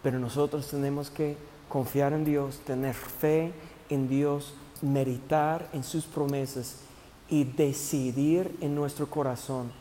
Pero 0.02 0.18
nosotros 0.20 0.68
tenemos 0.68 1.10
que 1.12 1.38
confiar 1.70 2.14
en 2.14 2.26
Dios, 2.26 2.60
tener 2.66 2.96
fe 2.96 3.54
en 3.90 4.10
Dios, 4.10 4.54
meditar 4.82 5.70
en 5.74 5.84
sus 5.84 6.06
promesas 6.06 6.78
y 7.30 7.44
decidir 7.44 8.58
en 8.62 8.74
nuestro 8.74 9.08
corazón. 9.08 9.72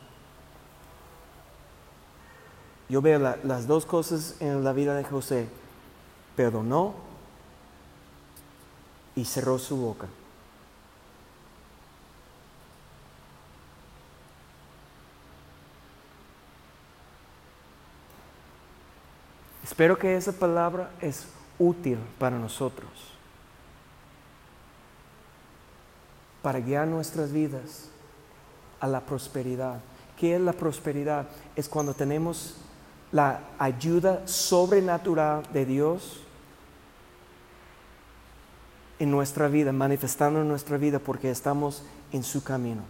Yo 2.88 3.00
veo 3.00 3.18
las 3.18 3.66
dos 3.66 3.86
cosas 3.86 4.36
en 4.40 4.62
la 4.62 4.72
vida 4.72 4.94
de 4.94 5.04
José. 5.04 5.48
Perdonó 6.36 7.05
y 9.16 9.24
cerró 9.24 9.58
su 9.58 9.76
boca. 9.76 10.06
Espero 19.64 19.98
que 19.98 20.16
esa 20.16 20.32
palabra 20.32 20.90
es 21.00 21.26
útil 21.58 21.98
para 22.18 22.38
nosotros. 22.38 23.16
para 26.46 26.60
guiar 26.60 26.86
nuestras 26.86 27.32
vidas 27.32 27.88
a 28.78 28.86
la 28.86 29.00
prosperidad. 29.00 29.80
¿Qué 30.16 30.36
es 30.36 30.40
la 30.40 30.52
prosperidad? 30.52 31.26
Es 31.56 31.68
cuando 31.68 31.92
tenemos 31.92 32.54
la 33.10 33.40
ayuda 33.58 34.22
sobrenatural 34.28 35.42
de 35.52 35.66
Dios 35.66 36.20
en 38.98 39.10
nuestra 39.10 39.48
vida, 39.48 39.72
manifestando 39.72 40.40
en 40.40 40.48
nuestra 40.48 40.78
vida 40.78 40.98
porque 40.98 41.30
estamos 41.30 41.82
en 42.12 42.22
su 42.22 42.42
camino. 42.42 42.82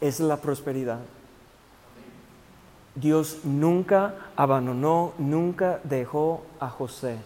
Es 0.00 0.20
la 0.20 0.36
prosperidad. 0.38 1.00
Dios 2.94 3.40
nunca 3.44 4.14
abandonó, 4.36 5.12
nunca 5.18 5.80
dejó 5.84 6.42
a 6.58 6.68
José. 6.68 7.18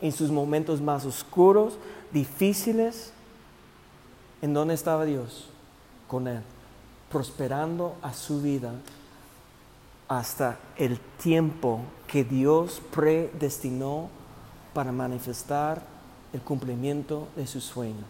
En 0.00 0.12
sus 0.12 0.30
momentos 0.30 0.80
más 0.80 1.04
oscuros, 1.04 1.78
difíciles, 2.12 3.12
¿en 4.42 4.54
dónde 4.54 4.74
estaba 4.74 5.04
Dios? 5.04 5.48
Con 6.06 6.28
él, 6.28 6.42
prosperando 7.10 7.96
a 8.02 8.12
su 8.12 8.40
vida 8.40 8.72
hasta 10.08 10.58
el 10.76 10.98
tiempo 11.22 11.80
que 12.06 12.24
Dios 12.24 12.80
predestinó 12.94 14.08
para 14.78 14.92
manifestar 14.92 15.82
el 16.32 16.40
cumplimiento 16.40 17.26
de 17.34 17.48
su 17.48 17.60
sueño. 17.60 18.04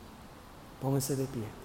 Pónganse 0.82 1.16
de 1.16 1.24
pie. 1.24 1.57